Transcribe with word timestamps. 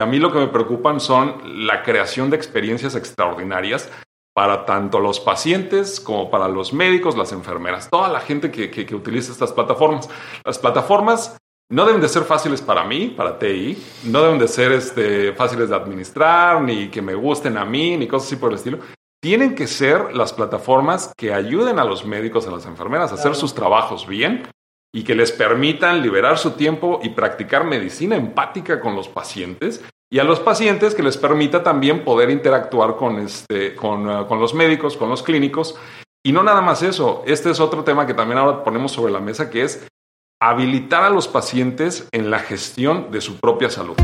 A 0.00 0.06
mí 0.06 0.20
lo 0.20 0.32
que 0.32 0.38
me 0.38 0.46
preocupan 0.46 1.00
son 1.00 1.66
la 1.66 1.82
creación 1.82 2.30
de 2.30 2.36
experiencias 2.36 2.94
extraordinarias 2.94 3.90
para 4.32 4.64
tanto 4.64 5.00
los 5.00 5.18
pacientes 5.18 5.98
como 5.98 6.30
para 6.30 6.46
los 6.46 6.72
médicos, 6.72 7.16
las 7.16 7.32
enfermeras, 7.32 7.90
toda 7.90 8.08
la 8.08 8.20
gente 8.20 8.52
que, 8.52 8.70
que, 8.70 8.94
utiliza 8.94 9.32
estas 9.32 9.52
plataformas. 9.52 10.08
Las 10.44 10.56
plataformas 10.60 11.36
no 11.68 11.84
deben 11.84 12.00
de 12.00 12.08
ser 12.08 12.22
fáciles 12.22 12.62
para 12.62 12.84
mí, 12.84 13.08
para 13.08 13.40
TI, 13.40 13.76
no 14.04 14.22
deben 14.22 14.38
de 14.38 14.46
ser 14.46 14.70
este, 14.70 15.32
fáciles 15.32 15.68
de 15.68 15.74
administrar, 15.74 16.62
ni 16.62 16.88
que 16.90 17.02
me 17.02 17.16
gusten 17.16 17.58
a 17.58 17.64
mí, 17.64 17.96
ni 17.96 18.06
cosas 18.06 18.28
así 18.28 18.36
por 18.36 18.50
el 18.52 18.58
estilo. 18.58 18.78
Tienen 19.20 19.56
que 19.56 19.66
ser 19.66 20.14
las 20.14 20.32
plataformas 20.32 21.12
que 21.16 21.34
ayuden 21.34 21.80
a 21.80 21.84
los 21.84 22.06
médicos, 22.06 22.46
a 22.46 22.52
las 22.52 22.66
enfermeras 22.66 23.10
a 23.10 23.16
hacer 23.16 23.34
sus 23.34 23.52
trabajos 23.52 24.06
bien 24.06 24.44
y 24.94 25.04
que 25.04 25.14
les 25.14 25.32
permitan 25.32 26.02
liberar 26.02 26.38
su 26.38 26.52
tiempo 26.52 27.00
y 27.02 27.10
practicar 27.10 27.64
medicina 27.64 28.16
empática 28.16 28.80
con 28.80 28.96
los 28.96 29.08
pacientes 29.08 29.84
y 30.10 30.18
a 30.18 30.24
los 30.24 30.40
pacientes 30.40 30.94
que 30.94 31.02
les 31.02 31.18
permita 31.18 31.62
también 31.62 32.04
poder 32.04 32.30
interactuar 32.30 32.96
con, 32.96 33.18
este, 33.18 33.74
con, 33.74 34.08
uh, 34.08 34.26
con 34.26 34.40
los 34.40 34.54
médicos, 34.54 34.96
con 34.96 35.10
los 35.10 35.22
clínicos. 35.22 35.76
Y 36.24 36.32
no 36.32 36.42
nada 36.42 36.62
más 36.62 36.82
eso, 36.82 37.22
este 37.26 37.50
es 37.50 37.60
otro 37.60 37.84
tema 37.84 38.06
que 38.06 38.14
también 38.14 38.38
ahora 38.38 38.64
ponemos 38.64 38.92
sobre 38.92 39.12
la 39.12 39.20
mesa, 39.20 39.50
que 39.50 39.62
es 39.62 39.86
habilitar 40.40 41.04
a 41.04 41.10
los 41.10 41.28
pacientes 41.28 42.08
en 42.12 42.30
la 42.30 42.38
gestión 42.38 43.10
de 43.10 43.20
su 43.20 43.38
propia 43.38 43.68
salud. 43.68 43.96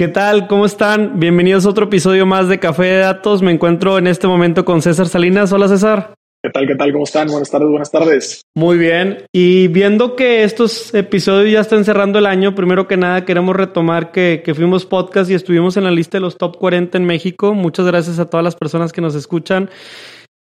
¿Qué 0.00 0.08
tal? 0.08 0.46
¿Cómo 0.46 0.64
están? 0.64 1.20
Bienvenidos 1.20 1.66
a 1.66 1.68
otro 1.68 1.84
episodio 1.84 2.24
más 2.24 2.48
de 2.48 2.58
Café 2.58 2.84
de 2.84 2.98
Datos. 3.00 3.42
Me 3.42 3.52
encuentro 3.52 3.98
en 3.98 4.06
este 4.06 4.26
momento 4.26 4.64
con 4.64 4.80
César 4.80 5.08
Salinas. 5.08 5.52
Hola 5.52 5.68
César. 5.68 6.14
¿Qué 6.42 6.48
tal? 6.48 6.66
¿Qué 6.66 6.74
tal? 6.74 6.90
¿Cómo 6.92 7.04
están? 7.04 7.28
Buenas 7.28 7.50
tardes, 7.50 7.68
buenas 7.68 7.90
tardes. 7.90 8.40
Muy 8.56 8.78
bien. 8.78 9.26
Y 9.30 9.68
viendo 9.68 10.16
que 10.16 10.42
estos 10.42 10.94
episodios 10.94 11.52
ya 11.52 11.60
están 11.60 11.84
cerrando 11.84 12.18
el 12.18 12.24
año, 12.24 12.54
primero 12.54 12.88
que 12.88 12.96
nada 12.96 13.26
queremos 13.26 13.54
retomar 13.54 14.10
que, 14.10 14.40
que 14.42 14.54
fuimos 14.54 14.86
podcast 14.86 15.30
y 15.30 15.34
estuvimos 15.34 15.76
en 15.76 15.84
la 15.84 15.90
lista 15.90 16.16
de 16.16 16.22
los 16.22 16.38
top 16.38 16.56
40 16.56 16.96
en 16.96 17.04
México. 17.04 17.52
Muchas 17.52 17.84
gracias 17.84 18.18
a 18.18 18.30
todas 18.30 18.42
las 18.42 18.56
personas 18.56 18.94
que 18.94 19.02
nos 19.02 19.14
escuchan. 19.14 19.68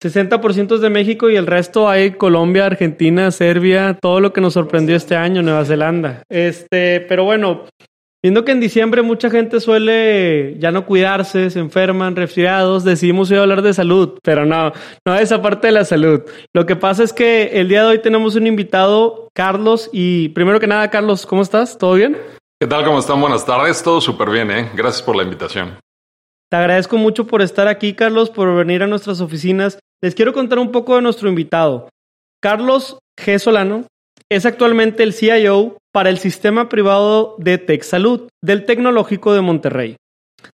60% 0.02 0.76
es 0.76 0.80
de 0.80 0.90
México 0.90 1.30
y 1.30 1.36
el 1.36 1.48
resto 1.48 1.90
hay 1.90 2.12
Colombia, 2.12 2.66
Argentina, 2.66 3.30
Serbia, 3.30 3.98
todo 4.02 4.22
lo 4.22 4.32
que 4.32 4.40
nos 4.40 4.54
sorprendió 4.54 4.96
este 4.96 5.18
año, 5.18 5.42
Nueva 5.42 5.66
Zelanda. 5.66 6.24
Este, 6.30 7.02
pero 7.02 7.26
bueno, 7.26 7.66
Viendo 8.24 8.46
que 8.46 8.54
en 8.54 8.62
diciembre 8.62 9.02
mucha 9.02 9.30
gente 9.30 9.60
suele 9.60 10.56
ya 10.58 10.72
no 10.72 10.86
cuidarse, 10.86 11.50
se 11.50 11.60
enferman, 11.60 12.16
resfriados, 12.16 12.86
decidimos 12.86 13.30
hoy 13.30 13.38
hablar 13.38 13.62
de 13.62 13.74
salud, 13.74 14.18
pero 14.24 14.46
no, 14.46 14.72
no 15.06 15.16
esa 15.16 15.42
parte 15.42 15.68
de 15.68 15.74
la 15.74 15.84
salud. 15.84 16.22
Lo 16.54 16.66
que 16.66 16.78
pasa 16.78 17.04
es 17.04 17.12
que 17.12 17.60
el 17.60 17.68
día 17.68 17.82
de 17.82 17.90
hoy 17.90 18.02
tenemos 18.02 18.36
un 18.36 18.48
invitado, 18.48 19.28
Carlos, 19.34 19.90
y 19.92 20.30
primero 20.30 20.62
que 20.62 20.68
nada, 20.68 20.90
Carlos, 20.90 21.26
¿cómo 21.26 21.42
estás? 21.42 21.78
¿Todo 21.78 21.96
bien? 21.96 22.18
¿Qué 22.62 22.66
tal? 22.66 22.86
¿Cómo 22.86 23.00
están? 23.00 23.20
Buenas 23.20 23.46
tardes. 23.46 23.84
Todo 23.84 24.00
súper 24.00 24.30
bien, 24.30 24.50
¿eh? 24.52 24.72
Gracias 24.74 25.02
por 25.02 25.18
la 25.18 25.24
invitación. 25.24 25.78
Te 26.50 26.56
agradezco 26.56 26.96
mucho 26.96 27.28
por 27.28 27.42
estar 27.42 27.68
aquí, 27.68 27.94
Carlos, 27.94 28.30
por 28.30 28.56
venir 28.56 28.84
a 28.84 28.88
nuestras 28.88 29.20
oficinas. 29.20 29.80
Les 30.02 30.16
quiero 30.16 30.32
contar 30.32 30.60
un 30.60 30.72
poco 30.72 30.96
de 30.96 31.02
nuestro 31.02 31.28
invitado. 31.28 31.90
Carlos 32.42 33.00
G. 33.20 33.38
Solano 33.38 33.86
es 34.36 34.48
actualmente 34.48 35.04
el 35.04 35.14
CIO 35.14 35.78
para 35.92 36.10
el 36.10 36.18
sistema 36.18 36.68
privado 36.68 37.36
de 37.38 37.60
TechSalud 37.60 38.30
del 38.42 38.66
Tecnológico 38.66 39.32
de 39.32 39.42
Monterrey. 39.42 39.96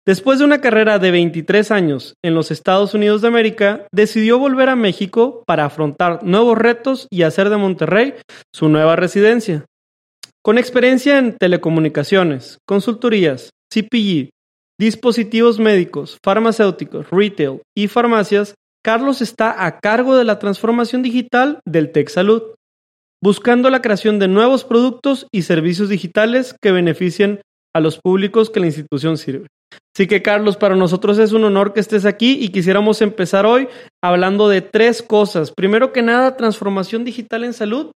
Después 0.07 0.39
de 0.39 0.45
una 0.45 0.61
carrera 0.61 0.97
de 0.97 1.11
23 1.11 1.71
años 1.71 2.13
en 2.23 2.35
los 2.35 2.51
Estados 2.51 2.93
Unidos 2.93 3.21
de 3.21 3.27
América, 3.27 3.85
decidió 3.91 4.39
volver 4.39 4.69
a 4.69 4.77
México 4.77 5.43
para 5.45 5.65
afrontar 5.65 6.23
nuevos 6.23 6.57
retos 6.57 7.07
y 7.11 7.23
hacer 7.23 7.49
de 7.49 7.57
Monterrey 7.57 8.13
su 8.53 8.69
nueva 8.69 8.95
residencia. 8.95 9.65
Con 10.41 10.57
experiencia 10.57 11.17
en 11.17 11.37
telecomunicaciones, 11.37 12.59
consultorías, 12.65 13.49
CPG, 13.73 14.29
dispositivos 14.79 15.59
médicos, 15.59 16.17
farmacéuticos, 16.23 17.09
retail 17.11 17.61
y 17.75 17.89
farmacias, 17.89 18.55
Carlos 18.81 19.21
está 19.21 19.65
a 19.65 19.79
cargo 19.79 20.15
de 20.15 20.23
la 20.23 20.39
transformación 20.39 21.01
digital 21.01 21.59
del 21.65 21.91
TechSalud 21.91 22.55
buscando 23.21 23.69
la 23.69 23.81
creación 23.81 24.19
de 24.19 24.27
nuevos 24.27 24.63
productos 24.63 25.27
y 25.33 25.43
servicios 25.43 25.89
digitales 25.89 26.55
que 26.61 26.71
beneficien 26.71 27.41
a 27.75 27.79
los 27.79 27.99
públicos 27.99 28.49
que 28.49 28.59
la 28.59 28.67
institución 28.67 29.17
sirve. 29.17 29.47
Así 29.95 30.07
que 30.07 30.21
Carlos, 30.21 30.57
para 30.57 30.75
nosotros 30.75 31.17
es 31.19 31.31
un 31.31 31.43
honor 31.43 31.73
que 31.73 31.79
estés 31.79 32.05
aquí 32.05 32.37
y 32.39 32.49
quisiéramos 32.49 33.01
empezar 33.01 33.45
hoy 33.45 33.67
hablando 34.03 34.49
de 34.49 34.61
tres 34.61 35.01
cosas. 35.01 35.51
Primero 35.51 35.91
que 35.91 36.01
nada, 36.01 36.37
transformación 36.37 37.03
digital 37.03 37.43
en 37.43 37.53
salud. 37.53 37.91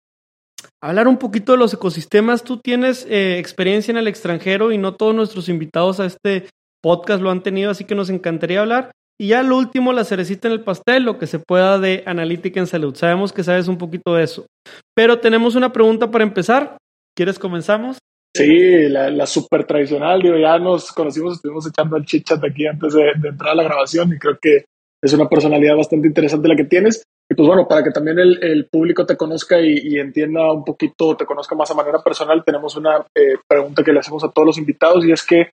Hablar 0.82 1.08
un 1.08 1.18
poquito 1.18 1.54
de 1.54 1.58
los 1.58 1.74
ecosistemas. 1.74 2.44
Tú 2.44 2.58
tienes 2.58 3.06
eh, 3.10 3.38
experiencia 3.40 3.92
en 3.92 3.98
el 3.98 4.08
extranjero 4.08 4.72
y 4.72 4.78
no 4.78 4.96
todos 4.96 5.16
nuestros 5.16 5.50
invitados 5.50 6.00
a 6.00 6.06
este 6.06 6.48
podcast 6.82 7.22
lo 7.22 7.32
han 7.32 7.44
tenido, 7.44 7.72
así 7.72 7.86
que 7.86 7.96
nos 7.96 8.10
encantaría 8.10 8.62
hablar. 8.62 8.92
Y 9.20 9.30
ya 9.30 9.44
lo 9.44 9.58
último, 9.58 9.94
la 9.94 10.04
cerecita 10.04 10.48
en 10.48 10.54
el 10.54 10.64
pastel, 10.64 11.04
lo 11.04 11.18
que 11.18 11.28
se 11.28 11.40
pueda 11.40 11.80
de 11.80 12.04
analítica 12.06 12.60
en 12.60 12.68
salud. 12.68 12.96
Sabemos 12.96 13.32
que 13.32 13.44
sabes 13.44 13.68
un 13.68 13.78
poquito 13.78 14.14
de 14.14 14.24
eso. 14.24 14.46
Pero 14.94 15.20
tenemos 15.20 15.56
una 15.56 15.72
pregunta 15.72 16.12
para 16.12 16.24
empezar. 16.24 16.78
¿Quieres 17.16 17.40
comenzamos? 17.40 17.98
Sí, 18.36 18.90
la, 18.90 19.10
la 19.10 19.26
súper 19.26 19.66
tradicional. 19.66 20.22
Digo, 20.22 20.38
ya 20.38 20.60
nos 20.60 20.92
conocimos, 20.92 21.36
estuvimos 21.36 21.66
echando 21.66 21.96
el 21.96 22.06
chit 22.06 22.26
chat 22.26 22.44
aquí 22.44 22.68
antes 22.68 22.94
de, 22.94 23.12
entrar 23.12 23.52
a 23.52 23.56
la 23.56 23.64
grabación 23.64 24.12
y 24.12 24.20
creo 24.20 24.38
que 24.42 24.66
es 25.02 25.14
una 25.14 25.30
personalidad 25.30 25.78
bastante 25.78 26.08
interesante 26.08 26.50
la 26.50 26.58
que 26.58 26.66
tienes. 26.66 27.04
Y 27.30 27.36
pues 27.36 27.48
bueno, 27.48 27.66
para 27.68 27.84
que 27.84 27.92
también 27.92 28.20
el, 28.20 28.44
el 28.44 28.68
público 28.68 29.06
te 29.06 29.16
conozca 29.16 29.62
y, 29.62 29.98
entienda 29.98 30.52
un 30.52 30.66
poquito, 30.66 31.16
te 31.16 31.26
conozca 31.26 31.56
más 31.56 31.72
a 31.72 31.76
manera 31.76 32.04
personal, 32.04 32.44
tenemos 32.46 32.76
una 32.76 32.98
eh, 33.16 33.38
pregunta 33.48 33.84
que 33.84 33.94
le 33.94 34.00
hacemos 34.00 34.24
a 34.26 34.32
todos 34.32 34.46
los 34.46 34.58
invitados 34.58 35.06
y 35.06 35.14
es 35.14 35.24
que 35.24 35.50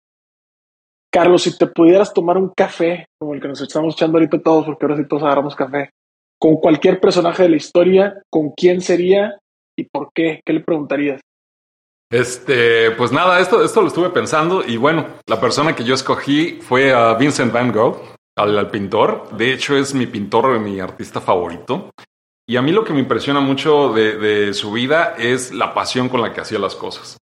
Carlos, 1.12 1.42
si 1.42 1.56
te 1.58 1.66
pudieras 1.66 2.14
tomar 2.14 2.38
un 2.38 2.48
café, 2.48 3.06
como 3.18 3.34
el 3.34 3.40
que 3.40 3.48
nos 3.48 3.60
estamos 3.60 3.94
echando 3.94 4.16
ahorita 4.16 4.40
todos, 4.40 4.64
porque 4.64 4.86
ahora 4.86 4.96
sí 4.96 5.06
todos 5.06 5.22
agarramos 5.22 5.54
café, 5.54 5.90
con 6.40 6.56
cualquier 6.56 7.00
personaje 7.00 7.42
de 7.42 7.50
la 7.50 7.56
historia, 7.56 8.22
¿con 8.30 8.50
quién 8.50 8.80
sería 8.80 9.38
y 9.76 9.84
por 9.84 10.10
qué? 10.14 10.40
¿Qué 10.44 10.52
le 10.54 10.60
preguntarías? 10.60 11.20
Este, 12.10 12.90
pues 12.92 13.12
nada, 13.12 13.40
esto, 13.40 13.62
esto 13.62 13.82
lo 13.82 13.88
estuve 13.88 14.10
pensando 14.10 14.64
y 14.66 14.78
bueno, 14.78 15.06
la 15.26 15.38
persona 15.38 15.76
que 15.76 15.84
yo 15.84 15.94
escogí 15.94 16.58
fue 16.62 16.92
a 16.92 17.14
Vincent 17.14 17.52
Van 17.52 17.72
Gogh, 17.72 17.98
al, 18.36 18.70
pintor. 18.70 19.28
De 19.36 19.52
hecho, 19.52 19.76
es 19.76 19.94
mi 19.94 20.06
pintor, 20.06 20.58
mi 20.60 20.80
artista 20.80 21.20
favorito. 21.20 21.90
Y 22.48 22.56
a 22.56 22.62
mí 22.62 22.72
lo 22.72 22.84
que 22.84 22.92
me 22.92 23.00
impresiona 23.00 23.40
mucho 23.40 23.92
de 23.92 24.52
su 24.54 24.72
vida 24.72 25.14
es 25.18 25.52
la 25.52 25.74
pasión 25.74 26.08
con 26.08 26.22
la 26.22 26.32
que 26.32 26.40
hacía 26.40 26.58
las 26.58 26.74
cosas. 26.74 27.18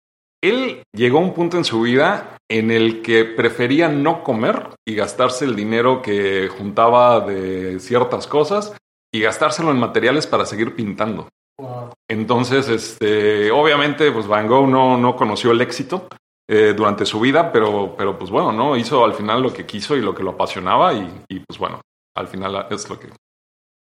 Él 0.43 0.83
llegó 0.93 1.19
a 1.19 1.23
un 1.23 1.33
punto 1.33 1.57
en 1.57 1.65
su 1.65 1.81
vida 1.81 2.34
en 2.51 2.71
el 2.71 3.03
que 3.03 3.25
prefería 3.25 3.89
no 3.89 4.23
comer 4.23 4.71
y 4.87 4.95
gastarse 4.95 5.45
el 5.45 5.57
dinero 5.57 6.03
que 6.03 6.49
juntaba 6.49 7.21
de 7.21 7.81
ciertas 7.81 8.27
cosas 8.27 8.77
y 9.13 9.21
gastárselo 9.21 9.71
en 9.71 9.79
materiales 9.79 10.27
para 10.27 10.45
seguir 10.45 10.75
pintando. 10.75 11.29
Entonces, 12.09 12.69
este, 12.69 13.51
obviamente, 13.51 14.11
pues 14.13 14.27
Van 14.27 14.49
Gogh 14.49 14.69
no, 14.69 14.99
no 14.99 15.17
conoció 15.17 15.53
el 15.53 15.61
éxito 15.61 16.09
eh, 16.49 16.75
durante 16.77 17.07
su 17.07 17.21
vida, 17.21 17.51
pero, 17.53 17.95
pero 17.97 18.19
pues 18.19 18.31
bueno, 18.31 18.53
¿no? 18.53 18.77
Hizo 18.77 19.05
al 19.05 19.15
final 19.15 19.43
lo 19.43 19.53
que 19.53 19.65
quiso 19.65 19.97
y 19.97 20.03
lo 20.03 20.15
que 20.15 20.23
lo 20.23 20.33
apasionaba 20.33 20.93
y, 20.93 21.09
y 21.29 21.41
pues 21.41 21.59
bueno, 21.59 21.81
al 22.17 22.27
final 22.27 22.67
es 22.71 22.91
lo 22.91 22.99
que, 22.99 23.09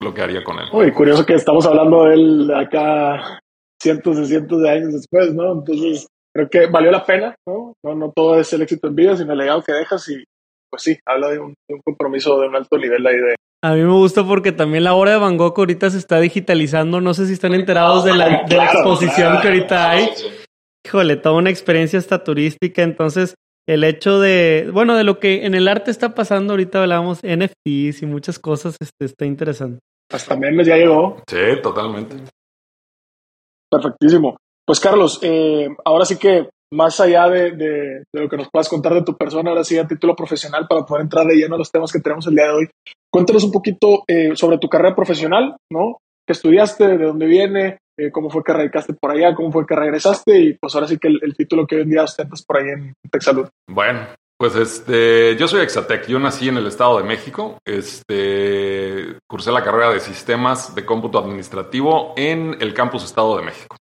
lo 0.01 0.13
que 0.13 0.21
haría 0.21 0.43
con 0.43 0.59
él. 0.59 0.69
Uy, 0.71 0.91
curioso 0.91 1.25
que 1.25 1.33
estamos 1.33 1.65
hablando 1.65 2.05
de 2.05 2.13
él 2.13 2.51
acá 2.55 3.39
cientos 3.81 4.17
y 4.19 4.25
cientos 4.27 4.61
de 4.61 4.69
años 4.69 4.93
después, 4.93 5.33
¿no? 5.33 5.53
Entonces, 5.53 6.07
creo 6.35 6.49
que 6.49 6.67
valió 6.67 6.91
la 6.91 7.05
pena, 7.05 7.35
¿no? 7.47 7.73
No, 7.83 7.95
no 7.95 8.11
todo 8.11 8.39
es 8.39 8.51
el 8.51 8.61
éxito 8.61 8.87
en 8.87 8.95
vida, 8.95 9.15
sino 9.15 9.31
el 9.31 9.37
legado 9.37 9.63
que 9.63 9.71
dejas 9.71 10.07
y 10.09 10.23
pues 10.69 10.83
sí, 10.83 10.97
habla 11.05 11.29
de 11.29 11.39
un, 11.39 11.55
compromiso 11.85 12.39
de 12.41 12.49
un 12.49 12.55
alto 12.55 12.77
nivel 12.77 13.07
ahí 13.07 13.15
de... 13.15 13.35
A 13.63 13.73
mí 13.73 13.81
me 13.81 13.93
gusta 13.93 14.25
porque 14.25 14.51
también 14.51 14.83
la 14.83 14.93
obra 14.93 15.11
de 15.11 15.17
Van 15.17 15.37
Gogh 15.37 15.57
ahorita 15.57 15.89
se 15.89 15.97
está 15.97 16.19
digitalizando, 16.19 16.99
no 16.99 17.13
sé 17.13 17.25
si 17.27 17.33
están 17.33 17.53
enterados 17.53 18.03
de 18.03 18.13
la, 18.13 18.43
de 18.43 18.57
la 18.57 18.65
exposición 18.65 19.39
que 19.41 19.47
ahorita 19.47 19.89
hay. 19.89 20.09
Híjole, 20.85 21.15
toda 21.15 21.35
una 21.35 21.49
experiencia 21.49 21.97
hasta 21.97 22.23
turística, 22.23 22.83
entonces 22.83 23.35
el 23.67 23.83
hecho 23.85 24.19
de, 24.19 24.69
bueno, 24.73 24.95
de 24.95 25.05
lo 25.05 25.19
que 25.19 25.45
en 25.45 25.55
el 25.55 25.67
arte 25.67 25.89
está 25.89 26.13
pasando, 26.13 26.53
ahorita 26.53 26.81
hablábamos 26.81 27.21
NFTs 27.23 28.03
y 28.03 28.05
muchas 28.05 28.37
cosas, 28.37 28.75
este, 28.79 29.05
está 29.05 29.25
interesante. 29.25 29.79
Hasta 30.11 30.35
memes 30.35 30.67
ya 30.67 30.75
llegó. 30.75 31.23
Sí, 31.27 31.61
totalmente. 31.63 32.17
Perfectísimo. 33.71 34.37
Pues 34.65 34.79
Carlos, 34.79 35.19
eh, 35.21 35.67
ahora 35.85 36.05
sí 36.05 36.17
que 36.17 36.49
más 36.73 36.99
allá 36.99 37.29
de, 37.29 38.03
lo 38.13 38.27
que 38.27 38.37
nos 38.37 38.49
puedas 38.49 38.67
contar 38.67 38.93
de 38.93 39.03
tu 39.03 39.15
persona, 39.15 39.51
ahora 39.51 39.63
sí 39.63 39.77
a 39.77 39.87
título 39.87 40.15
profesional, 40.15 40.67
para 40.67 40.85
poder 40.85 41.03
entrar 41.03 41.25
de 41.27 41.35
lleno 41.35 41.55
a 41.55 41.57
los 41.57 41.71
temas 41.71 41.91
que 41.91 41.99
tenemos 41.99 42.25
el 42.27 42.35
día 42.35 42.45
de 42.45 42.51
hoy, 42.51 42.69
cuéntanos 43.11 43.43
un 43.43 43.51
poquito 43.51 44.03
eh, 44.07 44.35
sobre 44.35 44.57
tu 44.57 44.67
carrera 44.67 44.95
profesional, 44.95 45.55
¿no? 45.71 45.97
¿Qué 46.27 46.33
estudiaste? 46.33 46.97
¿De 46.97 47.05
dónde 47.05 47.27
viene? 47.27 47.77
Eh, 47.97 48.11
¿Cómo 48.11 48.29
fue 48.29 48.43
que 48.43 48.51
radicaste 48.51 48.93
por 48.93 49.11
allá? 49.11 49.35
¿Cómo 49.35 49.51
fue 49.51 49.65
que 49.65 49.75
regresaste? 49.75 50.39
Y 50.39 50.53
pues 50.53 50.73
ahora 50.73 50.87
sí 50.87 50.97
que 50.97 51.07
el, 51.07 51.35
título 51.35 51.67
que 51.67 51.75
hoy 51.75 51.81
en 51.83 51.89
día 51.91 52.03
ostentas 52.03 52.43
por 52.43 52.57
ahí 52.57 52.69
en 52.69 52.93
TechSalud. 53.09 53.47
Bueno, 53.69 54.07
Pues 54.37 54.55
este, 54.55 55.37
yo 55.37 55.47
soy 55.47 55.61
Exatec, 55.61 56.07
yo 56.07 56.19
nací 56.19 56.49
en 56.49 56.57
el 56.57 56.67
Estado 56.67 56.97
de 56.97 57.03
México, 57.03 57.57
este, 57.63 59.17
cursé 59.29 59.51
la 59.51 59.63
carrera 59.63 59.93
de 59.93 60.01
sistemas 60.01 60.75
de 60.75 60.83
cómputo 60.83 61.19
administrativo 61.19 62.13
en 62.17 62.57
el 62.59 62.73
campus 62.73 63.05
Estado 63.05 63.37
de 63.37 63.43
México. 63.43 63.77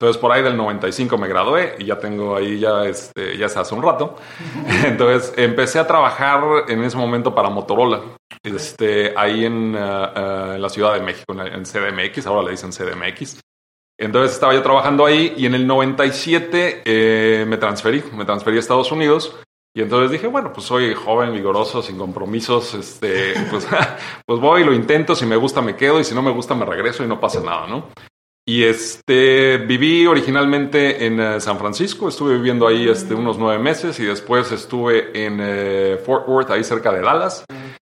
Entonces 0.00 0.20
por 0.20 0.30
ahí 0.30 0.44
del 0.44 0.56
95 0.56 1.18
me 1.18 1.26
gradué 1.26 1.74
y 1.80 1.86
ya 1.86 1.98
tengo 1.98 2.36
ahí 2.36 2.60
ya, 2.60 2.84
este, 2.84 3.36
ya 3.36 3.48
se 3.48 3.58
hace 3.58 3.74
un 3.74 3.82
rato. 3.82 4.14
Entonces 4.84 5.34
empecé 5.36 5.80
a 5.80 5.86
trabajar 5.88 6.40
en 6.68 6.84
ese 6.84 6.96
momento 6.96 7.34
para 7.34 7.50
Motorola, 7.50 8.02
este, 8.44 9.12
ahí 9.16 9.44
en, 9.44 9.74
uh, 9.74 9.78
uh, 9.78 10.52
en 10.54 10.62
la 10.62 10.68
Ciudad 10.68 10.94
de 10.94 11.00
México, 11.00 11.32
en, 11.32 11.40
en, 11.40 11.64
CDMX, 11.64 12.28
ahora 12.28 12.44
le 12.44 12.52
dicen 12.52 12.70
CDMX. 12.70 13.40
Entonces 13.98 14.34
estaba 14.34 14.54
yo 14.54 14.62
trabajando 14.62 15.04
ahí 15.04 15.34
y 15.36 15.46
en 15.46 15.56
el 15.56 15.66
97 15.66 16.82
eh, 16.84 17.44
me 17.48 17.56
transferí, 17.56 18.04
me 18.12 18.24
transferí 18.24 18.56
a 18.56 18.60
Estados 18.60 18.92
Unidos. 18.92 19.36
Y 19.74 19.82
entonces 19.82 20.12
dije, 20.12 20.28
bueno, 20.28 20.52
pues 20.52 20.66
soy 20.66 20.94
joven, 20.94 21.32
vigoroso, 21.32 21.82
sin 21.82 21.98
compromisos, 21.98 22.74
este, 22.74 23.34
pues, 23.50 23.66
pues 24.26 24.40
voy, 24.40 24.62
lo 24.62 24.72
intento, 24.72 25.16
si 25.16 25.26
me 25.26 25.36
gusta 25.36 25.60
me 25.60 25.74
quedo 25.74 25.98
y 25.98 26.04
si 26.04 26.14
no 26.14 26.22
me 26.22 26.30
gusta 26.30 26.54
me 26.54 26.64
regreso 26.64 27.02
y 27.02 27.08
no 27.08 27.20
pasa 27.20 27.40
nada, 27.40 27.66
¿no? 27.66 27.88
Y 28.48 28.64
este, 28.64 29.58
viví 29.58 30.06
originalmente 30.06 31.04
en 31.04 31.20
uh, 31.20 31.38
San 31.38 31.58
Francisco, 31.58 32.08
estuve 32.08 32.32
viviendo 32.32 32.66
ahí 32.66 32.88
este, 32.88 33.12
unos 33.12 33.36
nueve 33.36 33.62
meses 33.62 34.00
y 34.00 34.06
después 34.06 34.50
estuve 34.52 35.26
en 35.26 35.38
uh, 35.38 35.98
Fort 35.98 36.26
Worth, 36.26 36.50
ahí 36.52 36.64
cerca 36.64 36.90
de 36.90 37.02
Dallas. 37.02 37.44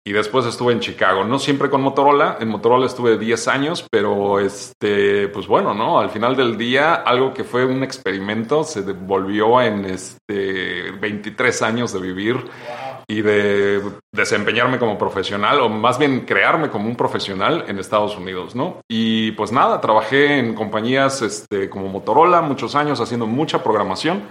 Y 0.04 0.14
después 0.14 0.48
estuve 0.48 0.74
en 0.74 0.80
Chicago, 0.80 1.24
no 1.26 1.38
siempre 1.38 1.70
con 1.70 1.82
Motorola, 1.82 2.38
en 2.40 2.48
Motorola 2.48 2.88
estuve 2.88 3.20
10 3.20 3.48
años, 3.50 3.86
pero 3.92 4.40
este, 4.40 5.28
pues 5.28 5.46
bueno, 5.46 5.76
¿no? 5.76 6.00
Al 6.00 6.10
final 6.10 6.36
del 6.36 6.58
día, 6.58 6.96
algo 6.96 7.36
que 7.36 7.44
fue 7.44 7.64
un 7.64 7.84
experimento 7.84 8.64
se 8.64 8.82
volvió 8.82 9.62
en 9.62 9.86
este 9.86 10.92
23 11.00 11.62
años 11.62 11.94
de 11.94 12.00
vivir 12.00 12.34
wow. 12.36 12.87
Y 13.10 13.22
de 13.22 13.82
desempeñarme 14.14 14.80
como 14.80 14.98
profesional, 14.98 15.62
o 15.62 15.70
más 15.70 15.98
bien 15.98 16.22
crearme 16.22 16.70
como 16.70 16.88
un 16.88 16.96
profesional 16.96 17.64
en 17.68 17.80
Estados 17.80 18.18
Unidos, 18.18 18.56
¿no? 18.56 18.82
Y 18.90 19.32
pues 19.32 19.52
nada, 19.52 19.80
trabajé 19.80 20.40
en 20.40 20.54
compañías 20.54 21.22
este, 21.22 21.70
como 21.70 21.88
Motorola 21.88 22.42
muchos 22.42 22.76
años 22.76 23.00
haciendo 23.00 23.26
mucha 23.26 23.64
programación. 23.64 24.24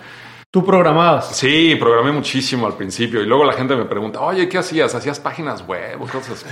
¿Tú 0.51 0.65
programabas? 0.65 1.37
Sí, 1.37 1.77
programé 1.77 2.13
muchísimo 2.13 2.67
al 2.67 2.75
principio 2.75 3.21
y 3.21 3.27
luego 3.27 3.45
la 3.45 3.53
gente 3.53 3.77
me 3.77 3.85
pregunta, 3.85 4.21
oye, 4.21 4.49
¿qué 4.49 4.59
hacías? 4.59 4.95
¿Hacías 4.95 5.21
páginas 5.21 5.67
web 5.67 6.01
o 6.01 6.07
cosas? 6.07 6.47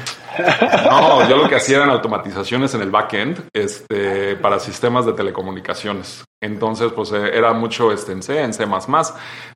no, 0.91 1.29
yo 1.29 1.37
lo 1.37 1.49
que 1.49 1.55
hacía 1.55 1.79
eran 1.79 1.91
automatizaciones 1.91 2.75
en 2.75 2.83
el 2.83 2.91
backend 2.91 3.49
este, 3.53 4.37
para 4.37 4.59
sistemas 4.59 5.07
de 5.07 5.13
telecomunicaciones. 5.13 6.25
Entonces, 6.45 6.93
pues 6.93 7.11
eh, 7.13 7.31
era 7.33 7.55
mucho 7.55 7.91
este, 7.91 8.13
en 8.13 8.23
C, 8.23 8.39
en 8.39 8.53
C++, 8.53 8.65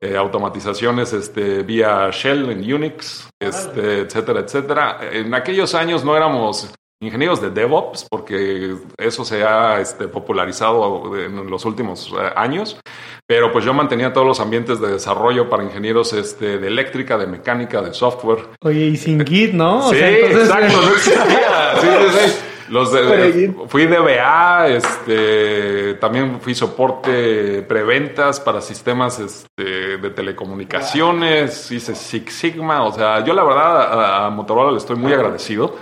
eh, 0.01 0.17
automatizaciones 0.17 1.13
este, 1.13 1.61
vía 1.61 2.09
Shell 2.11 2.49
en 2.49 2.73
Unix, 2.73 3.29
este, 3.39 4.01
etcétera, 4.01 4.39
etcétera. 4.39 4.99
En 5.11 5.33
aquellos 5.35 5.75
años 5.75 6.03
no 6.03 6.17
éramos 6.17 6.71
ingenieros 7.01 7.41
de 7.41 7.51
DevOps, 7.51 8.07
porque 8.09 8.75
eso 8.97 9.23
se 9.23 9.43
ha 9.43 9.79
este, 9.79 10.07
popularizado 10.07 11.15
en 11.15 11.49
los 11.49 11.63
últimos 11.63 12.11
uh, 12.11 12.17
años, 12.35 12.77
pero 13.25 13.53
pues 13.53 13.63
yo 13.63 13.73
mantenía 13.73 14.11
todos 14.11 14.27
los 14.27 14.39
ambientes 14.39 14.81
de 14.81 14.91
desarrollo 14.91 15.49
para 15.49 15.63
ingenieros 15.63 16.11
este, 16.11 16.57
de 16.57 16.67
eléctrica, 16.67 17.17
de 17.17 17.27
mecánica, 17.27 17.81
de 17.81 17.93
software. 17.93 18.47
Oye, 18.61 18.87
y 18.87 18.97
sin 18.97 19.25
Git, 19.25 19.53
¿no? 19.53 19.85
O 19.87 19.89
sí, 19.91 19.97
sea, 19.97 20.09
entonces... 20.09 20.49
exacto, 20.49 20.81
no 20.81 20.93
existía. 20.93 21.75
sí, 21.79 21.87
sí, 21.87 22.19
sí. 22.19 22.48
Los 22.69 22.91
de, 22.91 23.53
fui 23.67 23.85
DBA, 23.85 24.67
este, 24.67 25.95
también 25.95 26.39
fui 26.39 26.53
soporte 26.53 27.63
preventas 27.63 28.39
para 28.39 28.61
sistemas 28.61 29.19
este, 29.19 29.97
de 29.97 30.09
telecomunicaciones, 30.11 31.71
hice 31.71 31.95
Six 31.95 32.31
Sigma, 32.33 32.83
o 32.83 32.93
sea, 32.93 33.23
yo 33.23 33.33
la 33.33 33.43
verdad 33.43 34.25
a, 34.25 34.29
Motorola 34.29 34.71
le 34.71 34.77
estoy 34.77 34.97
muy 34.97 35.13
agradecido. 35.13 35.75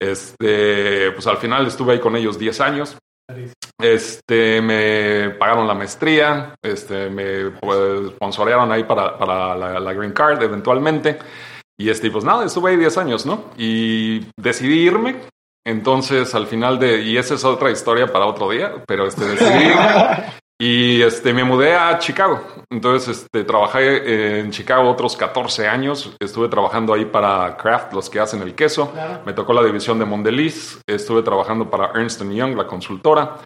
Este, 0.00 1.12
pues 1.12 1.28
al 1.28 1.36
final 1.36 1.64
estuve 1.64 1.92
ahí 1.92 2.00
con 2.00 2.16
ellos 2.16 2.36
10 2.36 2.60
años. 2.60 2.96
Este, 3.80 4.60
me 4.60 5.30
pagaron 5.30 5.68
la 5.68 5.74
maestría, 5.74 6.56
este, 6.60 7.08
me 7.08 7.50
pues, 7.50 8.08
sponsorearon 8.14 8.72
ahí 8.72 8.82
para, 8.82 9.16
para 9.16 9.54
la, 9.54 9.78
la, 9.78 9.92
Green 9.92 10.12
Card 10.12 10.42
eventualmente. 10.42 11.18
Y 11.78 11.88
este, 11.88 12.10
pues 12.10 12.24
nada, 12.24 12.44
estuve 12.44 12.72
ahí 12.72 12.76
10 12.76 12.98
años, 12.98 13.26
¿no? 13.26 13.44
Y 13.56 14.26
decidí 14.36 14.80
irme. 14.80 15.16
Entonces, 15.64 16.34
al 16.34 16.46
final 16.46 16.78
de, 16.78 17.02
y 17.02 17.16
esa 17.16 17.34
es 17.34 17.44
otra 17.44 17.70
historia 17.70 18.06
para 18.06 18.26
otro 18.26 18.50
día, 18.50 18.82
pero 18.86 19.06
este, 19.06 19.24
decidí. 19.24 19.70
Y 20.62 21.02
este, 21.02 21.32
me 21.32 21.42
mudé 21.42 21.74
a 21.74 21.98
Chicago. 21.98 22.40
Entonces 22.70 23.22
este, 23.22 23.42
trabajé 23.42 24.38
en 24.38 24.52
Chicago 24.52 24.88
otros 24.88 25.16
14 25.16 25.66
años. 25.66 26.14
Estuve 26.20 26.48
trabajando 26.48 26.94
ahí 26.94 27.04
para 27.04 27.56
Kraft, 27.56 27.92
los 27.92 28.08
que 28.08 28.20
hacen 28.20 28.42
el 28.42 28.54
queso. 28.54 28.92
Claro. 28.92 29.22
Me 29.26 29.32
tocó 29.32 29.54
la 29.54 29.64
división 29.64 29.98
de 29.98 30.04
Mondeliz. 30.04 30.80
Estuve 30.86 31.22
trabajando 31.22 31.68
para 31.68 31.90
Ernst 31.98 32.22
Young, 32.22 32.56
la 32.56 32.68
consultora. 32.68 33.38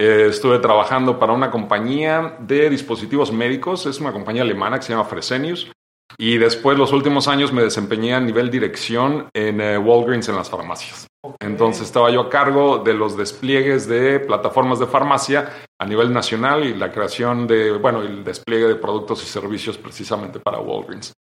Eh, 0.00 0.26
estuve 0.28 0.58
trabajando 0.58 1.16
para 1.16 1.32
una 1.32 1.48
compañía 1.48 2.38
de 2.40 2.68
dispositivos 2.68 3.30
médicos. 3.30 3.86
Es 3.86 4.00
una 4.00 4.12
compañía 4.12 4.42
alemana 4.42 4.78
que 4.78 4.82
se 4.82 4.94
llama 4.94 5.04
Fresenius. 5.04 5.70
Y 6.18 6.38
después, 6.38 6.76
los 6.76 6.92
últimos 6.92 7.28
años, 7.28 7.52
me 7.52 7.62
desempeñé 7.62 8.14
a 8.14 8.20
nivel 8.20 8.50
dirección 8.50 9.28
en 9.32 9.60
eh, 9.60 9.78
Walgreens 9.78 10.28
en 10.28 10.34
las 10.34 10.50
farmacias. 10.50 11.06
Entonces, 11.40 11.86
estaba 11.86 12.10
yo 12.10 12.22
a 12.22 12.30
cargo 12.30 12.78
de 12.78 12.94
los 12.94 13.16
despliegues 13.16 13.88
de 13.88 14.20
plataformas 14.20 14.78
de 14.78 14.86
farmacia 14.86 15.50
a 15.80 15.86
nivel 15.86 16.12
nacional 16.12 16.64
y 16.64 16.74
la 16.74 16.92
creación 16.92 17.46
de, 17.46 17.72
bueno, 17.72 18.02
el 18.02 18.24
despliegue 18.24 18.66
de 18.66 18.74
productos 18.76 19.22
y 19.22 19.26
servicios 19.26 19.78
precisamente 19.78 20.38
para 20.38 20.60
Walgreens. 20.60 21.12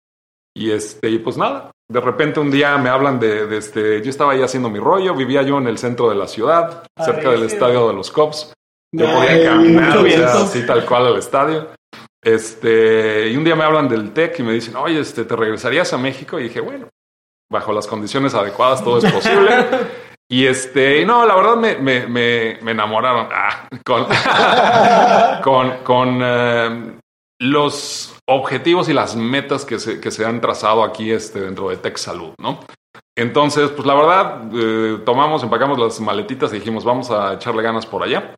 Y 0.55 0.71
este, 0.71 1.09
y 1.09 1.19
pues 1.19 1.37
nada, 1.37 1.71
de 1.89 1.99
repente 1.99 2.39
un 2.39 2.51
día 2.51 2.77
me 2.77 2.89
hablan 2.89 3.19
de, 3.19 3.47
de 3.47 3.57
este, 3.57 4.01
yo 4.01 4.09
estaba 4.09 4.33
ahí 4.33 4.41
haciendo 4.41 4.69
mi 4.69 4.79
rollo, 4.79 5.15
vivía 5.15 5.41
yo 5.41 5.57
en 5.57 5.67
el 5.67 5.77
centro 5.77 6.09
de 6.09 6.15
la 6.15 6.27
ciudad, 6.27 6.83
Ay, 6.95 7.05
cerca 7.05 7.31
del 7.31 7.49
sí. 7.49 7.55
estadio 7.55 7.87
de 7.87 7.93
los 7.93 8.11
Cops. 8.11 8.53
Yo 8.93 9.07
Ay, 9.07 9.15
podía 9.15 9.49
caminar, 9.49 9.97
o 9.97 10.07
sea, 10.07 10.33
así 10.43 10.65
tal 10.65 10.85
cual 10.85 11.07
al 11.07 11.17
estadio. 11.17 11.69
Este, 12.23 13.29
y 13.29 13.35
un 13.35 13.43
día 13.43 13.55
me 13.55 13.63
hablan 13.63 13.89
del 13.89 14.13
TEC 14.13 14.39
y 14.39 14.43
me 14.43 14.53
dicen, 14.53 14.75
oye, 14.75 14.99
este, 14.99 15.25
¿te 15.25 15.35
regresarías 15.35 15.91
a 15.93 15.97
México? 15.97 16.39
Y 16.39 16.43
dije, 16.43 16.61
bueno, 16.61 16.87
bajo 17.53 17.71
las 17.71 17.87
condiciones 17.87 18.33
adecuadas 18.33 18.83
todo 18.83 18.97
es 18.97 19.09
posible. 19.13 19.53
y 20.29 20.45
este, 20.45 21.05
no, 21.05 21.25
la 21.25 21.35
verdad 21.35 21.55
me, 21.55 21.77
me, 21.77 22.07
me, 22.07 22.71
enamoraron 22.71 23.29
ah, 23.31 23.69
con, 23.85 24.07
con, 25.43 25.77
con 25.83 26.21
uh, 26.21 26.99
los 27.39 28.15
objetivos 28.27 28.89
y 28.89 28.93
las 28.93 29.15
metas 29.15 29.63
que 29.63 29.79
se, 29.79 30.01
que 30.01 30.11
se 30.11 30.25
han 30.25 30.41
trazado 30.41 30.83
aquí 30.83 31.11
este, 31.11 31.39
dentro 31.39 31.69
de 31.69 31.77
Tech 31.77 31.97
Salud, 31.97 32.33
¿no? 32.39 32.59
Entonces, 33.15 33.69
pues 33.69 33.85
la 33.85 33.93
verdad, 33.93 34.49
eh, 34.53 34.97
tomamos, 35.05 35.43
empacamos 35.43 35.77
las 35.77 35.99
maletitas 35.99 36.51
y 36.51 36.55
dijimos, 36.55 36.83
vamos 36.83 37.11
a 37.11 37.35
echarle 37.35 37.61
ganas 37.61 37.85
por 37.85 38.01
allá. 38.01 38.35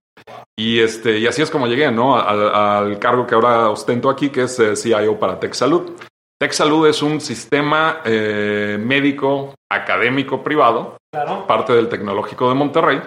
Y, 0.57 0.79
este, 0.79 1.19
y 1.19 1.27
así 1.27 1.41
es 1.41 1.49
como 1.49 1.67
llegué, 1.67 1.91
¿no? 1.91 2.17
Al, 2.17 2.53
al 2.53 2.99
cargo 2.99 3.25
que 3.25 3.35
ahora 3.35 3.69
ostento 3.69 4.09
aquí, 4.09 4.29
que 4.29 4.43
es 4.43 4.59
eh, 4.59 4.75
CIO 4.75 5.17
para 5.17 5.39
Tech 5.39 5.53
Salud. 5.53 5.91
Tech 6.37 6.51
Salud 6.51 6.85
es 6.85 7.01
un 7.01 7.21
sistema 7.21 8.01
eh, 8.03 8.77
médico, 8.79 9.55
académico, 9.71 10.43
privado, 10.43 10.97
claro. 11.13 11.47
parte 11.47 11.73
del 11.73 11.87
Tecnológico 11.87 12.49
de 12.49 12.55
Monterrey. 12.55 13.01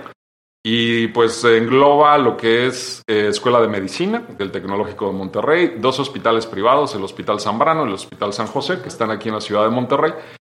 Y 0.64 1.08
pues 1.08 1.44
engloba 1.44 2.16
lo 2.18 2.36
que 2.36 2.66
es 2.66 3.02
eh, 3.06 3.28
Escuela 3.28 3.60
de 3.60 3.68
Medicina 3.68 4.24
del 4.36 4.50
Tecnológico 4.50 5.06
de 5.06 5.12
Monterrey, 5.12 5.74
dos 5.78 6.00
hospitales 6.00 6.46
privados, 6.46 6.94
el 6.94 7.04
Hospital 7.04 7.38
Zambrano 7.38 7.84
y 7.84 7.88
el 7.88 7.94
Hospital 7.94 8.32
San 8.32 8.46
José, 8.46 8.80
que 8.80 8.88
están 8.88 9.10
aquí 9.10 9.28
en 9.28 9.34
la 9.34 9.40
ciudad 9.40 9.64
de 9.64 9.70
Monterrey, 9.70 10.12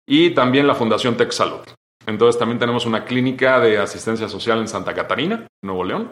y 0.07 0.31
también 0.31 0.67
la 0.67 0.75
Fundación 0.75 1.17
Tech 1.17 1.31
Salud. 1.31 1.61
Entonces 2.05 2.39
también 2.39 2.59
tenemos 2.59 2.85
una 2.85 3.03
clínica 3.03 3.59
de 3.59 3.77
asistencia 3.77 4.29
social 4.29 4.59
en 4.59 4.67
Santa 4.67 4.93
Catarina, 4.93 5.47
Nuevo 5.63 5.83
León. 5.83 6.11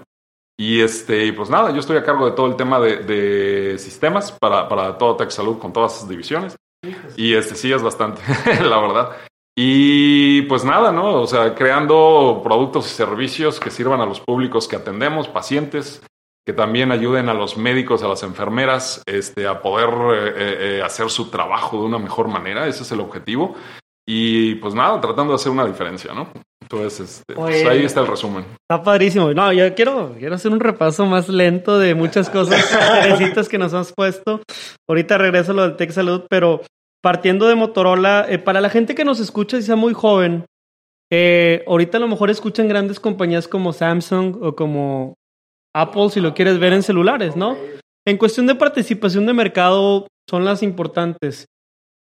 Y 0.60 0.82
este, 0.82 1.32
pues 1.34 1.50
nada, 1.50 1.72
yo 1.72 1.80
estoy 1.80 1.98
a 1.98 2.04
cargo 2.04 2.26
de 2.26 2.32
todo 2.32 2.48
el 2.48 2.56
tema 2.56 2.80
de, 2.80 2.98
de 2.98 3.78
sistemas 3.78 4.32
para, 4.32 4.68
para 4.68 4.98
todo 4.98 5.18
Salud 5.30 5.60
con 5.60 5.72
todas 5.72 6.00
sus 6.00 6.10
divisiones. 6.10 6.56
Y 7.16 7.34
este 7.34 7.56
sí 7.56 7.72
es 7.72 7.82
bastante, 7.82 8.22
la 8.64 8.80
verdad. 8.80 9.18
Y 9.56 10.44
pues 10.44 10.64
nada, 10.64 10.92
¿no? 10.92 11.22
O 11.22 11.28
sea, 11.28 11.56
creando 11.56 12.42
productos 12.44 12.86
y 12.88 12.96
servicios 12.96 13.60
que 13.60 13.72
sirvan 13.72 14.02
a 14.02 14.06
los 14.06 14.20
públicos 14.20 14.68
que 14.68 14.76
atendemos, 14.76 15.28
pacientes, 15.28 16.02
que 16.46 16.54
también 16.54 16.92
ayuden 16.92 17.28
a 17.30 17.34
los 17.34 17.58
médicos, 17.58 18.04
a 18.04 18.08
las 18.08 18.24
enfermeras, 18.24 19.02
este, 19.06 19.48
a 19.48 19.62
poder 19.62 19.90
eh, 19.90 20.78
eh, 20.78 20.82
hacer 20.84 21.10
su 21.10 21.30
trabajo 21.30 21.80
de 21.80 21.86
una 21.86 21.98
mejor 21.98 22.28
manera. 22.28 22.68
Ese 22.68 22.84
es 22.84 22.92
el 22.92 23.00
objetivo. 23.00 23.56
Y 24.08 24.56
pues 24.56 24.74
nada, 24.74 25.02
tratando 25.02 25.34
de 25.34 25.36
hacer 25.36 25.52
una 25.52 25.66
diferencia, 25.66 26.14
¿no? 26.14 26.30
Entonces, 26.70 27.20
este, 27.20 27.34
pues 27.34 27.66
ahí 27.66 27.86
está 27.86 28.02
el 28.02 28.08
resumen. 28.08 28.46
Está 28.70 28.84
padrísimo. 28.84 29.34
No, 29.34 29.54
yo 29.54 29.74
quiero, 29.74 30.16
quiero 30.20 30.36
hacer 30.36 30.52
un 30.52 30.60
repaso 30.60 31.06
más 31.06 31.30
lento 31.30 31.80
de 31.80 31.96
muchas 31.96 32.30
cosas 32.30 32.66
que 33.50 33.58
nos 33.58 33.72
hemos 33.72 33.94
puesto. 33.94 34.42
Ahorita 34.88 35.18
regreso 35.18 35.54
a 35.54 35.56
lo 35.56 35.62
del 35.62 35.78
Tech 35.78 35.92
Salud, 35.92 36.24
pero 36.30 36.62
partiendo 37.02 37.48
de 37.48 37.56
Motorola, 37.56 38.26
eh, 38.28 38.38
para 38.38 38.60
la 38.60 38.70
gente 38.70 38.96
que 38.96 39.06
nos 39.06 39.22
escucha 39.22 39.58
y 39.58 39.62
sea 39.62 39.78
muy 39.78 39.94
joven, 39.94 40.46
eh, 41.10 41.64
ahorita 41.68 41.98
a 41.98 42.02
lo 42.02 42.10
mejor 42.10 42.30
escuchan 42.30 42.68
grandes 42.68 43.00
compañías 43.00 43.48
como 43.48 43.72
Samsung 43.72 44.44
o 44.44 44.56
como 44.56 45.14
Apple, 45.74 46.10
si 46.10 46.20
lo 46.20 46.34
quieres 46.34 46.60
ver 46.60 46.74
en 46.74 46.84
celulares, 46.84 47.38
¿no? 47.38 47.56
En 48.06 48.18
cuestión 48.18 48.46
de 48.48 48.56
participación 48.56 49.26
de 49.26 49.34
mercado, 49.34 50.08
son 50.30 50.44
las 50.44 50.64
importantes. 50.64 51.46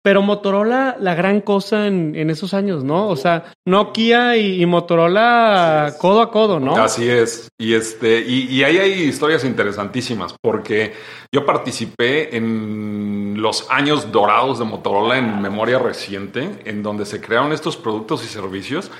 Pero 0.02 0.21
Motorola, 0.21 0.97
la 0.99 1.14
gran 1.14 1.40
cosa 1.40 1.87
en, 1.87 2.16
en 2.16 2.28
esos 2.30 2.54
años, 2.54 2.82
¿no? 2.82 3.09
O 3.09 3.14
sea, 3.14 3.52
Nokia 3.64 4.37
y, 4.37 4.66
Motorola 4.66 5.94
codo 5.99 6.21
a 6.23 6.30
codo, 6.32 6.59
¿no? 6.59 6.76
Así 6.76 7.09
es. 7.09 7.49
Y 7.56 7.75
este, 7.75 8.21
y, 8.21 8.49
y, 8.49 8.64
ahí 8.64 8.78
hay 8.78 9.02
historias 9.02 9.44
interesantísimas, 9.44 10.35
porque 10.42 10.94
yo 11.32 11.47
participé 11.47 12.37
en 12.37 13.37
los 13.38 13.71
años 13.71 14.11
dorados 14.11 14.59
de 14.59 14.64
Motorola 14.64 15.18
en 15.18 15.40
memoria 15.40 15.78
reciente, 15.78 16.50
en 16.64 16.82
donde 16.82 17.06
se 17.06 17.21
crearon 17.21 17.52
estos 17.52 17.76
productos 17.76 18.25
y 18.25 18.26
servicios 18.26 18.90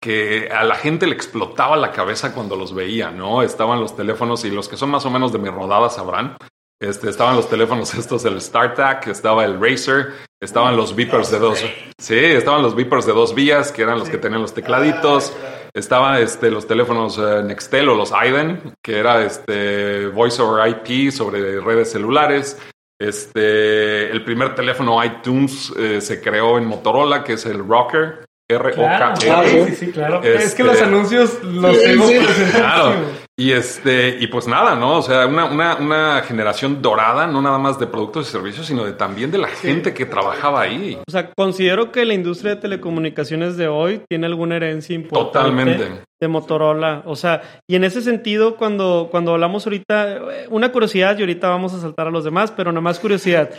que 0.00 0.50
a 0.50 0.62
la 0.64 0.76
gente 0.76 1.06
le 1.06 1.14
explotaba 1.14 1.76
la 1.76 1.90
cabeza 1.90 2.32
cuando 2.32 2.56
los 2.56 2.74
veía, 2.74 3.10
¿no? 3.10 3.42
Estaban 3.42 3.80
los 3.80 3.96
teléfonos 3.96 4.44
y 4.44 4.50
los 4.50 4.68
que 4.68 4.76
son 4.76 4.90
más 4.90 5.04
o 5.04 5.10
menos 5.10 5.32
de 5.32 5.38
mi 5.38 5.48
rodada 5.48 5.90
sabrán. 5.90 6.36
Este, 6.80 7.08
estaban 7.08 7.36
los 7.36 7.48
teléfonos 7.48 7.94
estos 7.94 8.22
del 8.22 8.40
StarTAC, 8.40 9.08
estaba 9.08 9.44
el 9.44 9.60
Razer, 9.60 10.12
estaban 10.40 10.76
los 10.76 10.94
beepers 10.94 11.30
de 11.30 11.38
dos, 11.38 11.64
sí, 11.98 12.16
estaban 12.16 12.62
los 12.62 12.74
beepers 12.74 13.06
de 13.06 13.12
dos 13.12 13.34
vías, 13.34 13.72
que 13.72 13.82
eran 13.82 13.98
los 13.98 14.08
que 14.08 14.18
tenían 14.18 14.42
los 14.42 14.54
tecladitos, 14.54 15.34
estaban 15.74 16.22
este, 16.22 16.50
los 16.50 16.66
teléfonos 16.66 17.18
eh, 17.18 17.42
Nextel 17.42 17.88
o 17.88 17.94
los 17.94 18.12
IDEN, 18.12 18.74
que 18.82 18.98
era 18.98 19.24
este 19.24 20.08
Voice 20.08 20.40
over 20.40 20.68
IP 20.68 21.10
sobre 21.10 21.60
redes 21.60 21.92
celulares. 21.92 22.58
Este, 22.98 24.10
el 24.10 24.24
primer 24.24 24.54
teléfono 24.54 25.04
iTunes 25.04 25.72
eh, 25.76 26.00
se 26.00 26.20
creó 26.20 26.56
en 26.56 26.66
Motorola, 26.66 27.22
que 27.24 27.34
es 27.34 27.44
el 27.44 27.66
Rocker, 27.66 28.25
R-O-K-R. 28.48 29.14
Claro, 29.20 29.48
sí, 29.48 29.74
sí, 29.74 29.92
claro. 29.92 30.22
Este, 30.22 30.44
es 30.44 30.54
que 30.54 30.62
los 30.62 30.80
anuncios 30.80 31.42
los 31.42 31.82
tengo 31.82 32.06
sí, 32.06 32.18
Claro. 32.52 32.94
Y 33.38 33.52
este, 33.52 34.16
y 34.18 34.28
pues 34.28 34.48
nada, 34.48 34.76
¿no? 34.76 34.96
O 34.96 35.02
sea, 35.02 35.26
una, 35.26 35.44
una, 35.44 35.76
una, 35.76 36.22
generación 36.22 36.80
dorada, 36.80 37.26
no 37.26 37.42
nada 37.42 37.58
más 37.58 37.78
de 37.78 37.86
productos 37.86 38.28
y 38.28 38.32
servicios, 38.32 38.66
sino 38.66 38.82
de 38.82 38.94
también 38.94 39.30
de 39.30 39.36
la 39.36 39.48
gente 39.48 39.92
que 39.92 40.06
trabajaba 40.06 40.62
ahí. 40.62 40.98
O 41.06 41.10
sea, 41.10 41.30
considero 41.36 41.92
que 41.92 42.06
la 42.06 42.14
industria 42.14 42.54
de 42.54 42.62
telecomunicaciones 42.62 43.58
de 43.58 43.68
hoy 43.68 44.00
tiene 44.08 44.24
alguna 44.24 44.56
herencia 44.56 44.94
importante 44.94 45.50
Totalmente. 45.50 46.02
de 46.18 46.28
Motorola. 46.28 47.02
O 47.04 47.14
sea, 47.14 47.42
y 47.68 47.76
en 47.76 47.84
ese 47.84 48.00
sentido, 48.00 48.56
cuando, 48.56 49.08
cuando 49.10 49.34
hablamos 49.34 49.66
ahorita, 49.66 50.22
una 50.48 50.72
curiosidad, 50.72 51.18
y 51.18 51.20
ahorita 51.20 51.50
vamos 51.50 51.74
a 51.74 51.80
saltar 51.80 52.06
a 52.06 52.10
los 52.10 52.24
demás, 52.24 52.54
pero 52.56 52.72
nada 52.72 52.80
más 52.80 52.98
curiosidad. 52.98 53.50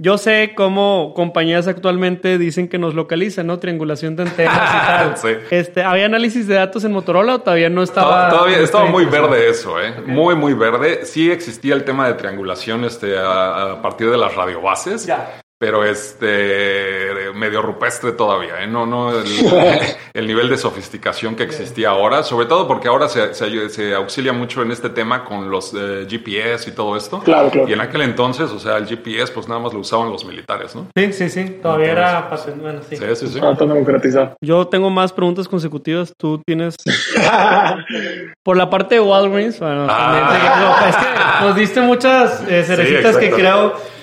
Yo 0.00 0.16
sé 0.16 0.52
cómo 0.56 1.12
compañías 1.12 1.66
actualmente 1.66 2.38
dicen 2.38 2.68
que 2.68 2.78
nos 2.78 2.94
localizan, 2.94 3.48
¿no? 3.48 3.58
Triangulación 3.58 4.14
de 4.14 4.22
antenas 4.22 4.54
y 4.54 4.86
tal. 4.86 5.16
sí. 5.16 5.28
Este, 5.50 5.82
¿Había 5.82 6.06
análisis 6.06 6.46
de 6.46 6.54
datos 6.54 6.84
en 6.84 6.92
Motorola 6.92 7.34
o 7.34 7.40
todavía 7.40 7.68
no 7.68 7.82
estaba? 7.82 8.30
Todavía 8.30 8.58
estaba 8.58 8.84
muy 8.84 9.06
verde 9.06 9.48
eso, 9.48 9.82
¿eh? 9.82 9.90
Okay. 9.90 10.14
Muy, 10.14 10.36
muy 10.36 10.54
verde. 10.54 11.04
Sí 11.04 11.32
existía 11.32 11.74
el 11.74 11.84
tema 11.84 12.06
de 12.06 12.14
triangulación 12.14 12.84
este, 12.84 13.18
a, 13.18 13.72
a 13.72 13.82
partir 13.82 14.08
de 14.08 14.18
las 14.18 14.36
radiobases. 14.36 15.04
Ya. 15.04 15.40
Pero 15.60 15.84
este 15.84 17.32
medio 17.34 17.62
rupestre 17.62 18.12
todavía, 18.12 18.62
¿eh? 18.62 18.66
No, 18.66 18.86
no 18.86 19.10
el, 19.10 19.26
el, 20.14 20.26
nivel 20.26 20.48
de 20.48 20.56
sofisticación 20.56 21.34
que 21.34 21.42
existía 21.42 21.90
ahora, 21.90 22.22
sobre 22.22 22.46
todo 22.46 22.68
porque 22.68 22.86
ahora 22.86 23.08
se, 23.08 23.34
se, 23.34 23.68
se 23.68 23.94
auxilia 23.94 24.32
mucho 24.32 24.62
en 24.62 24.70
este 24.70 24.90
tema 24.90 25.24
con 25.24 25.50
los 25.50 25.74
eh, 25.74 26.06
GPS 26.08 26.70
y 26.70 26.74
todo 26.74 26.96
esto. 26.96 27.20
Claro, 27.20 27.50
claro. 27.50 27.68
Y 27.68 27.72
en 27.72 27.80
aquel 27.80 28.02
entonces, 28.02 28.50
o 28.50 28.58
sea, 28.58 28.76
el 28.76 28.86
GPS 28.86 29.32
pues 29.32 29.48
nada 29.48 29.60
más 29.60 29.72
lo 29.72 29.80
usaban 29.80 30.10
los 30.10 30.24
militares, 30.24 30.76
¿no? 30.76 30.86
Sí, 30.96 31.12
sí, 31.12 31.28
sí. 31.28 31.58
Todavía 31.62 31.90
Entonces, 31.90 32.46
era 32.46 32.62
bueno, 32.62 32.80
sí. 32.88 32.96
Sí, 32.96 33.04
sí, 33.16 33.26
sí. 33.26 33.40
Ah, 33.42 33.56
tan 33.56 33.68
democratizado. 33.68 34.36
Yo 34.40 34.66
tengo 34.68 34.90
más 34.90 35.12
preguntas 35.12 35.48
consecutivas. 35.48 36.12
Tú 36.16 36.40
tienes. 36.46 36.76
Por 38.44 38.56
la 38.56 38.70
parte 38.70 38.94
de 38.96 39.00
Walgreens, 39.00 39.58
bueno, 39.58 39.86
ah. 39.88 40.86
es 40.88 40.96
que 40.96 41.46
nos 41.46 41.56
diste 41.56 41.80
muchas 41.80 42.42
eh, 42.48 42.62
cerecitas 42.64 43.16
sí, 43.16 43.20
que 43.20 43.30
creo 43.30 43.97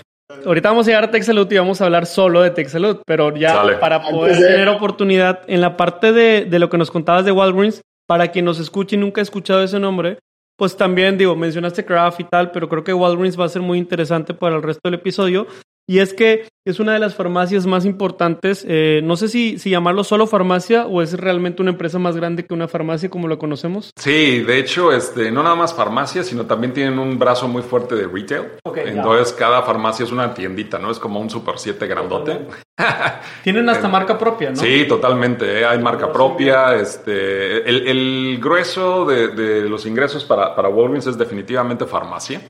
Ahorita 0.46 0.70
vamos 0.70 0.88
a 0.88 0.90
llegar 0.90 1.04
a 1.06 1.12
Texalud 1.12 1.52
y 1.52 1.58
vamos 1.58 1.82
a 1.82 1.86
hablar 1.86 2.06
solo 2.06 2.42
de 2.42 2.52
Texalud, 2.52 2.98
pero 3.06 3.36
ya 3.36 3.50
Sale. 3.50 3.76
para 3.76 4.02
poder 4.02 4.38
de... 4.38 4.48
tener 4.48 4.70
oportunidad 4.70 5.42
en 5.48 5.62
la 5.62 5.78
parte 5.78 6.12
de, 6.12 6.46
de, 6.46 6.60
lo 6.60 6.70
que 6.70 6.78
nos 6.78 6.92
contabas 6.92 7.26
de 7.26 7.32
Walgreens, 7.32 7.82
para 8.08 8.30
quien 8.30 8.46
nos 8.46 8.60
escuche 8.60 8.96
y 8.96 9.00
nunca 9.00 9.22
ha 9.22 9.24
escuchado 9.24 9.64
ese 9.64 9.80
nombre, 9.80 10.20
pues 10.58 10.78
también 10.78 11.18
digo, 11.18 11.36
mencionaste 11.36 11.86
Craft 11.86 12.20
y 12.22 12.24
tal, 12.26 12.52
pero 12.52 12.70
creo 12.70 12.84
que 12.84 12.94
Walgreens 12.94 13.40
va 13.40 13.46
a 13.46 13.50
ser 13.50 13.62
muy 13.62 13.78
interesante 13.78 14.34
para 14.34 14.56
el 14.56 14.64
resto 14.64 14.82
del 14.86 14.96
episodio. 14.96 15.48
Y 15.88 16.00
es 16.00 16.14
que 16.14 16.48
es 16.66 16.80
una 16.80 16.94
de 16.94 17.00
las 17.00 17.14
farmacias 17.14 17.68
más 17.68 17.86
importantes. 17.86 18.66
Eh, 18.68 19.02
no 19.04 19.16
sé 19.18 19.28
si, 19.28 19.60
si 19.60 19.70
llamarlo 19.70 20.04
solo 20.04 20.26
farmacia 20.26 20.88
o 20.88 21.04
es 21.04 21.14
realmente 21.14 21.62
una 21.62 21.72
empresa 21.72 22.00
más 22.00 22.16
grande 22.16 22.46
que 22.46 22.56
una 22.56 22.68
farmacia 22.68 23.10
como 23.10 23.28
lo 23.28 23.38
conocemos. 23.38 23.92
Sí, 23.96 24.40
de 24.42 24.58
hecho, 24.58 24.92
este, 24.92 25.32
no 25.32 25.44
nada 25.44 25.56
más 25.56 25.76
farmacia, 25.76 26.24
sino 26.24 26.48
también 26.48 26.74
tienen 26.74 26.98
un 26.98 27.20
brazo 27.20 27.48
muy 27.48 27.62
fuerte 27.62 27.94
de 27.94 28.08
retail. 28.08 28.46
Okay, 28.64 28.88
Entonces, 28.88 29.34
ya. 29.34 29.38
cada 29.38 29.62
farmacia 29.62 30.06
es 30.06 30.12
una 30.12 30.34
tiendita, 30.34 30.80
¿no? 30.80 30.90
Es 30.90 30.98
como 30.98 31.20
un 31.20 31.30
Super 31.30 31.60
7 31.60 31.86
grandote. 31.86 32.40
tienen 33.44 33.70
hasta 33.70 33.88
marca 33.88 34.18
propia, 34.18 34.50
¿no? 34.50 34.56
Sí, 34.56 34.86
totalmente. 34.88 35.60
¿eh? 35.60 35.66
Hay 35.66 35.78
marca 35.80 36.12
propia. 36.12 36.76
Este, 36.76 37.70
el, 37.70 37.88
el 37.88 38.40
grueso 38.42 39.06
de, 39.06 39.28
de, 39.30 39.70
los 39.70 39.86
ingresos 39.86 40.26
para, 40.26 40.56
para 40.56 40.70
Walgreens 40.70 41.08
es 41.08 41.18
definitivamente 41.18 41.86
farmacia. 41.86 42.42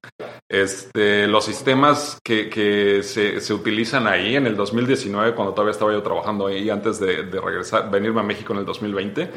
Este, 0.50 1.28
los 1.28 1.44
sistemas 1.44 2.20
que, 2.24 2.50
que 2.50 3.02
se, 3.04 3.42
se, 3.42 3.54
utilizan 3.54 4.05
ahí 4.08 4.36
en 4.36 4.48
el 4.48 4.56
2019, 4.56 5.34
cuando 5.36 5.54
todavía 5.54 5.72
estaba 5.72 5.92
yo 5.92 6.04
trabajando 6.04 6.48
ahí 6.48 6.70
antes 6.70 7.00
de, 7.00 7.24
de, 7.24 7.42
regresar, 7.42 7.90
venirme 7.90 8.22
a 8.22 8.24
México 8.24 8.54
en 8.54 8.60
el 8.60 8.66
2020, 8.66 9.32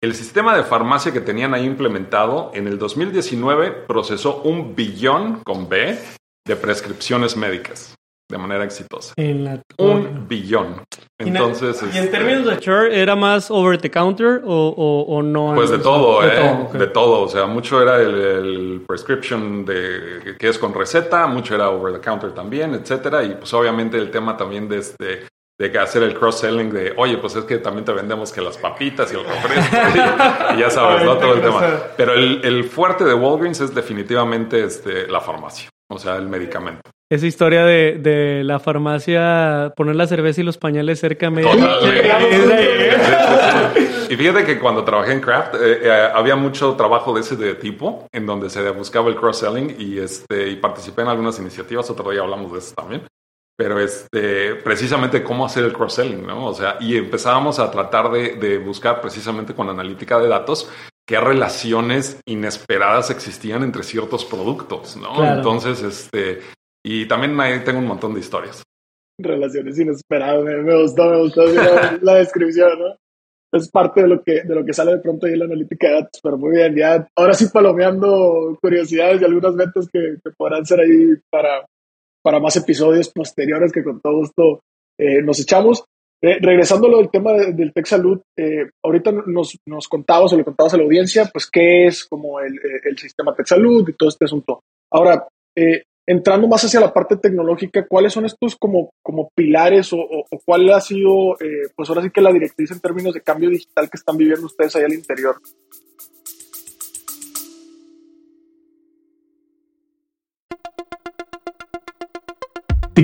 el 0.00 0.14
sistema 0.14 0.56
de 0.56 0.62
farmacia 0.62 1.12
que 1.12 1.20
tenían 1.20 1.54
ahí 1.54 1.64
implementado 1.64 2.50
en 2.54 2.66
el 2.66 2.78
2019 2.78 3.70
procesó 3.86 4.42
un 4.42 4.74
billón 4.74 5.40
con 5.44 5.68
B 5.68 5.98
de 6.46 6.56
prescripciones 6.56 7.36
médicas 7.36 7.96
de 8.28 8.38
manera 8.38 8.64
exitosa. 8.64 9.12
En 9.16 9.44
la... 9.44 9.62
Un 9.78 10.26
billón. 10.28 10.82
Entonces, 11.18 11.82
¿Y, 11.94 11.98
en 11.98 12.10
términos 12.10 12.44
de 12.46 12.58
churn, 12.58 12.92
era 12.92 13.16
más 13.16 13.50
over 13.50 13.78
the 13.78 13.90
counter 13.90 14.42
o, 14.44 14.68
o, 14.68 15.16
o 15.16 15.22
no? 15.22 15.54
Pues 15.54 15.70
de 15.70 15.78
todo, 15.78 16.22
de, 16.22 16.28
¿eh? 16.28 16.36
todo, 16.36 16.62
okay. 16.64 16.80
de 16.80 16.86
todo. 16.88 17.20
O 17.22 17.28
sea, 17.28 17.46
mucho 17.46 17.80
era 17.80 18.00
el, 18.00 18.14
el, 18.14 18.84
prescription 18.86 19.64
de 19.64 20.36
que 20.38 20.48
es 20.48 20.58
con 20.58 20.74
receta, 20.74 21.26
mucho 21.26 21.54
era 21.54 21.70
over 21.70 21.92
the 21.94 22.00
counter 22.00 22.32
también, 22.32 22.74
etcétera. 22.74 23.22
Y 23.24 23.36
pues 23.36 23.52
obviamente 23.54 23.96
el 23.96 24.10
tema 24.10 24.36
también 24.36 24.68
de 24.68 24.78
este 24.78 25.26
de 25.58 25.78
hacer 25.78 26.02
el 26.02 26.14
cross-selling 26.14 26.70
de, 26.70 26.92
oye, 26.98 27.16
pues 27.16 27.34
es 27.34 27.44
que 27.44 27.58
también 27.58 27.84
te 27.84 27.92
vendemos 27.92 28.30
que 28.30 28.42
las 28.42 28.58
papitas 28.58 29.10
y 29.12 29.16
el 29.16 29.24
refresco 29.24 29.76
y, 29.94 30.54
y, 30.54 30.60
ya 30.60 30.70
sabes, 30.70 31.02
¿no? 31.02 31.16
Todo 31.16 31.34
el 31.34 31.40
tema. 31.40 31.62
Pero 31.96 32.12
el, 32.12 32.42
el, 32.44 32.64
fuerte 32.64 33.04
de 33.04 33.14
Walgreens 33.14 33.60
es 33.60 33.74
definitivamente 33.74 34.62
este, 34.62 35.06
la 35.08 35.20
farmacia, 35.20 35.70
o 35.88 35.98
sea, 35.98 36.16
el 36.16 36.28
medicamento. 36.28 36.90
Esa 37.08 37.26
historia 37.26 37.64
de, 37.64 37.98
de, 38.00 38.42
la 38.42 38.58
farmacia, 38.58 39.72
poner 39.76 39.94
la 39.94 40.08
cerveza 40.08 40.40
y 40.40 40.44
los 40.44 40.58
pañales 40.58 40.98
cerca 40.98 41.30
medio. 41.30 41.50
y 44.10 44.16
fíjate 44.16 44.44
que 44.44 44.58
cuando 44.58 44.82
trabajé 44.82 45.12
en 45.12 45.20
Craft 45.20 45.54
eh, 45.54 45.82
eh, 45.84 46.08
había 46.12 46.34
mucho 46.34 46.74
trabajo 46.74 47.14
de 47.14 47.20
ese 47.20 47.36
de 47.36 47.54
tipo, 47.54 48.08
en 48.12 48.26
donde 48.26 48.50
se 48.50 48.68
buscaba 48.70 49.08
el 49.08 49.14
cross-selling 49.14 49.76
y, 49.78 50.00
este, 50.00 50.48
y 50.48 50.56
participé 50.56 51.02
en 51.02 51.08
algunas 51.08 51.38
iniciativas, 51.38 51.88
otro 51.90 52.10
día 52.10 52.22
hablamos 52.22 52.52
de 52.52 52.58
eso 52.58 52.74
también. 52.74 53.02
Pero 53.56 53.78
este, 53.78 54.56
precisamente 54.56 55.22
cómo 55.22 55.46
hacer 55.46 55.62
el 55.64 55.72
cross-selling, 55.72 56.26
¿no? 56.26 56.46
O 56.46 56.54
sea, 56.54 56.76
y 56.80 56.96
empezábamos 56.96 57.60
a 57.60 57.70
tratar 57.70 58.10
de, 58.10 58.34
de 58.34 58.58
buscar 58.58 59.00
precisamente 59.00 59.54
con 59.54 59.70
analítica 59.70 60.18
de 60.18 60.26
datos 60.28 60.68
qué 61.06 61.20
relaciones 61.20 62.20
inesperadas 62.26 63.10
existían 63.10 63.62
entre 63.62 63.82
ciertos 63.82 64.24
productos, 64.24 64.96
¿no? 64.96 65.14
Claro. 65.14 65.36
Entonces, 65.36 65.82
este, 65.82 66.40
y 66.84 67.06
también 67.06 67.38
ahí 67.40 67.62
tengo 67.64 67.78
un 67.78 67.86
montón 67.86 68.14
de 68.14 68.20
historias. 68.20 68.62
Relaciones 69.18 69.78
inesperadas, 69.78 70.44
me, 70.44 70.56
me 70.62 70.82
gustó, 70.82 71.10
me 71.10 71.22
gustó 71.22 71.46
la, 71.46 71.98
la, 72.02 72.14
descripción, 72.14 72.78
¿no? 72.78 72.96
Es 73.52 73.70
parte 73.70 74.02
de 74.02 74.08
lo 74.08 74.22
que, 74.22 74.42
de 74.42 74.54
lo 74.54 74.64
que 74.64 74.74
sale 74.74 74.92
de 74.92 74.98
pronto 74.98 75.26
ahí 75.26 75.32
en 75.32 75.38
la 75.38 75.44
analítica 75.46 75.86
de 75.88 75.94
datos, 75.94 76.20
pero 76.22 76.36
muy 76.36 76.56
bien, 76.56 76.74
ya 76.74 77.08
ahora 77.16 77.32
sí 77.32 77.46
palomeando 77.52 78.58
curiosidades 78.60 79.22
y 79.22 79.24
algunas 79.24 79.54
metas 79.54 79.88
que, 79.90 80.16
que 80.22 80.30
podrán 80.36 80.66
ser 80.66 80.80
ahí 80.80 81.14
para, 81.30 81.64
para 82.22 82.40
más 82.40 82.56
episodios 82.56 83.08
posteriores 83.10 83.72
que 83.72 83.84
con 83.84 84.00
todo 84.00 84.16
gusto 84.16 84.60
eh, 84.98 85.22
nos 85.22 85.40
echamos. 85.40 85.84
Eh, 86.22 86.38
regresando 86.40 86.86
a 86.86 86.90
lo 86.90 86.98
del 86.98 87.10
tema 87.10 87.32
de, 87.32 87.52
del 87.52 87.72
Tech 87.72 87.86
Salud, 87.86 88.20
eh, 88.36 88.70
ahorita 88.82 89.12
nos, 89.26 89.58
nos 89.66 89.88
contabas 89.88 90.32
o 90.32 90.36
le 90.36 90.44
contabas 90.44 90.74
a 90.74 90.76
la 90.78 90.84
audiencia, 90.84 91.28
pues, 91.32 91.48
qué 91.50 91.86
es 91.86 92.04
como 92.04 92.40
el, 92.40 92.58
el 92.84 92.98
sistema 92.98 93.34
Tech 93.34 93.46
Salud 93.46 93.88
y 93.88 93.92
todo 93.92 94.08
este 94.08 94.24
asunto. 94.24 94.60
Ahora, 94.90 95.26
entrando 96.06 96.46
más 96.46 96.64
hacia 96.64 96.80
la 96.80 96.92
parte 96.92 97.16
tecnológica, 97.16 97.86
¿cuáles 97.86 98.12
son 98.12 98.24
estos 98.26 98.56
como, 98.56 98.90
como 99.02 99.30
pilares 99.34 99.92
o, 99.92 99.98
o, 99.98 100.24
o 100.30 100.40
cuál 100.44 100.70
ha 100.72 100.80
sido, 100.80 101.34
eh, 101.40 101.68
pues 101.74 101.88
ahora 101.88 102.02
sí 102.02 102.10
que 102.10 102.20
la 102.20 102.32
directriz 102.32 102.70
en 102.70 102.80
términos 102.80 103.12
de 103.14 103.22
cambio 103.22 103.50
digital 103.50 103.90
que 103.90 103.96
están 103.96 104.16
viviendo 104.16 104.46
ustedes 104.46 104.76
ahí 104.76 104.84
al 104.84 104.94
interior? 104.94 105.36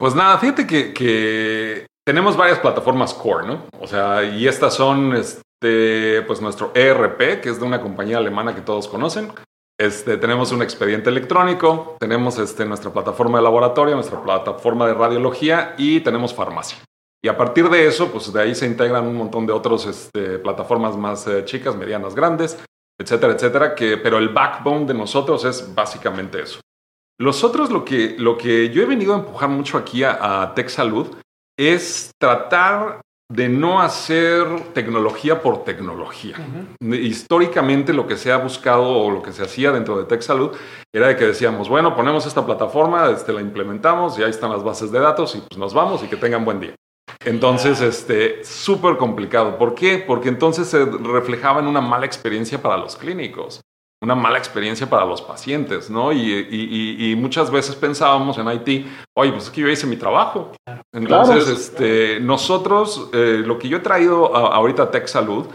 Pues 0.00 0.14
nada, 0.14 0.38
fíjate 0.38 0.66
que, 0.66 1.86
tenemos 2.06 2.34
varias 2.34 2.58
plataformas 2.58 3.12
core, 3.12 3.46
¿no? 3.46 3.66
O 3.78 3.86
sea, 3.86 4.24
y 4.24 4.48
estas 4.48 4.72
son 4.72 5.14
este, 5.14 6.22
pues 6.22 6.40
nuestro 6.40 6.72
ERP, 6.74 7.42
que 7.42 7.50
es 7.50 7.60
de 7.60 7.66
una 7.66 7.82
compañía 7.82 8.16
alemana 8.16 8.54
que 8.54 8.62
todos 8.62 8.88
conocen. 8.88 9.30
Este, 9.78 10.16
tenemos 10.16 10.52
un 10.52 10.62
expediente 10.62 11.10
electrónico, 11.10 11.98
tenemos 12.00 12.38
este, 12.38 12.64
nuestra 12.64 12.90
plataforma 12.90 13.36
de 13.38 13.44
laboratorio, 13.44 13.94
nuestra 13.94 14.22
plataforma 14.22 14.86
de 14.86 14.94
radiología 14.94 15.74
y 15.76 16.00
tenemos 16.00 16.32
farmacia. 16.32 16.78
Y 17.22 17.28
a 17.28 17.36
partir 17.36 17.68
de 17.68 17.86
eso, 17.86 18.10
pues 18.10 18.32
de 18.32 18.40
ahí 18.40 18.54
se 18.54 18.64
integran 18.64 19.06
un 19.06 19.16
montón 19.16 19.46
de 19.46 19.52
otras 19.52 19.84
este, 19.84 20.38
plataformas 20.38 20.96
más 20.96 21.26
eh, 21.26 21.44
chicas, 21.44 21.76
medianas, 21.76 22.14
grandes, 22.14 22.58
etcétera, 22.98 23.34
etcétera, 23.34 23.74
que, 23.74 23.98
pero 23.98 24.16
el 24.16 24.30
backbone 24.30 24.86
de 24.86 24.94
nosotros 24.94 25.44
es 25.44 25.74
básicamente 25.74 26.40
eso. 26.40 26.58
Los 27.20 27.44
otros, 27.44 27.70
lo 27.70 27.84
que, 27.84 28.16
lo 28.18 28.38
que 28.38 28.70
yo 28.70 28.82
he 28.82 28.86
venido 28.86 29.12
a 29.12 29.18
empujar 29.18 29.50
mucho 29.50 29.76
aquí 29.76 30.04
a, 30.04 30.42
a 30.42 30.54
Tech 30.54 30.70
Salud 30.70 31.06
es 31.58 32.12
tratar 32.18 33.02
de 33.30 33.50
no 33.50 33.82
hacer 33.82 34.72
tecnología 34.72 35.42
por 35.42 35.62
tecnología. 35.62 36.36
Históricamente 36.80 37.92
lo 37.92 38.06
que 38.06 38.16
se 38.16 38.32
ha 38.32 38.38
buscado 38.38 38.88
o 38.88 39.10
lo 39.10 39.22
que 39.22 39.32
se 39.32 39.42
hacía 39.42 39.70
dentro 39.70 39.98
de 39.98 40.04
Tech 40.04 40.22
Salud 40.22 40.56
era 40.94 41.08
de 41.08 41.16
que 41.16 41.26
decíamos, 41.26 41.68
bueno, 41.68 41.94
ponemos 41.94 42.24
esta 42.24 42.44
plataforma, 42.46 43.10
este, 43.10 43.34
la 43.34 43.42
implementamos 43.42 44.18
y 44.18 44.22
ahí 44.22 44.30
están 44.30 44.50
las 44.50 44.64
bases 44.64 44.90
de 44.90 45.00
datos 45.00 45.36
y 45.36 45.42
pues 45.42 45.58
nos 45.58 45.74
vamos 45.74 46.02
y 46.02 46.08
que 46.08 46.16
tengan 46.16 46.46
buen 46.46 46.58
día. 46.58 46.74
Entonces, 47.22 47.82
este, 47.82 48.42
súper 48.44 48.96
complicado. 48.96 49.58
¿Por 49.58 49.74
qué? 49.74 49.98
Porque 49.98 50.30
entonces 50.30 50.68
se 50.68 50.86
reflejaba 50.86 51.60
en 51.60 51.66
una 51.66 51.82
mala 51.82 52.06
experiencia 52.06 52.62
para 52.62 52.78
los 52.78 52.96
clínicos 52.96 53.60
una 54.02 54.14
mala 54.14 54.38
experiencia 54.38 54.88
para 54.88 55.04
los 55.04 55.20
pacientes, 55.20 55.90
¿no? 55.90 56.12
Y, 56.12 57.14
muchas 57.18 57.50
veces 57.50 57.76
pensábamos 57.76 58.38
en 58.38 58.50
IT, 58.50 58.86
oye, 59.14 59.32
pues 59.32 59.44
es 59.44 59.50
que 59.50 59.60
yo 59.60 59.68
hice 59.68 59.86
mi 59.86 59.96
trabajo. 59.96 60.52
Entonces, 60.92 61.48
este, 61.48 62.18
nosotros, 62.20 63.10
eh, 63.12 63.42
lo 63.44 63.58
que 63.58 63.68
yo 63.68 63.78
he 63.78 63.80
traído 63.80 64.34
ahorita 64.34 64.84
a 64.84 64.90
Tech 64.90 65.06
Salud 65.06 65.46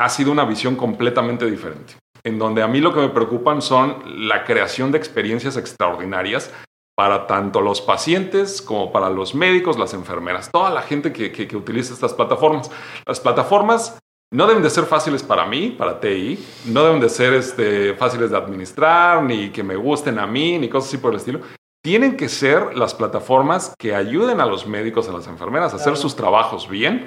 ha 0.00 0.08
sido 0.08 0.32
una 0.32 0.44
visión 0.44 0.74
completamente 0.74 1.48
diferente, 1.50 1.94
en 2.24 2.38
donde 2.38 2.62
a 2.62 2.66
mí 2.66 2.80
lo 2.80 2.94
que 2.94 3.00
me 3.00 3.10
preocupan 3.10 3.60
son 3.60 4.26
la 4.26 4.44
creación 4.44 4.90
de 4.90 4.98
experiencias 4.98 5.56
extraordinarias 5.56 6.50
para 6.96 7.26
tanto 7.26 7.60
los 7.60 7.80
pacientes 7.80 8.62
como 8.62 8.92
para 8.92 9.10
los 9.10 9.34
médicos, 9.34 9.78
las 9.78 9.94
enfermeras, 9.94 10.50
toda 10.50 10.70
la 10.70 10.82
gente 10.82 11.12
que, 11.12 11.32
que 11.32 11.56
utiliza 11.56 11.92
estas 11.92 12.14
plataformas. 12.14 12.70
Las 13.06 13.20
plataformas 13.20 13.98
no 14.32 14.46
deben 14.46 14.62
de 14.62 14.70
ser 14.70 14.84
fáciles 14.84 15.22
para 15.22 15.44
mí, 15.46 15.74
para 15.76 16.00
TI, 16.00 16.42
no 16.66 16.84
deben 16.84 17.00
de 17.00 17.10
ser 17.10 17.34
este, 17.34 17.94
fáciles 17.94 18.30
de 18.30 18.36
administrar, 18.36 19.22
ni 19.22 19.50
que 19.50 19.62
me 19.62 19.76
gusten 19.76 20.18
a 20.18 20.26
mí, 20.26 20.58
ni 20.58 20.68
cosas 20.68 20.88
así 20.88 20.98
por 20.98 21.12
el 21.12 21.18
estilo. 21.18 21.40
Tienen 21.84 22.16
que 22.16 22.28
ser 22.28 22.76
las 22.76 22.94
plataformas 22.94 23.74
que 23.78 23.94
ayuden 23.94 24.40
a 24.40 24.46
los 24.46 24.66
médicos, 24.66 25.08
a 25.08 25.12
las 25.12 25.26
enfermeras 25.26 25.74
a 25.74 25.76
hacer 25.76 25.96
sus 25.96 26.16
trabajos 26.16 26.68
bien 26.68 27.04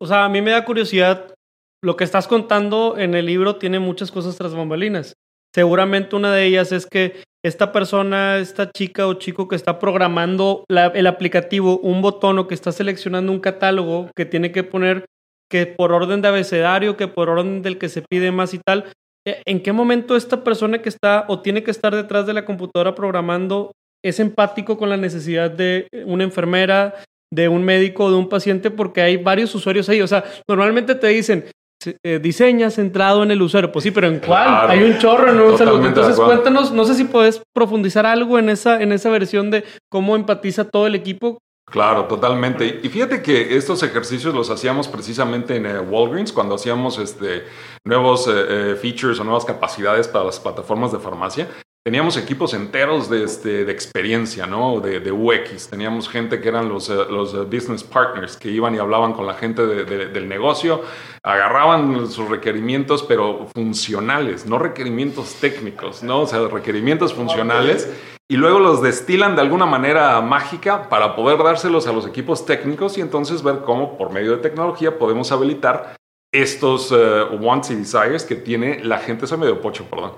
o 0.01 0.07
sea, 0.07 0.25
a 0.25 0.29
mí 0.29 0.41
me 0.43 0.51
da 0.51 0.65
curiosidad. 0.65 1.35
Lo 1.83 1.97
que 1.97 2.05
estás 2.05 2.29
contando 2.29 2.97
en 2.99 3.15
el 3.15 3.27
libro 3.27 3.57
tiene 3.57 3.79
muchas 3.79 4.11
cosas 4.11 4.37
tras 4.37 4.55
bambalinas. 4.55 5.15
Seguramente 5.55 6.15
una 6.15 6.33
de 6.33 6.45
ellas 6.45 6.73
es 6.73 6.87
que 6.87 7.23
esta 7.43 7.73
persona, 7.73 8.39
esta 8.39 8.71
chica 8.71 9.07
o 9.07 9.15
chico 9.15 9.49
que 9.49 9.57
está 9.57 9.79
programando 9.79 10.65
el 10.69 11.07
aplicativo, 11.07 11.79
un 11.79 12.03
botón 12.03 12.39
o 12.39 12.47
que 12.47 12.55
está 12.55 12.71
seleccionando 12.71 13.33
un 13.33 13.41
catálogo 13.41 14.11
que 14.15 14.27
tiene 14.27 14.53
que 14.53 14.63
poner 14.63 15.07
que 15.51 15.67
por 15.67 15.93
orden 15.93 16.23
de 16.23 16.29
abecedario, 16.29 16.97
que 16.97 17.09
por 17.09 17.31
orden 17.31 17.63
del 17.63 17.79
que 17.79 17.89
se 17.89 18.03
pide 18.03 18.31
más 18.31 18.55
y 18.55 18.59
tal, 18.59 18.93
eh, 19.27 19.43
¿en 19.47 19.63
qué 19.63 19.73
momento 19.73 20.17
esta 20.17 20.45
persona 20.45 20.81
que 20.81 20.89
está 20.89 21.25
o 21.29 21.41
tiene 21.41 21.63
que 21.63 21.71
estar 21.71 21.95
detrás 21.95 22.27
de 22.27 22.35
la 22.35 22.45
computadora 22.45 22.95
programando 22.95 23.73
es 24.03 24.21
empático 24.21 24.79
con 24.79 24.89
la 24.89 24.97
necesidad 24.97 25.51
de 25.51 25.89
una 26.07 26.25
enfermera, 26.25 26.95
de 27.33 27.49
un 27.49 27.65
médico 27.65 28.05
o 28.05 28.11
de 28.11 28.17
un 28.17 28.29
paciente 28.29 28.71
porque 28.71 29.03
hay 29.03 29.17
varios 29.17 29.55
usuarios 29.55 29.89
ahí. 29.89 30.01
O 30.01 30.07
sea, 30.07 30.25
normalmente 30.49 30.95
te 30.95 31.09
dicen, 31.09 31.45
eh, 32.05 32.19
diseña 32.23 32.71
centrado 32.71 33.23
en 33.23 33.31
el 33.31 33.41
usuario. 33.41 33.73
Pues 33.73 33.85
sí, 33.85 33.91
pero 33.91 34.07
¿en 34.07 34.19
cuál? 34.19 34.71
Hay 34.71 34.83
un 34.83 34.99
chorro 34.99 35.31
en 35.31 35.41
un 35.41 35.57
salud. 35.57 35.85
Entonces, 35.85 36.17
cuéntanos, 36.17 36.73
no 36.73 36.85
sé 36.85 36.95
si 36.95 37.05
puedes 37.05 37.41
profundizar 37.55 38.05
algo 38.05 38.39
en 38.39 38.51
esa, 38.51 38.83
en 38.83 38.93
esa 38.93 39.09
versión 39.09 39.51
de 39.51 39.65
cómo 39.91 40.15
empatiza 40.15 40.65
todo 40.65 40.87
el 40.87 40.95
equipo. 40.95 41.39
Claro, 41.71 42.07
totalmente. 42.07 42.81
Y 42.83 42.89
fíjate 42.89 43.23
que 43.23 43.57
estos 43.57 43.83
ejercicios 43.85 44.35
los 44.35 44.51
hacíamos 44.51 44.89
precisamente 44.89 45.57
en 45.57 45.67
eh, 45.67 45.79
Walgreens 45.79 46.33
cuando 46.33 46.57
hacíamos 46.57 46.99
este, 46.99 47.45
nuevos 47.85 48.29
eh, 48.29 48.77
features 48.81 49.21
o 49.21 49.25
nuevas 49.25 49.45
capacidades 49.45 50.09
para 50.09 50.25
las 50.25 50.41
plataformas 50.41 50.91
de 50.93 50.99
farmacia. 50.99 51.49
Teníamos 51.91 52.17
equipos 52.17 52.55
enteros 52.55 53.11
de, 53.11 53.25
este, 53.25 53.65
de 53.65 53.73
experiencia, 53.73 54.47
¿no? 54.47 54.79
De, 54.79 55.01
de, 55.01 55.11
UX. 55.11 55.71
Teníamos 55.71 56.09
gente 56.09 56.41
que 56.41 56.49
eran 56.49 56.69
los, 56.69 56.89
eh, 56.89 56.95
los 57.11 57.35
eh, 57.35 57.39
business 57.39 57.83
partners 57.83 58.37
que 58.37 58.49
iban 58.49 58.77
y 58.77 58.79
hablaban 58.79 59.13
con 59.13 59.27
la 59.27 59.35
gente 59.35 59.67
del 59.67 60.29
negocio, 60.29 60.83
agarraban 61.25 62.07
sus 62.07 62.29
requerimientos, 62.29 63.03
pero 63.03 63.49
funcionales, 63.53 64.47
no 64.47 64.61
requerimientos 64.61 65.35
técnicos, 65.41 66.05
¿no? 66.05 66.21
O 66.21 66.27
sea, 66.29 66.47
requerimientos 66.47 67.13
funcionales. 67.13 67.93
Y 68.29 68.37
luego 68.37 68.61
los 68.61 68.81
destilan 68.81 69.35
de 69.35 69.43
alguna 69.43 69.67
manera 69.67 70.21
mágica 70.21 70.89
para 70.89 71.17
poder 71.17 71.43
dárselos 71.43 71.89
a 71.89 71.93
los 71.93 72.07
equipos 72.07 72.47
técnicos 72.47 72.99
y 72.99 73.01
entonces 73.01 73.43
ver 73.43 73.63
cómo 73.65 73.99
por 73.99 74.13
medio 74.13 74.37
de 74.37 74.37
tecnología 74.37 74.97
podemos 74.97 75.33
habilitar 75.33 75.97
estos 76.33 76.93
uh, 76.93 77.35
wants 77.41 77.73
y 77.73 77.75
desires 77.75 78.23
que 78.23 78.37
tiene 78.37 78.85
la 78.85 78.99
gente, 78.99 79.27
soy 79.27 79.39
medio 79.39 79.61
pocho, 79.61 79.87
perdón, 79.91 80.13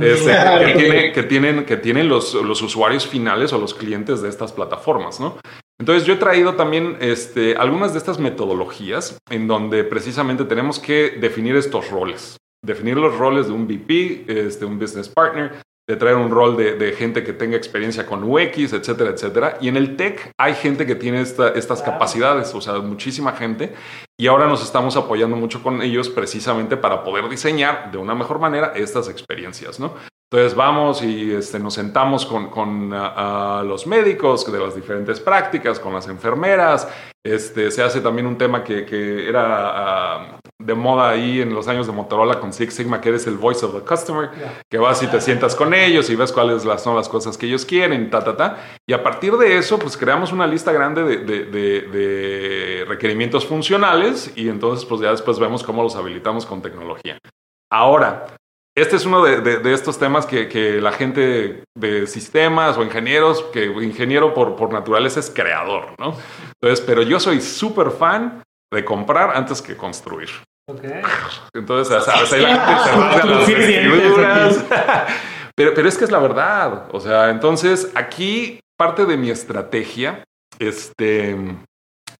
este, 0.00 1.12
que, 1.12 1.22
tienen, 1.22 1.64
que 1.64 1.76
tienen 1.76 2.08
los, 2.08 2.34
los, 2.34 2.62
usuarios 2.62 3.06
finales 3.06 3.52
o 3.52 3.58
los 3.58 3.74
clientes 3.74 4.22
de 4.22 4.28
estas 4.28 4.52
plataformas, 4.52 5.20
¿no? 5.20 5.38
Entonces 5.78 6.04
yo 6.04 6.14
he 6.14 6.16
traído 6.16 6.54
también 6.54 6.96
este, 7.00 7.54
algunas 7.56 7.92
de 7.92 7.98
estas 7.98 8.18
metodologías 8.18 9.18
en 9.30 9.46
donde 9.46 9.84
precisamente 9.84 10.44
tenemos 10.44 10.80
que 10.80 11.16
definir 11.20 11.54
estos 11.54 11.90
roles, 11.90 12.36
definir 12.64 12.96
los 12.96 13.16
roles 13.16 13.46
de 13.46 13.52
un 13.52 13.66
VP, 13.66 14.24
este, 14.26 14.64
un 14.64 14.78
business 14.78 15.08
partner, 15.08 15.62
de 15.88 15.96
traer 15.96 16.16
un 16.16 16.30
rol 16.30 16.54
de, 16.56 16.92
gente 16.92 17.24
que 17.24 17.32
tenga 17.32 17.56
experiencia 17.56 18.04
con 18.04 18.22
UX, 18.22 18.74
etcétera, 18.74 19.10
etcétera. 19.10 19.58
Y 19.60 19.68
en 19.68 19.76
el 19.78 19.96
tech 19.96 20.30
hay 20.36 20.54
gente 20.54 20.84
que 20.84 20.94
tiene 20.94 21.22
estas 21.22 21.82
capacidades, 21.82 22.54
o 22.54 22.60
sea, 22.60 22.74
muchísima 22.74 23.32
gente. 23.32 23.74
Y 24.18 24.26
ahora 24.26 24.46
nos 24.46 24.62
estamos 24.62 24.96
apoyando 24.96 25.34
mucho 25.34 25.62
con 25.62 25.80
ellos 25.80 26.10
precisamente 26.10 26.76
para 26.76 27.02
poder 27.04 27.26
diseñar 27.30 27.90
de 27.90 27.96
una 27.96 28.14
mejor 28.14 28.38
manera 28.38 28.72
estas 28.76 29.08
experiencias, 29.08 29.80
¿no? 29.80 29.94
Entonces 30.30 30.54
vamos 30.54 31.02
y 31.02 31.32
este, 31.32 31.58
nos 31.58 31.72
sentamos 31.72 32.26
con, 32.26 32.50
con 32.50 32.90
los 32.90 33.86
médicos 33.86 34.50
de 34.50 34.58
las 34.58 34.74
diferentes 34.74 35.20
prácticas, 35.20 35.80
con 35.80 35.94
las 35.94 36.06
enfermeras. 36.06 36.86
Este, 37.24 37.70
se 37.70 37.82
hace 37.82 38.02
también 38.02 38.26
un 38.26 38.36
tema 38.36 38.62
que, 38.62 38.84
que 38.84 39.26
era 39.26 40.38
de 40.60 40.74
moda 40.74 41.08
ahí 41.08 41.40
en 41.40 41.54
los 41.54 41.66
años 41.66 41.86
de 41.86 41.94
Motorola 41.94 42.40
con 42.40 42.52
Six 42.52 42.74
Sigma, 42.74 43.00
que 43.00 43.08
eres 43.08 43.26
el 43.26 43.38
voice 43.38 43.64
of 43.64 43.74
the 43.74 43.80
customer, 43.80 44.28
que 44.70 44.76
vas 44.76 45.02
y 45.02 45.06
te 45.06 45.18
sientas 45.20 45.54
con 45.54 45.72
ellos 45.72 46.10
y 46.10 46.16
ves 46.16 46.30
cuáles 46.30 46.62
son 46.82 46.94
las 46.94 47.08
cosas 47.08 47.38
que 47.38 47.46
ellos 47.46 47.64
quieren, 47.64 48.10
ta, 48.10 48.22
ta, 48.22 48.36
ta. 48.36 48.58
Y 48.86 48.92
a 48.92 49.02
partir 49.02 49.34
de 49.38 49.56
eso, 49.56 49.78
pues 49.78 49.96
creamos 49.96 50.30
una 50.30 50.46
lista 50.46 50.72
grande 50.72 51.04
de, 51.04 51.18
de, 51.24 51.80
de 51.80 52.84
requerimientos 52.86 53.46
funcionales 53.46 54.30
y 54.36 54.50
entonces 54.50 54.84
pues 54.84 55.00
ya 55.00 55.10
después 55.10 55.38
vemos 55.38 55.62
cómo 55.62 55.82
los 55.82 55.96
habilitamos 55.96 56.44
con 56.44 56.60
tecnología. 56.60 57.16
Ahora, 57.70 58.26
este 58.78 58.96
es 58.96 59.06
uno 59.06 59.22
de, 59.22 59.72
estos 59.72 59.98
temas 59.98 60.26
que, 60.26 60.80
la 60.80 60.92
gente 60.92 61.64
de 61.76 62.06
sistemas 62.06 62.76
o 62.76 62.82
ingenieros, 62.82 63.42
que 63.52 63.66
ingeniero 63.66 64.34
por, 64.34 64.56
por 64.56 64.72
naturaleza 64.72 65.20
es 65.20 65.30
creador, 65.30 65.94
¿no? 65.98 66.14
Entonces, 66.60 66.84
pero 66.86 67.02
yo 67.02 67.20
soy 67.20 67.40
súper 67.40 67.90
fan 67.90 68.42
de 68.72 68.84
comprar 68.84 69.36
antes 69.36 69.62
que 69.62 69.76
construir. 69.76 70.28
Okay. 70.70 71.00
Entonces, 71.54 72.04
¿sabes? 72.04 72.32
Ahí 72.32 72.42
la 72.42 72.66
gente 72.66 73.46
se 73.46 73.84
las 73.84 74.64
pero, 75.54 75.72
pero 75.74 75.88
es 75.88 75.96
que 75.96 76.04
es 76.04 76.10
la 76.10 76.18
verdad. 76.18 76.88
O 76.92 77.00
sea, 77.00 77.30
entonces 77.30 77.90
aquí 77.94 78.60
parte 78.76 79.06
de 79.06 79.16
mi 79.16 79.30
estrategia 79.30 80.24
este, 80.58 81.36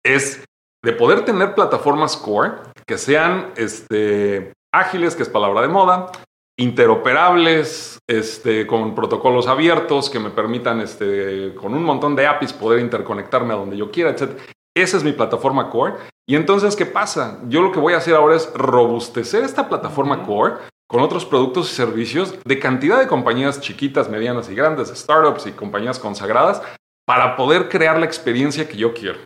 es 0.02 0.44
de 0.82 0.92
poder 0.92 1.24
tener 1.24 1.54
plataformas 1.54 2.16
core 2.16 2.52
que 2.86 2.96
sean 2.96 3.52
este, 3.56 4.52
ágiles, 4.72 5.14
que 5.14 5.22
es 5.22 5.28
palabra 5.28 5.60
de 5.62 5.68
moda, 5.68 6.10
interoperables, 6.58 7.98
este, 8.08 8.66
con 8.66 8.94
protocolos 8.94 9.46
abiertos 9.46 10.10
que 10.10 10.18
me 10.18 10.30
permitan, 10.30 10.80
este, 10.80 11.54
con 11.54 11.72
un 11.72 11.84
montón 11.84 12.16
de 12.16 12.26
APIs, 12.26 12.52
poder 12.52 12.80
interconectarme 12.80 13.54
a 13.54 13.56
donde 13.56 13.76
yo 13.76 13.90
quiera, 13.90 14.10
etc. 14.10 14.38
Esa 14.76 14.96
es 14.96 15.04
mi 15.04 15.12
plataforma 15.12 15.70
core. 15.70 15.94
Y 16.28 16.34
entonces, 16.34 16.74
¿qué 16.74 16.84
pasa? 16.84 17.38
Yo 17.48 17.62
lo 17.62 17.72
que 17.72 17.78
voy 17.78 17.94
a 17.94 17.98
hacer 17.98 18.14
ahora 18.14 18.36
es 18.36 18.52
robustecer 18.54 19.44
esta 19.44 19.68
plataforma 19.68 20.24
core 20.24 20.56
con 20.88 21.00
otros 21.00 21.24
productos 21.24 21.70
y 21.70 21.74
servicios 21.74 22.34
de 22.44 22.58
cantidad 22.58 22.98
de 22.98 23.06
compañías 23.06 23.60
chiquitas, 23.60 24.08
medianas 24.08 24.50
y 24.50 24.54
grandes, 24.54 24.88
startups 24.88 25.46
y 25.46 25.52
compañías 25.52 25.98
consagradas, 25.98 26.60
para 27.06 27.36
poder 27.36 27.68
crear 27.68 27.98
la 27.98 28.06
experiencia 28.06 28.68
que 28.68 28.76
yo 28.76 28.94
quiero. 28.94 29.20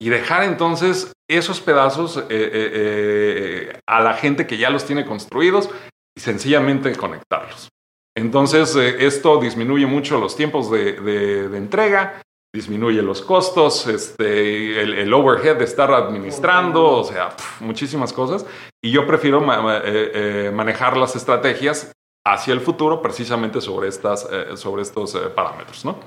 Y 0.00 0.08
dejar 0.08 0.42
entonces 0.42 1.12
esos 1.30 1.60
pedazos 1.60 2.16
eh, 2.16 2.24
eh, 2.30 2.50
eh, 2.52 3.80
a 3.86 4.00
la 4.00 4.14
gente 4.14 4.46
que 4.46 4.58
ya 4.58 4.68
los 4.68 4.84
tiene 4.84 5.06
construidos 5.06 5.70
y 6.16 6.20
sencillamente 6.20 6.94
conectarlos. 6.94 7.68
Entonces, 8.14 8.76
eh, 8.76 9.06
esto 9.06 9.40
disminuye 9.40 9.86
mucho 9.86 10.20
los 10.20 10.36
tiempos 10.36 10.70
de, 10.70 11.56
entrega, 11.56 12.20
disminuye 12.54 13.00
los 13.00 13.22
costos, 13.22 13.86
este, 13.86 14.82
el, 14.82 15.12
overhead 15.14 15.56
de 15.56 15.64
estar 15.64 15.90
administrando, 15.92 16.98
o 16.98 17.04
sea, 17.04 17.30
muchísimas 17.60 18.12
cosas. 18.12 18.46
Y 18.82 18.90
yo 18.90 19.06
prefiero 19.06 19.40
eh, 19.40 20.10
eh, 20.14 20.50
manejar 20.52 20.96
las 20.96 21.16
estrategias 21.16 21.92
hacia 22.24 22.52
el 22.52 22.60
futuro 22.60 23.00
precisamente 23.00 23.60
sobre, 23.60 23.88
estas, 23.88 24.28
sobre 24.54 24.82
estos 24.82 25.16
parámetros, 25.34 25.84
¿no? 25.84 25.98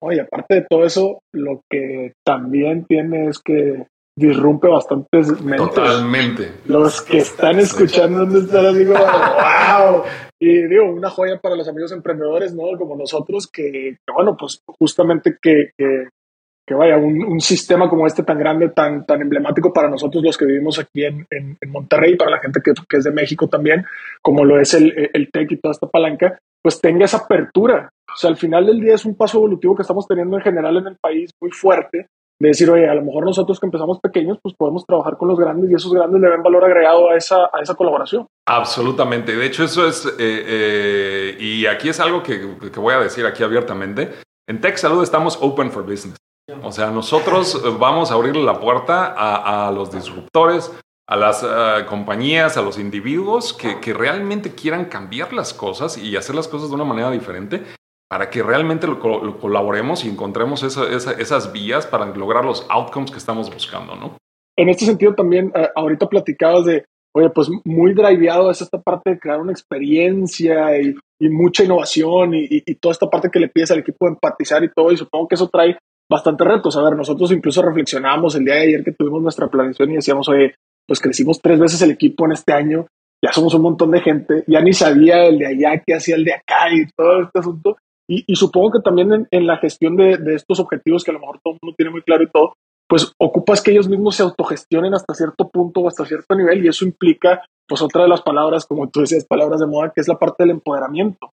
Oye, 0.00 0.20
aparte 0.20 0.56
de 0.56 0.66
todo 0.68 0.84
eso, 0.84 1.20
lo 1.32 1.62
que 1.70 2.12
también 2.24 2.84
tiene 2.84 3.28
es 3.28 3.40
que 3.40 3.86
disrumpe 4.16 4.68
bastantes 4.68 5.40
mentes. 5.42 5.74
Totalmente. 5.74 6.52
Los 6.66 7.02
que 7.02 7.18
están 7.18 7.58
escuchando 7.58 8.38
están, 8.38 8.76
digo, 8.76 8.94
wow. 8.94 10.02
Y 10.40 10.62
digo, 10.66 10.90
una 10.90 11.10
joya 11.10 11.38
para 11.40 11.56
los 11.56 11.68
amigos 11.68 11.92
emprendedores, 11.92 12.54
¿no? 12.54 12.64
Como 12.78 12.96
nosotros, 12.96 13.46
que, 13.46 13.98
bueno, 14.12 14.36
pues 14.38 14.62
justamente 14.78 15.36
que, 15.40 15.70
que, 15.76 16.74
vaya, 16.74 16.96
un, 16.96 17.40
sistema 17.40 17.88
como 17.88 18.06
este 18.06 18.22
tan 18.22 18.38
grande, 18.38 18.70
tan, 18.70 19.04
tan 19.06 19.20
emblemático 19.20 19.72
para 19.72 19.88
nosotros 19.88 20.24
los 20.24 20.36
que 20.36 20.46
vivimos 20.46 20.78
aquí 20.78 21.04
en, 21.04 21.26
en, 21.30 21.70
Monterrey, 21.70 22.16
para 22.16 22.32
la 22.32 22.40
gente 22.40 22.60
que, 22.64 22.72
que, 22.88 22.96
es 22.96 23.04
de 23.04 23.12
México 23.12 23.48
también, 23.48 23.84
como 24.22 24.44
lo 24.44 24.60
es 24.60 24.74
el, 24.74 25.10
el 25.12 25.30
TEC 25.30 25.52
y 25.52 25.56
toda 25.58 25.72
esta 25.72 25.88
palanca, 25.88 26.38
pues 26.62 26.80
tenga 26.80 27.04
esa 27.04 27.18
apertura. 27.18 27.90
O 28.12 28.16
sea, 28.16 28.30
al 28.30 28.36
final 28.36 28.66
del 28.66 28.80
día 28.80 28.94
es 28.94 29.04
un 29.04 29.14
paso 29.14 29.38
evolutivo 29.38 29.76
que 29.76 29.82
estamos 29.82 30.06
teniendo 30.06 30.36
en 30.36 30.42
general 30.42 30.78
en 30.78 30.86
el 30.88 30.96
país 30.96 31.30
muy 31.40 31.50
fuerte 31.50 32.08
de 32.38 32.48
decir, 32.48 32.70
oye, 32.70 32.88
a 32.88 32.94
lo 32.94 33.02
mejor 33.02 33.24
nosotros 33.24 33.58
que 33.58 33.66
empezamos 33.66 33.98
pequeños, 34.00 34.38
pues 34.42 34.54
podemos 34.54 34.84
trabajar 34.84 35.16
con 35.16 35.28
los 35.28 35.38
grandes 35.38 35.70
y 35.70 35.74
esos 35.74 35.92
grandes 35.92 36.20
le 36.20 36.28
ven 36.28 36.42
valor 36.42 36.64
agregado 36.64 37.10
a 37.10 37.16
esa, 37.16 37.44
a 37.52 37.60
esa 37.62 37.74
colaboración. 37.74 38.26
Absolutamente. 38.46 39.34
De 39.36 39.46
hecho, 39.46 39.64
eso 39.64 39.86
es, 39.86 40.04
eh, 40.06 40.12
eh, 40.18 41.36
y 41.40 41.66
aquí 41.66 41.88
es 41.88 42.00
algo 42.00 42.22
que, 42.22 42.56
que, 42.72 42.80
voy 42.80 42.94
a 42.94 42.98
decir 42.98 43.24
aquí 43.24 43.42
abiertamente. 43.42 44.12
En 44.46 44.60
Tech 44.60 44.76
Salud 44.76 45.02
estamos 45.02 45.38
open 45.40 45.70
for 45.70 45.82
business. 45.82 46.16
O 46.62 46.70
sea, 46.70 46.90
nosotros 46.90 47.60
vamos 47.78 48.12
a 48.12 48.14
abrirle 48.14 48.44
la 48.44 48.60
puerta 48.60 49.06
a, 49.06 49.66
a 49.66 49.72
los 49.72 49.90
disruptores, 49.90 50.70
a 51.08 51.16
las 51.16 51.42
uh, 51.42 51.86
compañías, 51.88 52.56
a 52.56 52.62
los 52.62 52.78
individuos 52.78 53.52
que, 53.52 53.80
que, 53.80 53.92
realmente 53.92 54.54
quieran 54.54 54.84
cambiar 54.84 55.32
las 55.32 55.54
cosas 55.54 55.98
y 55.98 56.16
hacer 56.16 56.36
las 56.36 56.46
cosas 56.46 56.68
de 56.68 56.76
una 56.76 56.84
manera 56.84 57.10
diferente 57.10 57.64
para 58.08 58.30
que 58.30 58.42
realmente 58.42 58.86
lo, 58.86 59.00
colaboremos 59.38 60.04
y 60.04 60.08
encontremos 60.08 60.62
esas 60.62 61.52
vías 61.52 61.86
para 61.86 62.06
lograr 62.06 62.44
los 62.44 62.66
outcomes 62.70 63.10
que 63.10 63.18
estamos 63.18 63.52
buscando, 63.52 63.96
¿no? 63.96 64.16
En 64.58 64.68
este 64.68 64.86
sentido 64.86 65.14
también, 65.14 65.52
eh, 65.54 65.68
ahorita 65.74 66.08
platicabas 66.08 66.64
de, 66.64 66.86
oye, 67.14 67.30
pues 67.30 67.48
muy 67.64 67.92
driveado 67.92 68.50
es 68.50 68.62
esta 68.62 68.80
parte 68.80 69.10
de 69.10 69.18
crear 69.18 69.40
una 69.40 69.52
experiencia 69.52 70.78
y, 70.80 70.94
mucha 71.18 71.64
innovación 71.64 72.32
y, 72.34 72.60
toda 72.74 72.92
esta 72.92 73.08
parte 73.08 73.30
que 73.30 73.40
le 73.40 73.48
pides 73.48 73.70
al 73.70 73.78
equipo 73.78 74.04
de 74.04 74.12
empatizar 74.12 74.62
y 74.62 74.70
todo, 74.70 74.92
y 74.92 74.98
supongo 74.98 75.28
que 75.28 75.34
eso 75.34 75.48
trae 75.48 75.78
bastantes 76.10 76.46
retos. 76.46 76.76
A 76.76 76.82
ver, 76.82 76.94
nosotros 76.94 77.32
incluso 77.32 77.62
reflexionamos 77.62 78.34
el 78.34 78.44
día 78.44 78.54
de 78.54 78.60
ayer 78.60 78.84
que 78.84 78.92
tuvimos 78.92 79.22
nuestra 79.22 79.48
planeación 79.48 79.90
y 79.90 79.94
decíamos, 79.94 80.28
oye, 80.28 80.54
pues 80.86 81.00
crecimos 81.00 81.40
tres 81.40 81.58
veces 81.58 81.80
el 81.82 81.90
equipo 81.90 82.26
en 82.26 82.32
este 82.32 82.52
año, 82.52 82.86
ya 83.24 83.32
somos 83.32 83.54
un 83.54 83.62
montón 83.62 83.90
de 83.90 84.00
gente, 84.00 84.44
ya 84.46 84.60
ni 84.60 84.72
sabía 84.72 85.24
el 85.24 85.38
de 85.38 85.46
allá 85.46 85.82
qué 85.84 85.94
hacía 85.94 86.16
el 86.16 86.24
de 86.24 86.34
acá 86.34 86.70
y 86.70 86.86
todo 86.94 87.22
este 87.22 87.38
asunto. 87.38 87.76
Y, 88.08 88.36
supongo 88.36 88.72
que 88.72 88.80
también 88.80 89.26
en, 89.30 89.46
la 89.46 89.56
gestión 89.58 89.96
de, 89.96 90.16
estos 90.34 90.60
objetivos 90.60 91.02
que 91.02 91.10
a 91.10 91.14
lo 91.14 91.20
mejor 91.20 91.40
todo 91.42 91.54
el 91.54 91.58
mundo 91.60 91.74
tiene 91.76 91.90
muy 91.90 92.02
claro 92.02 92.22
y 92.22 92.30
todo, 92.30 92.54
pues 92.88 93.12
ocupas 93.18 93.62
que 93.62 93.72
ellos 93.72 93.88
mismos 93.88 94.14
se 94.14 94.22
autogestionen 94.22 94.94
hasta 94.94 95.12
cierto 95.14 95.48
punto 95.48 95.80
o 95.80 95.88
hasta 95.88 96.04
cierto 96.04 96.36
nivel 96.36 96.64
y 96.64 96.68
eso 96.68 96.84
implica, 96.84 97.42
pues 97.66 97.82
otra 97.82 98.04
de 98.04 98.08
las 98.08 98.22
palabras, 98.22 98.64
como 98.64 98.88
tú 98.88 99.00
decías, 99.00 99.26
palabras 99.26 99.58
de 99.58 99.66
moda, 99.66 99.92
que 99.92 100.00
es 100.00 100.08
la 100.08 100.18
parte 100.18 100.44
del 100.44 100.50
empoderamiento. 100.50 101.30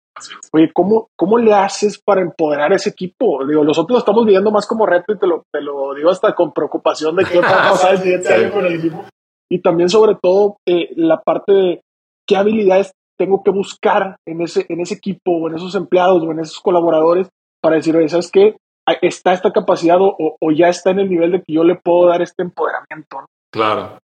Oye, 0.53 0.71
¿cómo, 0.75 1.09
¿cómo 1.17 1.39
le 1.39 1.55
haces 1.55 1.99
para 2.05 2.21
empoderar 2.21 2.73
ese 2.73 2.91
equipo? 2.91 3.47
Digo, 3.47 3.65
nosotros 3.65 3.95
lo 3.95 3.99
estamos 3.99 4.27
viviendo 4.27 4.51
más 4.51 4.67
como 4.67 4.85
reto 4.85 5.13
y 5.13 5.19
te 5.19 5.27
lo, 5.27 5.45
te 5.51 5.63
lo 5.63 5.95
digo 5.95 6.11
hasta 6.11 6.35
con 6.35 6.53
preocupación 6.53 7.17
de 7.17 7.25
qué 7.25 7.41
va 7.41 7.49
a 7.49 7.71
pasar 7.71 7.95
el 7.95 7.99
siguiente 7.99 8.35
año 8.35 8.53
con 8.53 8.67
el 8.67 8.75
equipo. 8.75 9.05
Y 9.51 9.61
también 9.61 9.89
sobre 9.89 10.17
todo 10.21 10.59
eh, 10.67 10.91
la 10.97 11.23
parte 11.23 11.53
de 11.53 11.81
qué 12.27 12.37
habilidades 12.37 12.93
tengo 13.19 13.43
que 13.43 13.51
buscar 13.51 14.17
en 14.27 14.41
ese, 14.43 14.65
en 14.69 14.81
ese 14.81 14.95
equipo 14.95 15.33
o 15.33 15.49
en 15.49 15.57
esos 15.57 15.75
empleados 15.75 16.23
o 16.23 16.31
en 16.31 16.41
esos 16.41 16.61
colaboradores 16.61 17.29
para 17.61 17.77
decir, 17.77 17.97
oye, 17.97 18.09
¿sabes 18.09 18.31
qué? 18.31 18.57
Está 19.03 19.33
esta 19.33 19.53
capacidad 19.53 19.99
o, 20.01 20.17
o 20.41 20.51
ya 20.53 20.69
está 20.69 20.91
en 20.91 21.01
el 21.01 21.11
nivel 21.11 21.33
de 21.33 21.43
que 21.43 21.53
yo 21.53 21.65
le 21.65 21.75
puedo 21.75 22.09
dar 22.09 22.23
este 22.23 22.43
empoderamiento. 22.43 23.27
Claro. 23.53 23.99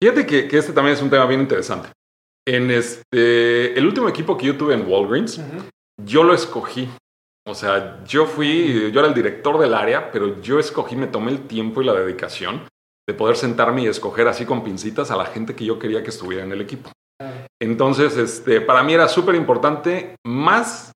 Fíjate 0.00 0.26
que, 0.26 0.46
que, 0.46 0.58
este 0.58 0.72
también 0.72 0.94
es 0.94 1.02
un 1.02 1.10
tema 1.10 1.26
bien 1.26 1.40
interesante. 1.40 1.88
En 2.46 2.70
este, 2.70 3.76
el 3.76 3.84
último 3.84 4.08
equipo 4.08 4.36
que 4.36 4.46
yo 4.46 4.56
tuve 4.56 4.74
en 4.74 4.88
Walgreens, 4.88 5.40
yo 6.04 6.22
lo 6.22 6.34
escogí. 6.34 6.88
O 7.46 7.54
sea, 7.54 8.04
yo 8.04 8.26
fui, 8.26 8.90
yo 8.92 9.00
era 9.00 9.08
el 9.08 9.14
director 9.14 9.58
del 9.58 9.74
área, 9.74 10.12
pero 10.12 10.40
yo 10.40 10.58
escogí, 10.58 10.94
me 10.96 11.06
tomé 11.06 11.32
el 11.32 11.46
tiempo 11.46 11.82
y 11.82 11.86
la 11.86 11.94
dedicación 11.94 12.62
de 13.08 13.14
poder 13.14 13.36
sentarme 13.36 13.82
y 13.82 13.86
escoger 13.86 14.28
así 14.28 14.44
con 14.44 14.62
pincitas 14.62 15.10
a 15.10 15.16
la 15.16 15.24
gente 15.24 15.56
que 15.56 15.64
yo 15.64 15.78
quería 15.78 16.02
que 16.02 16.10
estuviera 16.10 16.44
en 16.44 16.52
el 16.52 16.60
equipo. 16.60 16.90
Entonces, 17.60 18.16
este, 18.16 18.60
para 18.60 18.82
mí 18.82 18.94
era 18.94 19.08
súper 19.08 19.34
importante, 19.34 20.16
más 20.24 20.92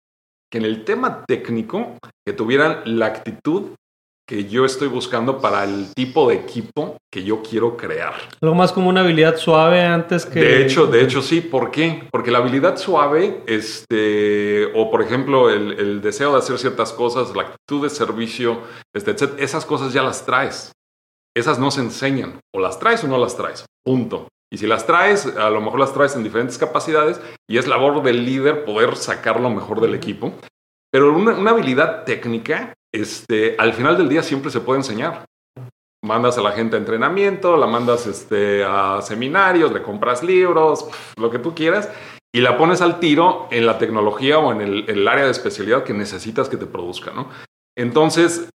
que 0.50 0.58
en 0.58 0.64
el 0.64 0.84
tema 0.84 1.24
técnico, 1.26 1.96
que 2.26 2.32
tuvieran 2.32 2.82
la 2.84 3.06
actitud 3.06 3.70
que 4.28 4.44
yo 4.48 4.64
estoy 4.64 4.88
buscando 4.88 5.40
para 5.40 5.64
el 5.64 5.92
tipo 5.94 6.28
de 6.28 6.36
equipo 6.36 6.96
que 7.12 7.24
yo 7.24 7.42
quiero 7.42 7.76
crear. 7.76 8.14
Algo 8.40 8.54
más 8.54 8.72
como 8.72 8.88
una 8.88 9.00
habilidad 9.00 9.36
suave 9.36 9.82
antes 9.82 10.24
que... 10.24 10.40
De 10.40 10.62
hecho, 10.62 10.86
de 10.86 11.02
hecho 11.02 11.22
sí. 11.22 11.40
¿Por 11.40 11.70
qué? 11.70 12.08
Porque 12.10 12.30
la 12.30 12.38
habilidad 12.38 12.76
suave, 12.76 13.42
este, 13.46 14.70
o 14.74 14.90
por 14.90 15.02
ejemplo, 15.02 15.50
el, 15.50 16.00
deseo 16.00 16.32
de 16.32 16.38
hacer 16.38 16.58
ciertas 16.58 16.92
cosas, 16.92 17.34
la 17.34 17.42
actitud 17.42 17.82
de 17.82 17.90
servicio, 17.90 18.60
este, 18.94 19.10
etc., 19.10 19.34
esas 19.38 19.66
cosas 19.66 19.92
ya 19.92 20.02
las 20.02 20.24
traes. 20.24 20.72
Esas 21.34 21.58
no 21.58 21.70
se 21.70 21.80
enseñan. 21.80 22.40
O 22.54 22.60
las 22.60 22.78
traes 22.78 23.02
o 23.04 23.08
no 23.08 23.18
las 23.18 23.36
traes. 23.36 23.64
Punto. 23.84 24.28
Y 24.52 24.58
si 24.58 24.66
las 24.66 24.86
traes, 24.86 25.24
a 25.24 25.48
lo 25.48 25.62
mejor 25.62 25.80
las 25.80 25.94
traes 25.94 26.14
en 26.14 26.22
diferentes 26.22 26.58
capacidades 26.58 27.18
y 27.48 27.56
es 27.56 27.66
labor 27.66 28.02
del 28.02 28.26
líder 28.26 28.66
poder 28.66 28.96
sacar 28.96 29.40
lo 29.40 29.48
mejor 29.48 29.80
del 29.80 29.94
equipo. 29.94 30.34
Pero 30.92 31.16
una, 31.16 31.50
habilidad 31.50 32.04
técnica 32.04 32.74
este, 32.92 33.56
al 33.58 33.72
final 33.72 33.96
del 33.96 34.10
día 34.10 34.22
siempre 34.22 34.50
se 34.50 34.60
puede 34.60 34.80
enseñar. 34.80 35.24
Mandas 36.04 36.36
a 36.36 36.42
la 36.42 36.52
gente 36.52 36.76
a 36.76 36.80
entrenamiento, 36.80 37.56
la 37.56 37.66
mandas 37.66 38.06
este, 38.06 38.62
a 38.62 39.00
seminarios, 39.00 39.72
le 39.72 39.82
compras 39.82 40.22
libros, 40.22 40.86
lo 41.16 41.30
que 41.30 41.38
tú 41.38 41.54
quieras, 41.54 41.88
y 42.30 42.42
la 42.42 42.58
pones 42.58 42.82
al 42.82 43.00
tiro 43.00 43.48
en 43.50 43.64
la 43.64 43.78
tecnología 43.78 44.38
o 44.38 44.52
en 44.52 44.60
el, 44.60 45.08
área 45.08 45.24
de 45.24 45.30
especialidad 45.30 45.82
que 45.82 45.94
necesitas 45.94 46.50
que 46.50 46.58
te 46.58 46.66
produzca, 46.66 47.12
¿no? 47.12 47.30
Entonces, 47.74 48.50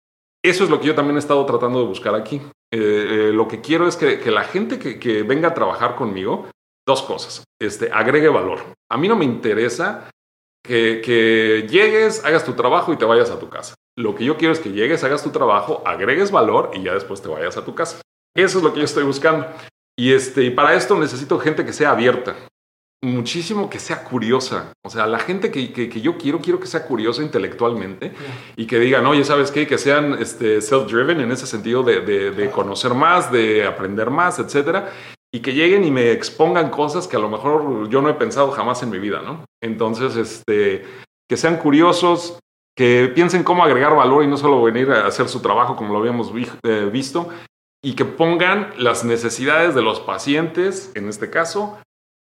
eso 0.50 0.64
es 0.64 0.70
lo 0.70 0.80
que 0.80 0.88
yo 0.88 0.96
también 0.96 1.16
he 1.16 1.20
estado 1.20 1.46
tratando 1.46 1.80
de 1.80 1.86
buscar 1.86 2.16
aquí. 2.16 2.42
Eh, 2.72 3.30
eh, 3.30 3.32
lo 3.34 3.48
que 3.48 3.62
quiero 3.62 3.88
es 3.88 3.96
que, 3.96 4.20
la 4.30 4.44
gente 4.44 4.78
que, 4.80 5.24
venga 5.24 5.50
a 5.50 5.54
trabajar 5.54 5.96
conmigo, 5.96 6.50
dos 6.86 7.02
cosas, 7.02 7.44
este, 7.62 7.92
agregue 7.92 8.30
valor. 8.30 8.60
A 8.92 8.98
mí 8.98 9.08
no 9.08 9.16
me 9.16 9.26
interesa 9.26 10.10
que, 10.64 11.68
llegues, 11.70 12.24
hagas 12.26 12.44
tu 12.44 12.54
trabajo 12.54 12.94
y 12.94 12.98
te 12.98 13.06
vayas 13.06 13.30
a 13.30 13.40
tu 13.40 13.50
casa. 13.50 13.76
Lo 13.98 14.16
que 14.16 14.26
yo 14.26 14.38
quiero 14.38 14.54
es 14.54 14.60
que 14.60 14.72
llegues, 14.72 15.04
hagas 15.04 15.24
tu 15.24 15.32
trabajo, 15.32 15.82
agregues 15.86 16.32
valor 16.32 16.72
y 16.74 16.84
ya 16.84 16.94
después 16.94 17.22
te 17.22 17.30
vayas 17.30 17.58
a 17.58 17.66
tu 17.66 17.74
casa. 17.74 18.02
Eso 18.36 18.60
es 18.60 18.64
lo 18.64 18.74
que 18.74 18.80
yo 18.80 18.86
estoy 18.86 19.04
buscando. 19.04 19.48
Y, 19.98 20.14
este, 20.14 20.52
para 20.52 20.76
esto 20.76 21.00
necesito 21.00 21.40
gente 21.40 21.66
que 21.66 21.74
sea 21.74 21.92
abierta, 21.92 22.36
muchísimo 23.04 23.70
que 23.70 23.80
sea 23.80 24.04
curiosa. 24.04 24.74
O 24.84 24.90
sea, 24.90 25.06
la 25.06 25.20
gente 25.20 25.52
que, 25.52 25.90
yo 26.02 26.18
quiero, 26.18 26.40
quiero 26.40 26.60
que 26.60 26.68
sea 26.68 26.86
curiosa 26.86 27.22
intelectualmente 27.22 28.12
y 28.56 28.66
que 28.66 28.80
digan, 28.80 29.06
oye, 29.06 29.24
¿sabes 29.24 29.52
qué? 29.52 29.68
Que 29.68 29.78
sean 29.78 30.18
este, 30.20 30.62
self-driven 30.62 31.22
en 31.22 31.32
ese 31.32 31.46
sentido 31.46 31.84
de, 31.84 32.02
de, 32.02 32.52
conocer 32.52 32.94
más, 32.94 33.32
de 33.32 33.66
aprender 33.66 34.10
más, 34.10 34.40
etcétera 34.40 34.92
y 35.34 35.42
que 35.42 35.54
lleguen 35.54 35.84
y 35.84 35.92
me 35.92 36.12
expongan 36.12 36.70
cosas 36.70 37.08
que 37.08 37.18
a 37.18 37.20
lo 37.20 37.30
mejor 37.30 37.90
yo 37.90 38.02
no 38.02 38.10
he 38.10 38.14
pensado 38.14 38.52
jamás 38.52 38.82
en 38.84 38.90
mi 38.90 38.98
vida, 38.98 39.22
¿no? 39.22 39.46
Entonces, 39.62 40.16
este, 40.16 40.86
que 41.30 41.38
sean 41.38 41.58
curiosos, 41.58 42.40
que 42.76 43.12
piensen 43.14 43.44
cómo 43.44 43.64
agregar 43.64 43.96
valor 43.96 44.24
y 44.24 44.28
no 44.28 44.38
solo 44.38 44.64
venir 44.64 44.90
a 44.92 45.06
hacer 45.06 45.28
su 45.28 45.42
trabajo 45.42 45.76
como 45.76 45.94
lo 45.94 46.00
habíamos 46.00 46.32
eh, 46.64 46.90
visto, 46.92 47.30
y 47.84 47.94
que 47.94 48.06
pongan 48.06 48.74
las 48.78 49.04
necesidades 49.04 49.76
de 49.76 49.82
los 49.82 50.00
pacientes, 50.00 50.92
en 50.96 51.10
este 51.10 51.30
caso, 51.30 51.78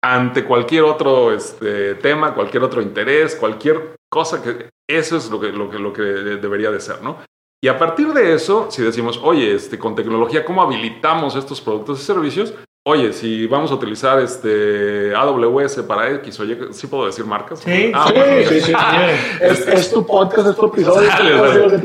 ante 0.02 0.44
cualquier 0.44 0.84
otro 0.84 1.32
este, 1.32 1.94
tema, 1.96 2.34
cualquier 2.34 2.62
otro 2.62 2.80
interés, 2.80 3.36
cualquier 3.36 3.96
cosa 4.10 4.42
que 4.42 4.70
eso 4.88 5.16
es 5.16 5.30
lo 5.30 5.40
que, 5.40 5.52
lo 5.52 5.70
que, 5.70 5.78
lo 5.78 5.92
que 5.92 6.02
debería 6.02 6.70
de 6.70 6.80
ser, 6.80 7.02
¿no? 7.02 7.18
Y 7.62 7.68
a 7.68 7.78
partir 7.78 8.08
de 8.14 8.32
eso, 8.32 8.70
si 8.70 8.82
decimos, 8.82 9.20
oye, 9.22 9.54
este, 9.54 9.78
con 9.78 9.94
tecnología, 9.94 10.44
¿cómo 10.44 10.62
habilitamos 10.62 11.36
estos 11.36 11.60
productos 11.60 12.00
y 12.00 12.04
servicios? 12.04 12.54
Oye, 12.92 13.12
si 13.12 13.46
vamos 13.46 13.70
a 13.70 13.74
utilizar 13.74 14.18
este 14.18 15.14
AWS 15.14 15.83
para 15.87 16.11
X, 16.16 16.40
oye, 16.40 16.72
¿sí 16.72 16.88
puedo 16.88 17.07
decir 17.07 17.24
marcas? 17.24 17.61
Sí, 17.61 17.92
ah, 17.94 18.12
sí, 18.48 18.61
sí, 18.62 18.72
es, 19.40 19.92
tu 19.92 20.05
podcast, 20.05 20.48
es 20.48 20.57
tu 20.57 20.66
episodio. 20.66 21.09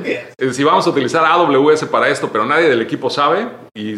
Eh, 0.04 0.52
si 0.52 0.64
vamos 0.64 0.88
a 0.88 0.90
utilizar 0.90 1.24
AWS 1.24 1.86
para 1.86 2.10
esto, 2.10 2.30
pero 2.32 2.44
nadie 2.44 2.70
del 2.70 2.82
equipo 2.82 3.12
sabe 3.12 3.48
y 3.76 3.94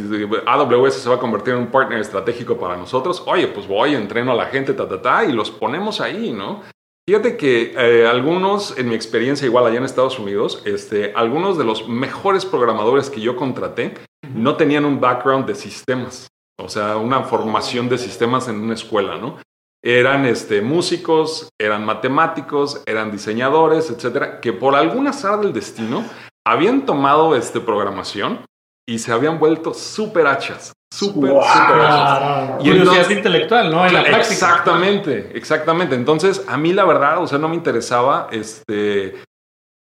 AWS 0.46 0.96
se 0.96 1.08
va 1.08 1.16
a 1.16 1.20
convertir 1.20 1.54
en 1.54 1.62
un 1.62 1.68
partner 1.68 2.02
estratégico 2.02 2.58
para 2.58 2.76
nosotros, 2.76 3.24
oye, 3.26 3.48
pues 3.48 3.70
voy, 3.70 3.96
entreno 3.96 4.34
a 4.34 4.36
la 4.36 4.48
gente, 4.48 4.74
ta, 4.74 4.86
ta, 4.90 5.02
ta, 5.02 5.24
y 5.24 5.32
los 5.32 5.50
ponemos 5.50 6.02
ahí, 6.02 6.34
¿no? 6.34 6.64
Fíjate 7.08 7.38
que 7.38 7.74
eh, 7.78 8.06
algunos, 8.06 8.78
en 8.78 8.90
mi 8.90 8.96
experiencia 8.96 9.46
igual 9.46 9.66
allá 9.66 9.78
en 9.78 9.86
Estados 9.86 10.20
Unidos, 10.20 10.62
este, 10.66 11.14
algunos 11.16 11.58
de 11.58 11.64
los 11.64 11.88
mejores 11.88 12.46
programadores 12.46 13.10
que 13.10 13.22
yo 13.22 13.38
contraté 13.38 13.94
no 14.36 14.58
tenían 14.58 14.84
un 14.84 15.00
background 15.00 15.46
de 15.46 15.56
sistemas 15.56 16.28
o 16.60 16.70
sea, 16.70 16.98
una 16.98 17.24
formación 17.24 17.90
de 17.90 17.98
sistemas 17.98 18.48
en 18.48 18.60
una 18.60 18.74
escuela, 18.74 19.18
¿no? 19.18 19.38
Eran 19.84 20.26
este, 20.26 20.62
músicos, 20.62 21.50
eran 21.60 21.86
matemáticos, 21.86 22.82
eran 22.86 23.12
diseñadores, 23.12 23.90
etcétera, 23.90 24.42
que 24.42 24.54
por 24.54 24.76
alguna 24.76 25.12
azar 25.12 25.40
del 25.40 25.54
destino 25.54 26.04
habían 26.46 26.86
tomado 26.86 27.36
este, 27.36 27.60
programación 27.60 28.46
y 28.88 29.00
se 29.00 29.12
habían 29.12 29.38
vuelto 29.38 29.74
súper 29.74 30.28
hachas. 30.28 30.74
Súper, 30.92 31.30
súper 31.32 31.82
hachas. 31.82 32.66
Y 32.66 32.72
entonces, 32.72 33.12
intelectual, 33.12 33.70
¿no? 33.70 33.86
En 33.86 33.94
la 33.94 34.04
práctica. 34.04 34.34
Exactamente, 34.34 35.32
exactamente. 35.38 35.96
Entonces, 35.96 36.44
a 36.48 36.58
mí 36.58 36.74
la 36.74 36.86
verdad, 36.86 37.22
o 37.22 37.28
sea, 37.28 37.38
no 37.38 37.50
me 37.50 37.56
interesaba 37.56 38.30
este, 38.32 39.16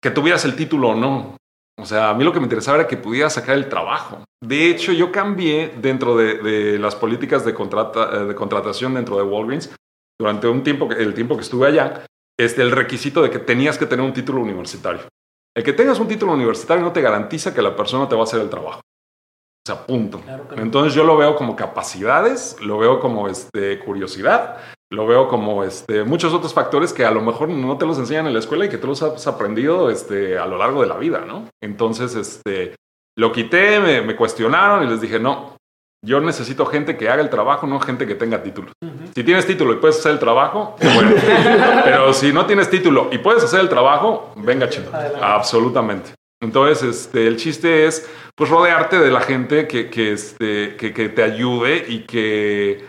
que 0.02 0.10
tuvieras 0.10 0.44
el 0.44 0.56
título 0.56 0.90
o 0.90 0.94
no. 0.94 1.36
O 1.78 1.84
sea, 1.84 2.10
a 2.10 2.14
mí 2.14 2.24
lo 2.24 2.32
que 2.32 2.40
me 2.40 2.46
interesaba 2.46 2.78
era 2.78 2.88
que 2.88 2.96
pudiera 2.96 3.28
sacar 3.28 3.54
el 3.54 3.68
trabajo. 3.68 4.24
De 4.42 4.70
hecho, 4.70 4.92
yo 4.92 5.12
cambié 5.12 5.74
dentro 5.76 6.16
de, 6.16 6.78
las 6.78 6.94
políticas 6.94 7.44
de, 7.44 7.52
contrata, 7.52 8.10
eh, 8.12 8.24
de, 8.24 8.34
contratación 8.34 8.94
dentro 8.94 9.16
de 9.16 9.24
Walgreens 9.24 9.74
durante 10.18 10.48
un 10.48 10.62
tiempo, 10.62 10.90
el 10.90 11.12
tiempo 11.12 11.36
que 11.36 11.42
estuve 11.42 11.68
allá, 11.68 12.06
este, 12.38 12.62
el 12.62 12.70
requisito 12.70 13.22
de 13.22 13.30
que 13.30 13.38
tenías 13.38 13.76
que 13.76 13.86
tener 13.86 14.04
un 14.04 14.14
título 14.14 14.40
universitario. 14.40 15.02
El 15.54 15.64
que 15.64 15.72
tengas 15.72 15.98
un 15.98 16.08
título 16.08 16.32
universitario 16.32 16.82
no 16.82 16.92
te 16.92 17.02
garantiza 17.02 17.54
que 17.54 17.62
la 17.62 17.76
persona 17.76 18.08
te 18.08 18.14
va 18.14 18.22
a 18.22 18.24
hacer 18.24 18.40
el 18.40 18.50
trabajo. 18.50 18.80
O 18.80 19.66
sea, 19.66 19.86
punto. 19.86 20.22
Entonces 20.56 20.94
yo 20.94 21.04
lo 21.04 21.16
veo 21.16 21.34
como 21.34 21.56
capacidades, 21.56 22.56
lo 22.60 22.78
veo 22.78 23.00
como 23.00 23.28
este, 23.28 23.78
curiosidad, 23.80 24.58
lo 24.92 25.06
veo 25.06 25.28
como 25.28 25.64
este, 25.64 26.04
muchos 26.04 26.32
otros 26.32 26.54
factores 26.54 26.92
que 26.92 27.04
a 27.04 27.10
lo 27.10 27.20
mejor 27.20 27.48
no 27.48 27.76
te 27.76 27.86
los 27.86 27.98
enseñan 27.98 28.26
en 28.26 28.32
la 28.32 28.38
escuela 28.38 28.64
y 28.64 28.68
que 28.68 28.78
tú 28.78 28.86
los 28.86 29.02
has 29.02 29.26
aprendido 29.26 29.90
este, 29.90 30.38
a 30.38 30.46
lo 30.46 30.56
largo 30.58 30.80
de 30.82 30.86
la 30.86 30.96
vida, 30.96 31.24
¿no? 31.26 31.48
Entonces, 31.60 32.14
este, 32.14 32.76
lo 33.18 33.32
quité, 33.32 33.80
me, 33.80 34.14
cuestionaron 34.14 34.84
y 34.84 34.90
les 34.90 35.00
dije, 35.00 35.18
no, 35.18 35.56
yo 36.04 36.20
necesito 36.20 36.66
gente 36.66 36.96
que 36.96 37.08
haga 37.08 37.22
el 37.22 37.30
trabajo, 37.30 37.66
no 37.66 37.80
gente 37.80 38.06
que 38.06 38.14
tenga 38.14 38.42
título. 38.42 38.70
Si 39.14 39.24
tienes 39.24 39.46
título 39.46 39.72
y 39.72 39.76
puedes 39.76 39.98
hacer 39.98 40.12
el 40.12 40.18
trabajo, 40.18 40.76
bueno. 40.94 41.14
Pero 41.84 42.12
si 42.12 42.32
no 42.32 42.46
tienes 42.46 42.70
título 42.70 43.08
y 43.10 43.18
puedes 43.18 43.42
hacer 43.42 43.60
el 43.60 43.68
trabajo, 43.68 44.32
venga 44.36 44.68
chido. 44.68 44.92
Absolutamente. 45.20 46.10
Entonces, 46.40 46.82
este, 46.82 47.26
el 47.26 47.36
chiste 47.38 47.86
es 47.86 48.08
pues 48.36 48.50
rodearte 48.50 48.98
de 48.98 49.10
la 49.10 49.20
gente 49.20 49.66
que, 49.66 49.88
que, 49.88 50.12
este, 50.12 50.76
que, 50.76 50.92
que 50.92 51.08
te 51.08 51.22
ayude 51.22 51.86
y 51.88 52.00
que, 52.00 52.84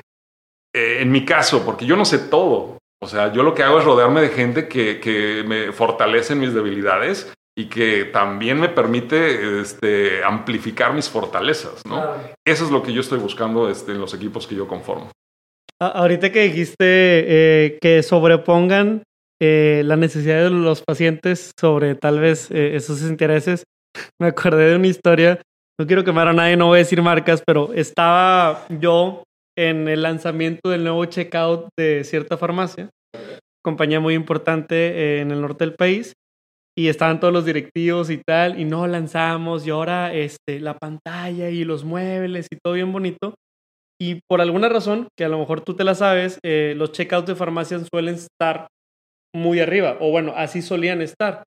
eh, 0.74 1.00
en 1.02 1.12
mi 1.12 1.26
caso, 1.26 1.64
porque 1.66 1.86
yo 1.86 1.96
no 1.96 2.06
sé 2.06 2.20
todo, 2.20 2.78
o 3.02 3.08
sea, 3.08 3.32
yo 3.32 3.44
lo 3.44 3.54
que 3.54 3.64
hago 3.64 3.80
es 3.80 3.86
rodearme 3.86 4.22
de 4.22 4.30
gente 4.30 4.68
que, 4.68 5.00
que 5.00 5.44
me 5.46 5.72
fortalece 5.72 6.34
en 6.34 6.40
mis 6.40 6.54
debilidades 6.54 7.32
y 7.58 7.66
que 7.66 8.06
también 8.06 8.60
me 8.60 8.70
permite 8.70 9.62
este, 9.62 10.24
amplificar 10.24 10.94
mis 10.94 11.10
fortalezas, 11.10 11.84
¿no? 11.86 12.04
Eso 12.46 12.66
es 12.66 12.72
lo 12.72 12.84
que 12.84 12.94
yo 12.94 13.02
estoy 13.02 13.20
buscando 13.20 13.70
este, 13.70 13.94
en 13.94 14.00
los 14.00 14.14
equipos 14.14 14.46
que 14.46 14.56
yo 14.56 14.68
conformo. 14.68 15.12
Ahorita 15.80 16.32
que 16.32 16.44
dijiste 16.44 16.76
eh, 16.80 17.78
que 17.82 18.02
sobrepongan 18.02 19.04
eh, 19.40 19.82
la 19.86 19.96
necesidad 19.96 20.44
de 20.44 20.50
los 20.50 20.82
pacientes 20.82 21.52
sobre 21.60 21.96
tal 21.96 22.20
vez 22.20 22.50
esos 22.52 23.02
intereses, 23.04 23.64
me 24.20 24.28
acordé 24.28 24.70
de 24.70 24.76
una 24.76 24.88
historia, 24.88 25.40
no 25.80 25.86
quiero 25.86 26.04
quemar 26.04 26.28
a 26.28 26.34
nadie, 26.34 26.58
no 26.58 26.68
voy 26.68 26.78
a 26.78 26.80
decir 26.80 27.02
marcas, 27.02 27.44
pero 27.46 27.74
estaba 27.74 28.66
yo 28.70 29.24
en 29.58 29.88
el 29.88 30.04
lanzamiento 30.04 30.70
del 30.70 30.84
nuevo 30.84 31.04
checkout 31.06 31.70
de 31.78 32.04
cierta 32.04 32.38
farmacia, 32.38 32.90
compañía 33.66 34.00
muy 34.00 34.14
importante 34.14 35.20
en 35.20 35.32
el 35.32 35.42
norte 35.42 35.66
del 35.66 35.76
país, 35.76 36.14
y 36.78 36.90
estaban 36.90 37.20
todos 37.20 37.34
los 37.34 37.44
directivos 37.44 38.12
y 38.12 38.22
tal, 38.26 38.60
y 38.60 38.66
no 38.66 38.86
lanzamos, 38.86 39.66
y 39.66 39.72
ahora 39.72 40.14
este, 40.14 40.60
la 40.60 40.78
pantalla 40.78 41.50
y 41.50 41.64
los 41.64 41.84
muebles 41.84 42.48
y 42.52 42.58
todo 42.64 42.76
bien 42.76 42.94
bonito. 42.94 43.34
Y 44.00 44.20
por 44.30 44.42
alguna 44.42 44.70
razón, 44.70 45.08
que 45.18 45.26
a 45.26 45.30
lo 45.30 45.40
mejor 45.40 45.62
tú 45.62 45.76
te 45.76 45.84
la 45.84 45.96
sabes, 45.96 46.38
eh, 46.46 46.76
los 46.78 46.92
checkouts 46.92 47.26
de 47.26 47.36
farmacias 47.36 47.88
suelen 47.92 48.14
estar 48.14 48.68
muy 49.36 49.60
arriba, 49.60 49.98
o 50.00 50.12
bueno, 50.12 50.34
así 50.36 50.62
solían 50.62 51.02
estar. 51.02 51.44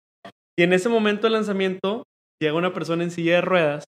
Y 0.58 0.63
en 0.63 0.74
ese 0.74 0.89
momento 0.89 1.28
de 1.28 1.32
lanzamiento, 1.32 2.04
llega 2.41 2.58
una 2.58 2.74
persona 2.74 3.04
en 3.04 3.12
silla 3.12 3.36
de 3.36 3.41
ruedas 3.41 3.84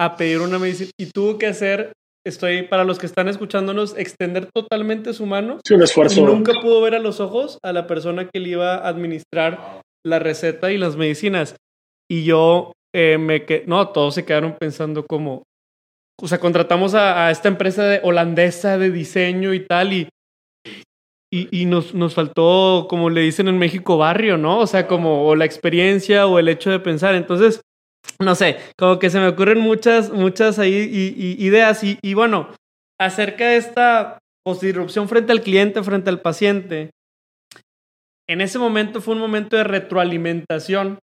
a 0.00 0.16
pedir 0.16 0.40
una 0.40 0.58
medicina 0.58 0.90
y 0.98 1.10
tuvo 1.10 1.36
que 1.36 1.46
hacer 1.46 1.92
estoy, 2.26 2.62
para 2.62 2.84
los 2.84 2.98
que 2.98 3.06
están 3.06 3.28
escuchándonos, 3.28 3.96
extender 3.96 4.46
totalmente 4.52 5.12
su 5.12 5.26
mano. 5.26 5.58
Sí, 5.64 5.74
un 5.74 5.82
esfuerzo. 5.82 6.20
Y 6.20 6.24
nunca 6.24 6.52
pudo 6.60 6.80
ver 6.80 6.94
a 6.94 6.98
los 6.98 7.20
ojos 7.20 7.58
a 7.62 7.72
la 7.72 7.86
persona 7.86 8.28
que 8.28 8.40
le 8.40 8.50
iba 8.50 8.74
a 8.74 8.88
administrar 8.88 9.82
la 10.04 10.18
receta 10.18 10.70
y 10.72 10.78
las 10.78 10.96
medicinas. 10.96 11.56
Y 12.10 12.24
yo 12.24 12.72
eh, 12.94 13.18
me 13.18 13.44
que 13.44 13.64
no, 13.66 13.88
todos 13.88 14.14
se 14.14 14.24
quedaron 14.24 14.56
pensando 14.58 15.06
como, 15.06 15.44
o 16.20 16.28
sea, 16.28 16.38
contratamos 16.38 16.94
a, 16.94 17.30
esta 17.30 17.48
empresa 17.48 17.84
de, 17.84 18.00
holandesa 18.02 18.78
de 18.78 18.90
diseño 18.90 19.54
y 19.54 19.60
tal, 19.60 19.92
y, 19.92 20.08
y, 21.32 21.66
nos, 21.66 21.94
nos, 21.94 22.14
faltó, 22.14 22.86
como 22.90 23.08
le 23.08 23.20
dicen 23.20 23.46
en 23.46 23.58
México, 23.58 23.96
barrio, 23.96 24.36
¿no? 24.36 24.58
O 24.58 24.66
sea, 24.66 24.88
como 24.88 25.26
o 25.26 25.36
la 25.36 25.44
experiencia 25.44 26.26
o 26.26 26.40
el 26.40 26.48
hecho 26.48 26.70
de 26.70 26.80
pensar. 26.80 27.14
Entonces, 27.14 27.60
no 28.20 28.34
sé, 28.34 28.58
como 28.76 28.98
que 28.98 29.10
se 29.10 29.18
me 29.18 29.28
ocurren 29.28 29.60
muchas, 29.60 30.10
muchas 30.10 30.58
ahí 30.58 30.74
ideas. 31.38 31.82
Y, 31.84 31.98
y, 32.02 32.14
bueno, 32.14 32.48
acerca 33.00 33.48
de 33.48 33.56
esta 33.56 34.18
disrupción 34.60 35.08
frente 35.08 35.32
al 35.32 35.42
cliente, 35.42 35.82
frente 35.82 36.10
al 36.10 36.20
paciente, 36.20 36.90
en 38.28 38.40
ese 38.40 38.58
momento 38.58 39.00
fue 39.00 39.14
un 39.14 39.20
momento 39.20 39.56
de 39.56 39.64
retroalimentación. 39.64 40.98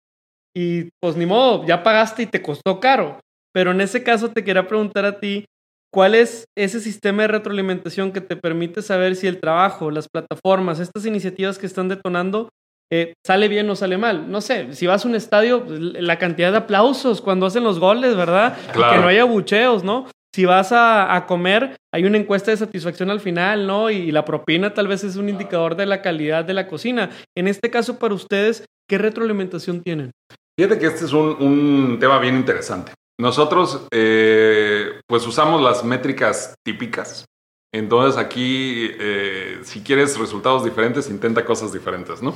Y 0.55 0.89
pues 1.03 1.17
ni 1.17 1.27
modo, 1.27 1.67
ya 1.67 1.83
pagaste 1.83 2.23
y 2.23 2.27
te 2.27 2.41
costó 2.41 2.81
caro. 2.81 3.21
Pero 3.53 3.73
en 3.73 3.81
ese 3.81 4.03
caso 4.03 4.31
te 4.31 4.43
quería 4.43 4.67
preguntar 4.67 5.05
a 5.05 5.21
ti, 5.21 5.45
¿cuál 5.93 6.15
es 6.15 6.47
ese 6.57 6.81
sistema 6.81 7.23
de 7.23 7.29
retroalimentación 7.29 8.13
que 8.13 8.21
te 8.21 8.37
permite 8.37 8.81
saber 8.81 9.17
si 9.17 9.27
el 9.27 9.41
trabajo, 9.41 9.91
las 9.91 10.09
plataformas, 10.09 10.81
estas 10.81 11.05
iniciativas 11.05 11.59
que 11.59 11.67
están 11.67 11.89
detonando, 11.89 12.49
eh, 12.93 13.15
sale 13.27 13.49
bien 13.49 13.69
o 13.71 13.77
sale 13.77 13.99
mal? 13.99 14.31
No 14.31 14.41
sé, 14.41 14.73
si 14.75 14.87
vas 14.87 15.05
a 15.05 15.09
un 15.09 15.15
estadio, 15.15 15.65
pues, 15.65 15.81
la 15.81 16.19
cantidad 16.19 16.51
de 16.51 16.59
aplausos 16.59 17.21
cuando 17.21 17.47
hacen 17.47 17.65
los 17.65 17.79
goles, 17.79 18.17
¿verdad? 18.17 18.57
que 18.73 18.79
no 18.79 19.09
haya 19.09 19.25
bucheos, 19.25 19.85
¿no? 19.85 20.07
Si 20.35 20.45
vas 20.45 20.71
a, 20.71 21.25
comer, 21.27 21.77
hay 21.95 22.05
una 22.05 22.19
encuesta 22.19 22.51
de 22.51 22.59
satisfacción 22.59 23.11
al 23.11 23.21
final, 23.21 23.67
¿no? 23.67 23.89
Y, 23.89 24.13
la 24.13 24.25
propina 24.25 24.75
tal 24.75 24.87
vez 24.87 25.03
es 25.03 25.17
un 25.17 25.31
indicador 25.31 25.77
de 25.77 25.87
la 25.87 26.03
calidad 26.03 26.45
de 26.45 26.53
la 26.53 26.69
cocina. 26.69 27.09
En 27.35 27.49
este 27.49 27.71
caso, 27.71 27.99
para 27.99 28.13
ustedes, 28.13 28.67
¿qué 28.87 28.99
retroalimentación 28.99 29.83
tienen? 29.83 30.11
Fíjate 30.59 30.79
que 30.79 30.87
este 30.87 31.07
es 31.07 31.13
un 31.15 31.97
tema 31.99 32.19
bien 32.19 32.37
interesante. 32.37 32.93
Nosotros, 33.19 33.87
eh, 33.93 35.01
pues 35.07 35.27
usamos 35.27 35.63
las 35.63 35.85
métricas 35.85 36.55
típicas. 36.63 37.25
Entonces 37.73 38.19
aquí, 38.19 38.91
eh, 38.99 39.61
si 39.63 39.81
quieres 39.81 40.19
resultados 40.19 40.65
diferentes, 40.65 41.09
intenta 41.11 41.45
cosas 41.45 41.73
diferentes, 41.73 42.23
¿no? 42.23 42.35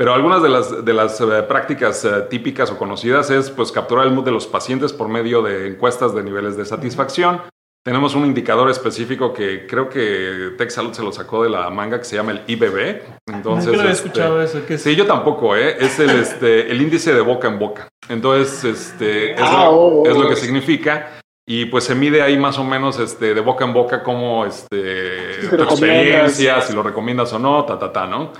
Pero 0.00 0.14
algunas 0.14 0.42
de 0.42 0.48
las, 0.48 0.82
de 0.82 0.94
las 0.94 1.20
eh, 1.20 1.42
prácticas 1.46 2.08
típicas 2.30 2.70
o 2.70 2.78
conocidas 2.78 3.28
es 3.28 3.50
pues 3.50 3.70
capturar 3.70 4.06
el 4.06 4.14
mood 4.14 4.24
de 4.24 4.30
los 4.30 4.46
pacientes 4.46 4.94
por 4.94 5.10
medio 5.10 5.42
de 5.42 5.68
encuestas 5.68 6.14
de 6.14 6.22
niveles 6.22 6.56
de 6.56 6.64
satisfacción, 6.64 7.42
tenemos 7.84 8.14
un 8.14 8.24
indicador 8.24 8.70
específico 8.70 9.34
que 9.34 9.66
creo 9.66 9.90
que 9.90 10.52
Tech 10.56 10.70
Salud 10.70 10.94
se 10.94 11.02
lo 11.02 11.12
sacó 11.12 11.42
de 11.42 11.50
la 11.50 11.68
manga 11.68 11.98
que 11.98 12.06
se 12.06 12.16
llama 12.16 12.32
el 12.32 12.40
IBB. 12.46 13.02
Entonces, 13.26 13.66
Nunca 13.66 13.80
había 13.80 13.92
este, 13.92 14.06
escuchado 14.06 14.42
eso. 14.42 14.60
Sí, 14.78 14.96
yo 14.96 15.04
tampoco, 15.04 15.54
¿eh? 15.54 15.76
Es 15.78 15.98
el, 15.98 16.08
este, 16.08 16.70
el 16.70 16.80
índice 16.80 17.12
de 17.12 17.20
boca 17.20 17.48
en 17.48 17.58
boca. 17.58 17.88
Entonces, 18.08 18.64
este, 18.64 19.32
es, 19.32 19.40
ah, 19.42 19.64
lo, 19.66 19.70
oh, 19.70 20.08
es 20.08 20.16
lo 20.16 20.24
oh. 20.24 20.28
que 20.30 20.36
significa. 20.36 21.20
Y 21.46 21.66
pues 21.66 21.84
se 21.84 21.94
mide 21.94 22.22
ahí 22.22 22.38
más 22.38 22.58
o 22.58 22.64
menos 22.64 22.98
este, 22.98 23.34
de 23.34 23.40
boca 23.42 23.66
en 23.66 23.74
boca 23.74 24.02
como 24.02 24.46
este, 24.46 25.42
Si 25.42 25.48
tu 25.48 25.56
lo 25.58 25.64
experiencia, 25.64 26.62
si 26.62 26.72
lo 26.72 26.82
recomiendas 26.82 27.34
o 27.34 27.38
no, 27.38 27.66
ta, 27.66 27.78
ta, 27.78 27.92
ta, 27.92 28.06
¿no? 28.06 28.32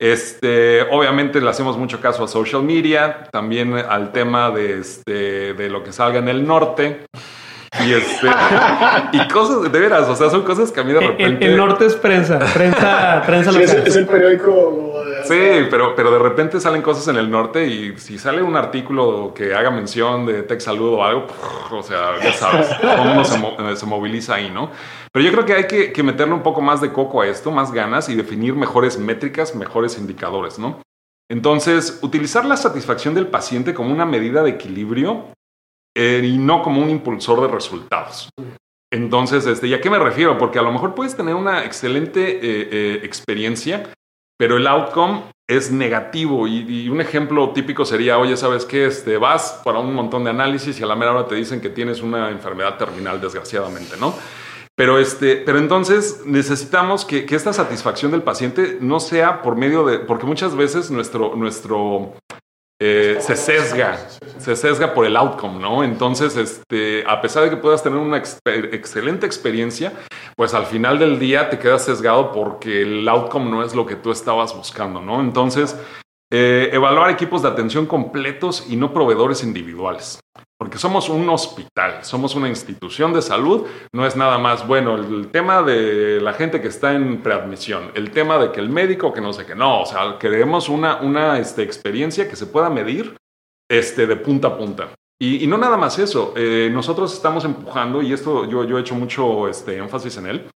Este, 0.00 0.82
obviamente 0.82 1.40
le 1.40 1.50
hacemos 1.50 1.76
mucho 1.76 2.00
caso 2.00 2.24
a 2.24 2.28
social 2.28 2.62
media, 2.62 3.24
también 3.32 3.74
al 3.74 4.12
tema 4.12 4.50
de, 4.50 4.78
este, 4.78 5.54
de 5.54 5.70
lo 5.70 5.82
que 5.82 5.92
salga 5.92 6.18
en 6.18 6.28
el 6.28 6.46
norte. 6.46 7.06
Y 7.84 7.92
este, 7.92 8.26
y 9.12 9.28
cosas, 9.28 9.70
de 9.70 9.78
veras, 9.78 10.08
o 10.08 10.16
sea, 10.16 10.30
son 10.30 10.42
cosas 10.42 10.72
que 10.72 10.80
a 10.80 10.84
mí 10.84 10.92
de 10.92 11.00
repente. 11.00 11.46
El, 11.46 11.56
norte 11.56 11.86
es 11.86 11.96
prensa, 11.96 12.38
prensa, 12.54 13.22
prensa 13.26 13.52
Sí, 13.52 13.58
local. 13.58 13.76
es, 13.78 13.86
es 13.86 13.96
el 13.96 14.06
periódico. 14.06 14.97
Sí, 15.24 15.66
pero, 15.70 15.94
pero 15.94 16.10
de 16.10 16.18
repente 16.18 16.60
salen 16.60 16.82
cosas 16.82 17.08
en 17.08 17.16
el 17.16 17.30
norte 17.30 17.66
y 17.66 17.96
si 17.98 18.18
sale 18.18 18.42
un 18.42 18.56
artículo 18.56 19.32
que 19.34 19.54
haga 19.54 19.70
mención 19.70 20.26
de 20.26 20.42
Tech 20.42 20.60
Salud 20.60 20.94
o 20.94 21.04
algo, 21.04 21.26
o 21.70 21.82
sea, 21.82 22.18
ya 22.22 22.32
sabes, 22.32 22.68
cómo 22.80 23.12
uno 23.12 23.24
se, 23.24 23.38
mo- 23.38 23.56
eh, 23.58 23.76
se 23.76 23.86
moviliza 23.86 24.34
ahí, 24.36 24.50
¿no? 24.50 24.70
Pero 25.12 25.24
yo 25.24 25.32
creo 25.32 25.44
que 25.44 25.54
hay 25.54 25.66
que, 25.66 25.92
que 25.92 26.02
meterle 26.02 26.34
un 26.34 26.42
poco 26.42 26.60
más 26.60 26.80
de 26.80 26.92
coco 26.92 27.22
a 27.22 27.26
esto, 27.26 27.50
más 27.50 27.72
ganas 27.72 28.08
y 28.08 28.14
definir 28.14 28.54
mejores 28.54 28.98
métricas, 28.98 29.54
mejores 29.54 29.98
indicadores, 29.98 30.58
¿no? 30.58 30.80
Entonces, 31.30 31.98
utilizar 32.02 32.44
la 32.44 32.56
satisfacción 32.56 33.14
del 33.14 33.26
paciente 33.26 33.74
como 33.74 33.92
una 33.92 34.06
medida 34.06 34.42
de 34.42 34.50
equilibrio 34.50 35.26
eh, 35.96 36.22
y 36.24 36.38
no 36.38 36.62
como 36.62 36.80
un 36.82 36.90
impulsor 36.90 37.40
de 37.42 37.48
resultados. 37.48 38.30
Entonces, 38.90 39.44
este, 39.46 39.66
¿y 39.66 39.74
a 39.74 39.80
qué 39.80 39.90
me 39.90 39.98
refiero? 39.98 40.38
Porque 40.38 40.58
a 40.58 40.62
lo 40.62 40.72
mejor 40.72 40.94
puedes 40.94 41.14
tener 41.16 41.34
una 41.34 41.64
excelente 41.64 42.36
eh, 42.36 42.68
eh, 42.72 43.00
experiencia, 43.02 43.90
pero 44.38 44.56
el 44.56 44.66
outcome 44.66 45.24
es 45.46 45.70
negativo. 45.70 46.46
Y, 46.46 46.88
un 46.88 47.00
ejemplo 47.00 47.50
típico 47.50 47.84
sería, 47.84 48.18
oye, 48.18 48.36
¿sabes 48.36 48.64
qué? 48.64 48.86
Este, 48.86 49.18
vas 49.18 49.60
para 49.64 49.80
un 49.80 49.94
montón 49.94 50.24
de 50.24 50.30
análisis 50.30 50.78
y 50.78 50.82
a 50.82 50.86
la 50.86 50.96
mera 50.96 51.12
hora 51.12 51.26
te 51.26 51.34
dicen 51.34 51.60
que 51.60 51.68
tienes 51.68 52.00
una 52.00 52.30
enfermedad 52.30 52.78
terminal, 52.78 53.20
desgraciadamente, 53.20 53.96
¿no? 53.98 54.14
Pero, 54.76 54.98
este, 54.98 55.36
pero 55.36 55.58
entonces 55.58 56.22
necesitamos 56.24 57.04
que, 57.04 57.26
que 57.26 57.34
esta 57.34 57.52
satisfacción 57.52 58.12
del 58.12 58.22
paciente 58.22 58.78
no 58.80 59.00
sea 59.00 59.42
por 59.42 59.56
medio 59.56 59.84
de, 59.84 59.98
porque 59.98 60.24
muchas 60.24 60.54
veces 60.54 60.90
nuestro, 60.92 61.34
nuestro 61.34 62.14
eh, 62.80 63.18
se 63.20 63.34
sesga, 63.34 63.98
se 64.38 64.54
sesga 64.54 64.94
por 64.94 65.04
el 65.04 65.16
outcome, 65.16 65.58
¿no? 65.58 65.82
Entonces, 65.82 66.36
este, 66.36 67.04
a 67.08 67.20
pesar 67.20 67.44
de 67.44 67.50
que 67.50 67.56
puedas 67.56 67.82
tener 67.82 67.98
una 67.98 68.18
excelente 68.18 69.26
experiencia, 69.26 69.92
pues 70.36 70.54
al 70.54 70.66
final 70.66 70.98
del 70.98 71.18
día 71.18 71.50
te 71.50 71.58
quedas 71.58 71.84
sesgado 71.84 72.30
porque 72.30 72.82
el 72.82 73.08
outcome 73.08 73.50
no 73.50 73.64
es 73.64 73.74
lo 73.74 73.84
que 73.84 73.96
tú 73.96 74.12
estabas 74.12 74.54
buscando, 74.54 75.00
¿no? 75.00 75.20
Entonces, 75.20 75.76
eh, 76.30 76.70
evaluar 76.72 77.10
equipos 77.10 77.42
de 77.42 77.48
atención 77.48 77.86
completos 77.86 78.66
y 78.68 78.76
no 78.76 78.92
proveedores 78.92 79.42
individuales. 79.42 80.20
Porque 80.58 80.76
somos 80.76 81.08
un 81.08 81.28
hospital, 81.28 82.04
somos 82.04 82.34
una 82.34 82.48
institución 82.48 83.12
de 83.12 83.22
salud, 83.22 83.66
no 83.92 84.04
es 84.04 84.16
nada 84.16 84.38
más, 84.38 84.66
bueno, 84.66 84.96
el 84.96 85.28
tema 85.30 85.62
de 85.62 86.20
la 86.20 86.32
gente 86.32 86.60
que 86.60 86.66
está 86.66 86.94
en 86.94 87.22
preadmisión, 87.22 87.92
el 87.94 88.10
tema 88.10 88.38
de 88.38 88.50
que 88.50 88.58
el 88.58 88.68
médico, 88.68 89.12
que 89.12 89.20
no 89.20 89.32
sé 89.32 89.46
qué, 89.46 89.54
no, 89.54 89.82
o 89.82 89.86
sea, 89.86 90.18
queremos 90.18 90.68
una, 90.68 90.96
una 90.96 91.38
este, 91.38 91.62
experiencia 91.62 92.28
que 92.28 92.34
se 92.34 92.46
pueda 92.46 92.70
medir 92.70 93.16
este, 93.70 94.08
de 94.08 94.16
punta 94.16 94.48
a 94.48 94.58
punta. 94.58 94.88
Y, 95.20 95.44
y 95.44 95.46
no 95.46 95.58
nada 95.58 95.76
más 95.76 95.96
eso, 96.00 96.34
eh, 96.36 96.68
nosotros 96.72 97.14
estamos 97.14 97.44
empujando, 97.44 98.02
y 98.02 98.12
esto 98.12 98.44
yo, 98.48 98.64
yo 98.64 98.78
he 98.78 98.80
hecho 98.80 98.96
mucho 98.96 99.46
este, 99.46 99.76
énfasis 99.76 100.16
en 100.16 100.26
él, 100.26 100.50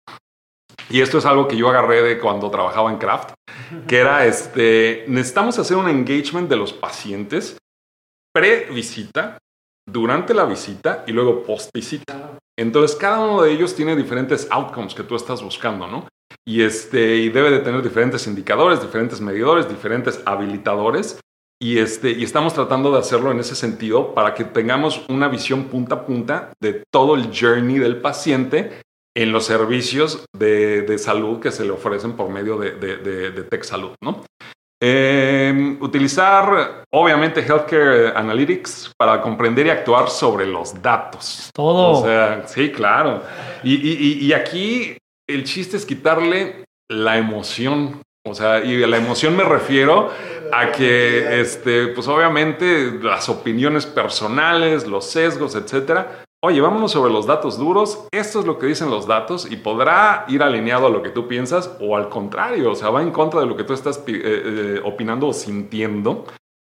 y 0.91 1.01
esto 1.01 1.19
es 1.19 1.27
algo 1.27 1.47
que 1.47 1.57
yo 1.57 1.69
agarré 1.69 2.03
de 2.03 2.19
cuando 2.19 2.51
trabajaba 2.51 2.91
en 2.91 2.99
Kraft, 2.99 3.35
que 3.87 3.99
era, 3.99 4.27
este, 4.27 5.05
necesitamos 5.07 5.59
hacer 5.59 5.77
un 5.77 5.89
engagement 5.89 6.49
de 6.49 6.57
los 6.57 6.73
pacientes 6.73 7.57
pre-visita, 8.35 9.39
durante 9.87 10.35
la 10.35 10.45
visita 10.45 11.05
y 11.07 11.13
luego 11.13 11.43
post-visita. 11.43 12.39
Entonces, 12.59 12.97
cada 12.97 13.21
uno 13.21 13.43
de 13.43 13.53
ellos 13.53 13.75
tiene 13.75 13.97
diferentes 13.97 14.47
outcomes 14.51 14.95
que 14.95 15.03
tú 15.03 15.17
estás 15.17 15.43
buscando, 15.43 15.87
¿no? 15.87 16.07
Y, 16.47 16.63
este, 16.63 17.17
y 17.17 17.29
debe 17.29 17.51
de 17.51 17.61
tener 17.61 17.83
diferentes 17.83 18.27
indicadores, 18.27 18.81
diferentes 18.81 19.21
medidores, 19.21 19.69
diferentes 19.69 20.21
habilitadores. 20.25 21.21
Y, 21.61 21.79
este, 21.79 22.11
y 22.11 22.25
estamos 22.25 22.55
tratando 22.55 22.91
de 22.91 22.99
hacerlo 22.99 23.31
en 23.31 23.39
ese 23.39 23.55
sentido 23.55 24.15
para 24.15 24.35
que 24.35 24.45
tengamos 24.45 25.05
una 25.09 25.29
visión 25.29 25.65
punta 25.65 25.95
a 25.95 26.07
punta 26.07 26.53
de 26.61 26.83
todo 26.93 27.15
el 27.15 27.31
journey 27.33 27.79
del 27.79 28.01
paciente 28.01 28.83
en 29.17 29.31
los 29.31 29.45
servicios 29.45 30.25
de, 30.37 30.83
de 30.83 30.99
salud 30.99 31.39
que 31.39 31.53
se 31.53 31.65
le 31.65 31.71
ofrecen 31.71 32.15
por 32.15 32.31
medio 32.31 32.59
de, 32.59 32.73
de, 32.73 32.97
de, 32.97 33.31
de 33.31 33.43
Tech 33.45 33.63
Salud, 33.63 33.95
¿no? 34.03 34.25
Eh, 34.85 35.77
utilizar, 35.81 36.83
obviamente, 36.93 37.41
Healthcare 37.41 38.13
Analytics 38.17 38.91
para 38.99 39.21
comprender 39.23 39.67
y 39.67 39.71
actuar 39.71 40.11
sobre 40.11 40.45
los 40.45 40.83
datos. 40.83 41.51
Todo. 41.55 42.01
O 42.01 42.03
sea, 42.05 42.43
sí, 42.49 42.73
claro. 42.73 43.23
Y, 43.63 43.75
y- 43.75 43.97
y- 44.01 44.27
y 44.27 44.33
aquí 44.33 44.97
el 45.29 45.45
chiste 45.45 45.77
es 45.77 45.87
quitarle 45.87 46.65
la 46.91 47.17
emoción. 47.17 48.03
O 48.27 48.35
sea, 48.35 48.65
y 48.65 48.83
a 48.83 48.87
la 48.89 48.97
emoción 48.97 49.37
me 49.37 49.45
refiero 49.45 50.11
a 50.53 50.73
que, 50.73 51.41
este, 51.41 51.87
pues 51.89 52.09
obviamente, 52.09 52.99
las 53.01 53.29
opiniones 53.29 53.87
personales, 53.87 54.87
los 54.89 55.09
sesgos, 55.09 55.55
etcétera. 55.55 56.25
Oye, 56.45 56.61
vámonos 56.61 56.91
sobre 56.91 57.13
los 57.13 57.27
datos 57.27 57.57
duros. 57.57 58.09
Esto 58.11 58.41
es 58.41 58.47
lo 58.47 58.59
que 58.59 58.67
dicen 58.67 58.91
los 58.91 59.07
datos 59.07 59.51
y 59.51 59.57
podrá 59.57 60.25
ir 60.29 60.43
alineado 60.43 60.87
a 60.87 60.91
lo 60.91 61.01
que 61.03 61.11
tú 61.11 61.29
piensas 61.29 61.77
o 61.81 61.97
al 61.97 62.09
contrario, 62.09 62.73
o 62.73 62.75
sea, 62.75 62.91
va 62.91 63.01
en 63.01 63.13
contra 63.13 63.41
de 63.41 63.47
lo 63.47 63.57
que 63.57 63.63
tú 63.65 63.73
estás 63.75 63.99
eh, 64.09 64.13
eh, 64.17 64.81
opinando 64.85 65.29
o 65.29 65.33
sintiendo. 65.33 66.25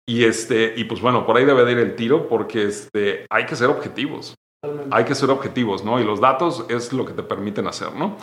Y 0.08 0.24
este, 0.24 0.74
y 0.76 0.84
pues 0.84 1.00
bueno, 1.00 1.24
por 1.24 1.36
ahí 1.36 1.44
debe 1.44 1.64
de 1.64 1.72
ir 1.72 1.78
el 1.78 1.94
tiro 1.94 2.26
porque 2.28 2.64
este, 2.64 3.26
hay 3.30 3.46
que 3.46 3.54
ser 3.54 3.68
objetivos. 3.68 4.34
Hay 4.90 5.04
que 5.04 5.14
ser 5.14 5.30
objetivos, 5.30 5.84
¿no? 5.84 6.00
Y 6.00 6.04
los 6.04 6.20
datos 6.20 6.66
es 6.68 6.92
lo 6.92 7.06
que 7.06 7.12
te 7.12 7.22
permiten 7.22 7.68
hacer, 7.68 7.94
¿no? 7.94 8.16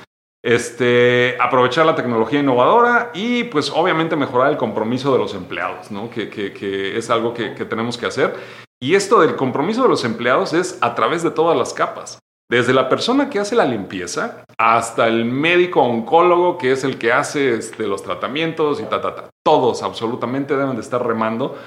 Este, 0.43 1.37
aprovechar 1.39 1.85
la 1.85 1.95
tecnología 1.95 2.41
innovadora 2.41 3.11
y 3.13 3.45
pues 3.45 3.71
obviamente 3.73 4.15
mejorar 4.17 4.51
el 4.51 4.57
compromiso 4.57 5.13
de 5.13 5.17
los 5.19 5.33
empleados, 5.33 5.91
¿no? 5.91 6.09
Que, 6.09 6.29
que- 6.29 6.51
que 6.53 6.97
es 6.97 7.09
algo 7.09 7.33
que, 7.33 7.53
que 7.55 7.63
tenemos 7.65 7.97
que 7.97 8.05
hacer. 8.05 8.35
Y 8.79 8.93
esto 8.93 9.21
del 9.21 9.35
compromiso 9.35 9.81
de 9.81 9.89
los 9.89 10.05
empleados 10.05 10.53
es 10.53 10.77
a 10.81 10.93
través 10.93 11.23
de 11.23 11.31
todas 11.31 11.57
las 11.57 11.73
capas. 11.73 12.19
Desde 12.47 12.73
la 12.73 12.89
persona 12.89 13.27
que 13.27 13.39
hace 13.39 13.55
la 13.55 13.65
limpieza 13.65 14.45
hasta 14.55 15.07
el 15.07 15.25
médico 15.25 15.81
oncólogo 15.81 16.59
que 16.59 16.73
es 16.73 16.83
el 16.83 16.99
que 16.99 17.11
hace 17.11 17.55
este, 17.55 17.87
los 17.87 18.03
tratamientos 18.03 18.79
y 18.79 18.83
ta, 18.83 19.01
ta, 19.01 19.15
ta. 19.15 19.29
Todos 19.43 19.81
absolutamente 19.81 20.55
deben 20.55 20.75
de 20.75 20.81
estar 20.81 21.03
remando 21.03 21.57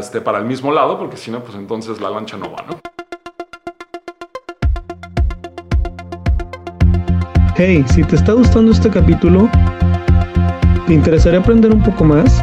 este, 0.00 0.20
para 0.20 0.38
el 0.38 0.46
mismo 0.46 0.72
lado 0.72 0.98
porque 0.98 1.16
si 1.16 1.30
no, 1.30 1.44
pues 1.44 1.54
entonces 1.56 2.00
la 2.00 2.10
lancha 2.10 2.36
no 2.36 2.50
va, 2.50 2.64
¿no? 2.68 2.80
Hey, 7.56 7.84
si 7.86 8.02
te 8.02 8.16
está 8.16 8.32
gustando 8.32 8.72
este 8.72 8.90
capítulo, 8.90 9.48
¿te 10.88 10.92
interesaría 10.92 11.38
aprender 11.38 11.72
un 11.72 11.84
poco 11.84 12.02
más? 12.02 12.42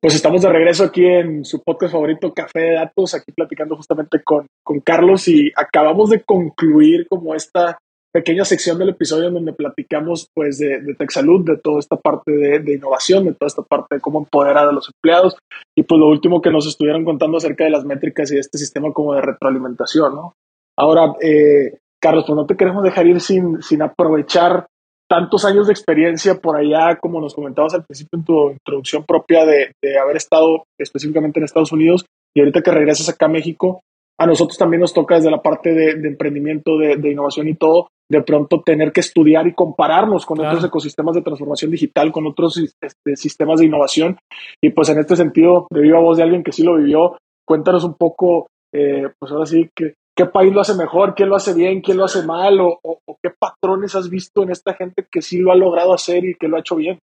Pues 0.00 0.14
estamos 0.14 0.42
de 0.42 0.50
regreso 0.50 0.84
aquí 0.84 1.04
en 1.04 1.44
su 1.44 1.62
podcast 1.62 1.92
favorito, 1.92 2.34
Café 2.34 2.60
de 2.60 2.74
Datos, 2.74 3.14
aquí 3.14 3.32
platicando 3.32 3.76
justamente 3.76 4.22
con, 4.22 4.46
con 4.62 4.80
Carlos 4.80 5.26
y 5.26 5.50
acabamos 5.56 6.10
de 6.10 6.22
concluir 6.22 7.08
como 7.08 7.34
esta 7.34 7.78
pequeña 8.12 8.44
sección 8.44 8.78
del 8.78 8.90
episodio 8.90 9.28
en 9.28 9.34
donde 9.34 9.52
platicamos 9.52 10.28
pues 10.34 10.58
de, 10.58 10.80
de 10.80 10.94
TechSalud, 10.94 11.44
de 11.44 11.58
toda 11.58 11.78
esta 11.78 11.96
parte 11.96 12.30
de, 12.32 12.74
innovación, 12.74 13.24
de 13.24 13.32
toda 13.32 13.48
esta 13.48 13.62
parte 13.62 13.96
de 13.96 14.00
cómo 14.00 14.20
empoderar 14.20 14.68
a 14.68 14.72
los 14.72 14.90
empleados 14.94 15.36
y 15.76 15.82
pues 15.82 15.98
lo 15.98 16.08
último 16.08 16.40
que 16.40 16.50
nos 16.50 16.66
estuvieron 16.66 17.04
contando 17.04 17.38
acerca 17.38 17.64
de 17.64 17.70
las 17.70 17.84
métricas 17.84 18.30
y 18.30 18.34
de 18.34 18.40
este 18.40 18.58
sistema 18.58 18.92
como 18.92 19.14
de 19.14 19.22
retroalimentación, 19.22 20.14
¿no? 20.14 20.32
Ahora, 20.78 21.14
eh, 21.22 21.78
Carlos, 22.00 22.24
pues 22.26 22.36
no 22.36 22.46
te 22.46 22.56
queremos 22.56 22.84
dejar 22.84 23.06
ir 23.06 23.20
sin, 23.20 23.62
sin 23.62 23.82
aprovechar 23.82 24.66
tantos 25.08 25.44
años 25.44 25.66
de 25.66 25.72
experiencia 25.72 26.36
por 26.36 26.56
allá, 26.56 26.98
como 27.00 27.20
nos 27.20 27.34
comentabas 27.34 27.74
al 27.74 27.84
principio 27.84 28.18
en 28.18 28.24
tu 28.24 28.50
introducción 28.50 29.04
propia 29.04 29.44
de, 29.44 29.72
haber 29.98 30.16
estado 30.16 30.64
específicamente 30.78 31.38
en 31.38 31.44
Estados 31.44 31.72
Unidos 31.72 32.04
y 32.34 32.40
ahorita 32.40 32.62
que 32.62 32.70
regresas 32.70 33.08
acá 33.08 33.26
a 33.26 33.30
México, 33.30 33.82
a 34.18 34.26
nosotros 34.26 34.58
también 34.58 34.80
nos 34.80 34.94
toca 34.94 35.16
desde 35.16 35.30
la 35.30 35.42
parte 35.42 35.72
de, 35.72 35.90
emprendimiento, 36.08 36.78
de, 36.78 37.10
innovación 37.10 37.48
y 37.48 37.54
todo, 37.54 37.88
de 38.10 38.22
pronto 38.22 38.62
tener 38.64 38.92
que 38.92 39.00
estudiar 39.00 39.46
y 39.46 39.54
compararnos 39.54 40.24
con 40.24 40.40
otros 40.40 40.64
ecosistemas 40.64 41.14
de 41.14 41.22
transformación 41.22 41.70
digital, 41.70 42.12
con 42.12 42.26
otros 42.26 42.56
este, 42.80 43.16
sistemas 43.16 43.60
de 43.60 43.66
innovación. 43.66 44.18
Y 44.62 44.70
pues 44.70 44.88
en 44.88 44.98
este 44.98 45.16
sentido, 45.16 45.66
de 45.70 45.80
viva 45.82 46.00
voz 46.00 46.16
de 46.16 46.22
alguien 46.22 46.42
que 46.42 46.52
sí 46.52 46.62
lo 46.62 46.76
vivió, 46.76 47.18
cuéntanos 47.46 47.84
un 47.84 47.94
poco, 47.94 48.48
eh, 48.74 49.08
pues 49.18 49.32
ahora 49.32 49.44
sí, 49.44 49.68
que, 49.74 49.94
qué 50.16 50.24
país 50.24 50.52
lo 50.52 50.62
hace 50.62 50.74
mejor, 50.74 51.14
quién 51.14 51.28
lo 51.28 51.36
hace 51.36 51.52
bien, 51.52 51.82
quién 51.82 51.98
lo 51.98 52.04
hace 52.04 52.24
mal, 52.24 52.58
o, 52.60 52.80
qué 53.22 53.30
patrones 53.30 53.94
has 53.94 54.08
visto 54.08 54.42
en 54.42 54.50
esta 54.50 54.74
gente 54.74 55.06
que 55.10 55.20
sí 55.20 55.38
lo 55.38 55.52
ha 55.52 55.56
logrado 55.56 55.92
hacer 55.92 56.24
y 56.24 56.34
que 56.34 56.48
lo 56.48 56.56
ha 56.56 56.60
hecho 56.60 56.76
bien. 56.76 56.98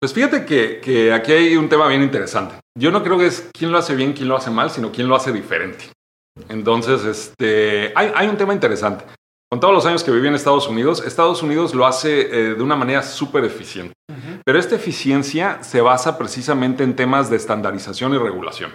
Pues 0.00 0.14
fíjate 0.14 0.44
que, 0.44 1.12
aquí 1.12 1.32
hay 1.32 1.56
un 1.56 1.68
tema 1.68 1.86
bien 1.86 2.02
interesante. 2.02 2.56
Yo 2.76 2.90
no 2.90 3.02
creo 3.02 3.18
que 3.18 3.26
es 3.26 3.50
quién 3.52 3.70
lo 3.70 3.78
hace 3.78 3.94
bien, 3.94 4.14
quién 4.14 4.28
lo 4.28 4.36
hace 4.36 4.50
mal, 4.50 4.70
sino 4.70 4.90
quién 4.90 5.08
lo 5.08 5.14
hace 5.14 5.30
diferente. 5.30 5.84
Entonces, 6.48 7.04
este, 7.04 7.92
hay, 7.94 8.26
un 8.26 8.36
tema 8.36 8.54
interesante. 8.54 9.04
Con 9.50 9.60
todos 9.60 9.74
los 9.74 9.84
años 9.84 10.02
que 10.02 10.10
viví 10.10 10.26
en 10.26 10.34
Estados 10.34 10.66
Unidos, 10.66 11.04
Estados 11.06 11.42
Unidos 11.42 11.74
lo 11.74 11.86
hace 11.86 12.22
eh, 12.22 12.54
de 12.54 12.62
una 12.62 12.74
manera 12.74 13.02
súper 13.02 13.44
eficiente. 13.44 13.92
Pero 14.44 14.58
esta 14.58 14.74
eficiencia 14.74 15.62
se 15.62 15.82
basa 15.82 16.16
precisamente 16.16 16.82
en 16.82 16.96
temas 16.96 17.28
de 17.28 17.36
estandarización 17.36 18.14
y 18.14 18.18
regulación. 18.18 18.72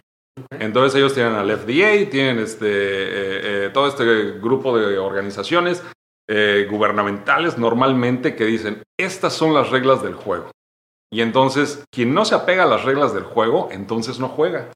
Entonces 0.52 0.96
ellos 0.96 1.14
tienen 1.14 1.34
al 1.34 1.52
FDA, 1.52 2.10
tienen 2.10 2.40
este, 2.40 2.68
eh, 2.68 3.66
eh, 3.66 3.70
todo 3.74 3.88
este 3.88 4.40
grupo 4.40 4.78
de 4.78 4.98
organizaciones 4.98 5.84
eh, 6.30 6.68
gubernamentales 6.70 7.58
normalmente 7.58 8.36
que 8.36 8.46
dicen, 8.46 8.84
estas 9.00 9.34
son 9.34 9.54
las 9.54 9.70
reglas 9.70 10.04
del 10.04 10.14
juego. 10.14 10.52
Y 11.12 11.22
entonces, 11.22 11.86
quien 11.90 12.14
no 12.14 12.26
se 12.26 12.36
apega 12.36 12.64
a 12.64 12.68
las 12.68 12.84
reglas 12.84 13.14
del 13.14 13.24
juego, 13.24 13.70
entonces 13.72 14.20
no 14.20 14.28
juega. 14.28 14.72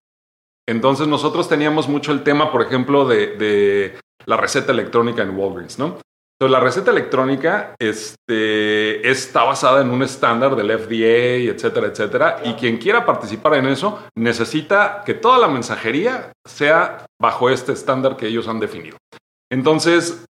Entonces 0.67 1.07
nosotros 1.07 1.49
teníamos 1.49 1.89
mucho 1.89 2.13
el 2.13 2.23
tema, 2.23 2.51
por 2.51 2.61
ejemplo, 2.61 3.05
de, 3.05 3.35
de 3.35 3.99
la 4.25 4.37
receta 4.37 4.71
electrónica 4.71 5.23
en 5.23 5.37
Walgreens, 5.37 5.77
¿no? 5.77 5.97
Entonces, 6.41 6.59
la 6.59 6.65
receta 6.65 6.89
electrónica 6.89 7.75
este, 7.77 9.07
está 9.07 9.43
basada 9.43 9.79
en 9.79 9.91
un 9.91 10.01
estándar 10.01 10.55
del 10.55 10.71
FDA, 10.71 11.51
etcétera, 11.53 11.85
etcétera. 11.85 12.41
Y 12.43 12.53
quien 12.53 12.79
quiera 12.79 13.05
participar 13.05 13.53
en 13.53 13.67
eso 13.67 13.99
necesita 14.17 15.03
que 15.05 15.13
toda 15.13 15.37
la 15.37 15.47
mensajería 15.47 16.31
sea 16.43 17.05
bajo 17.21 17.51
este 17.51 17.73
estándar 17.73 18.17
que 18.17 18.25
ellos 18.25 18.47
han 18.47 18.59
definido. 18.59 18.97
Entonces, 19.51 20.25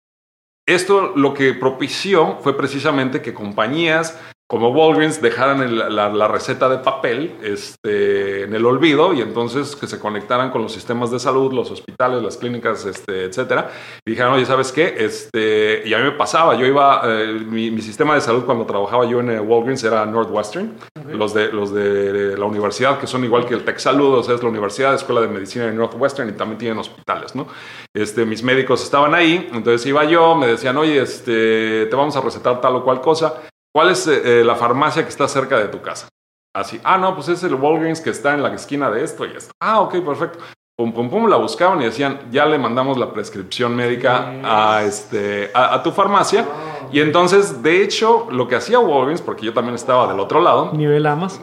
esto 0.67 1.13
lo 1.15 1.33
que 1.33 1.55
propició 1.55 2.39
fue 2.41 2.57
precisamente 2.57 3.23
que 3.23 3.33
compañías 3.33 4.19
como 4.51 4.71
Walgreens 4.71 5.23
dejaran 5.23 5.95
la, 5.95 6.27
receta 6.27 6.69
de 6.69 6.79
papel 6.79 7.37
este, 7.41 8.43
en 8.43 8.53
el 8.53 8.67
olvido 8.67 9.13
y 9.13 9.21
entonces 9.21 9.77
que 9.77 9.87
se 9.87 10.01
conectaran 10.01 10.51
con 10.51 10.61
los 10.61 10.73
sistemas 10.73 11.13
de 11.13 11.21
salud, 11.21 11.53
los 11.53 11.71
hospitales, 11.71 12.21
las 12.21 12.37
clínicas, 12.37 12.85
este, 12.85 13.27
etcétera. 13.27 13.71
Y 14.05 14.11
dijeron, 14.11 14.33
oye, 14.33 14.45
¿sabes 14.45 14.73
qué? 14.73 14.97
Este, 14.99 15.85
y 15.87 15.95
a 15.95 15.99
mí 15.99 16.03
me 16.03 16.11
pasaba, 16.11 16.57
yo 16.57 16.67
iba, 16.67 17.01
eh, 17.05 17.29
mi, 17.49 17.81
sistema 17.81 18.17
de 18.17 18.23
salud 18.23 18.45
cuando 18.45 18.67
trabajaba 18.67 19.07
yo 19.07 19.21
en 19.21 19.31
eh, 19.31 19.39
Walgreens 19.39 19.85
era 19.85 20.05
Northwestern, 20.05 20.75
los, 21.13 21.33
de, 21.33 21.53
los 21.53 21.73
de 21.73 22.37
la 22.37 22.45
universidad 22.45 22.99
que 22.99 23.07
son 23.07 23.23
igual 23.23 23.47
que 23.47 23.55
el 23.55 23.65
Tech 23.65 23.79
Salud, 23.79 24.19
o 24.19 24.23
sea, 24.25 24.35
es 24.35 24.43
la 24.43 24.49
Universidad, 24.49 24.93
Escuela 24.95 25.21
de 25.21 25.29
Medicina 25.29 25.67
de 25.67 25.73
Northwestern 25.73 26.29
y 26.29 26.33
también 26.33 26.59
tienen 26.59 26.79
hospitales, 26.79 27.37
¿no? 27.37 27.47
Este, 27.95 28.27
mis 28.27 28.43
médicos 28.43 28.83
estaban 28.83 29.15
ahí, 29.15 29.49
entonces 29.53 29.87
iba 29.87 30.05
yo, 30.07 30.35
me 30.35 30.49
decían, 30.49 30.77
oye, 30.77 31.01
este, 31.01 31.87
te 31.87 31.95
vamos 31.95 32.17
a 32.17 32.21
recetar 32.21 32.61
tal 32.61 32.75
o 32.75 32.83
cual 32.83 33.01
cosa 33.01 33.43
¿Cuál 33.73 33.91
es 33.91 34.07
eh, 34.07 34.43
la 34.45 34.57
farmacia 34.57 35.05
que 35.05 35.09
está 35.09 35.29
cerca 35.29 35.59
de 35.59 35.69
tu 35.69 35.81
casa? 35.81 36.09
Así, 36.55 36.81
ah, 36.83 36.99
no, 36.99 37.15
pues 37.15 37.29
es 37.29 37.45
el 37.45 37.55
Walgreens 37.55 38.01
que 38.01 38.11
está 38.11 38.35
en 38.35 38.43
la 38.43 38.53
esquina 38.53 38.91
de 38.91 39.05
esto 39.05 39.25
y 39.25 39.37
esto. 39.37 39.53
Ah, 39.61 39.81
ok, 39.81 40.05
perfecto. 40.05 40.41
Pum, 40.77 40.93
pum, 40.93 41.09
pum, 41.09 41.29
la 41.29 41.37
buscaban 41.37 41.81
y 41.81 41.85
decían, 41.85 42.19
ya 42.33 42.47
le 42.47 42.59
mandamos 42.59 42.99
la 42.99 43.13
prescripción 43.13 43.77
médica 43.77 44.33
a, 44.43 44.83
este, 44.83 45.51
a, 45.55 45.81
tu 45.83 45.93
farmacia. 45.93 46.45
Y 46.91 47.01
entonces, 47.01 47.63
de 47.63 47.83
hecho, 47.83 48.27
lo 48.33 48.49
que 48.49 48.57
hacía 48.57 48.81
Walgreens, 48.81 49.23
porque 49.23 49.47
yo 49.47 49.53
también 49.53 49.77
estaba 49.77 50.09
del 50.09 50.19
otro 50.19 50.41
lado. 50.41 50.73
Nivel 50.73 51.07
Amas. 51.07 51.41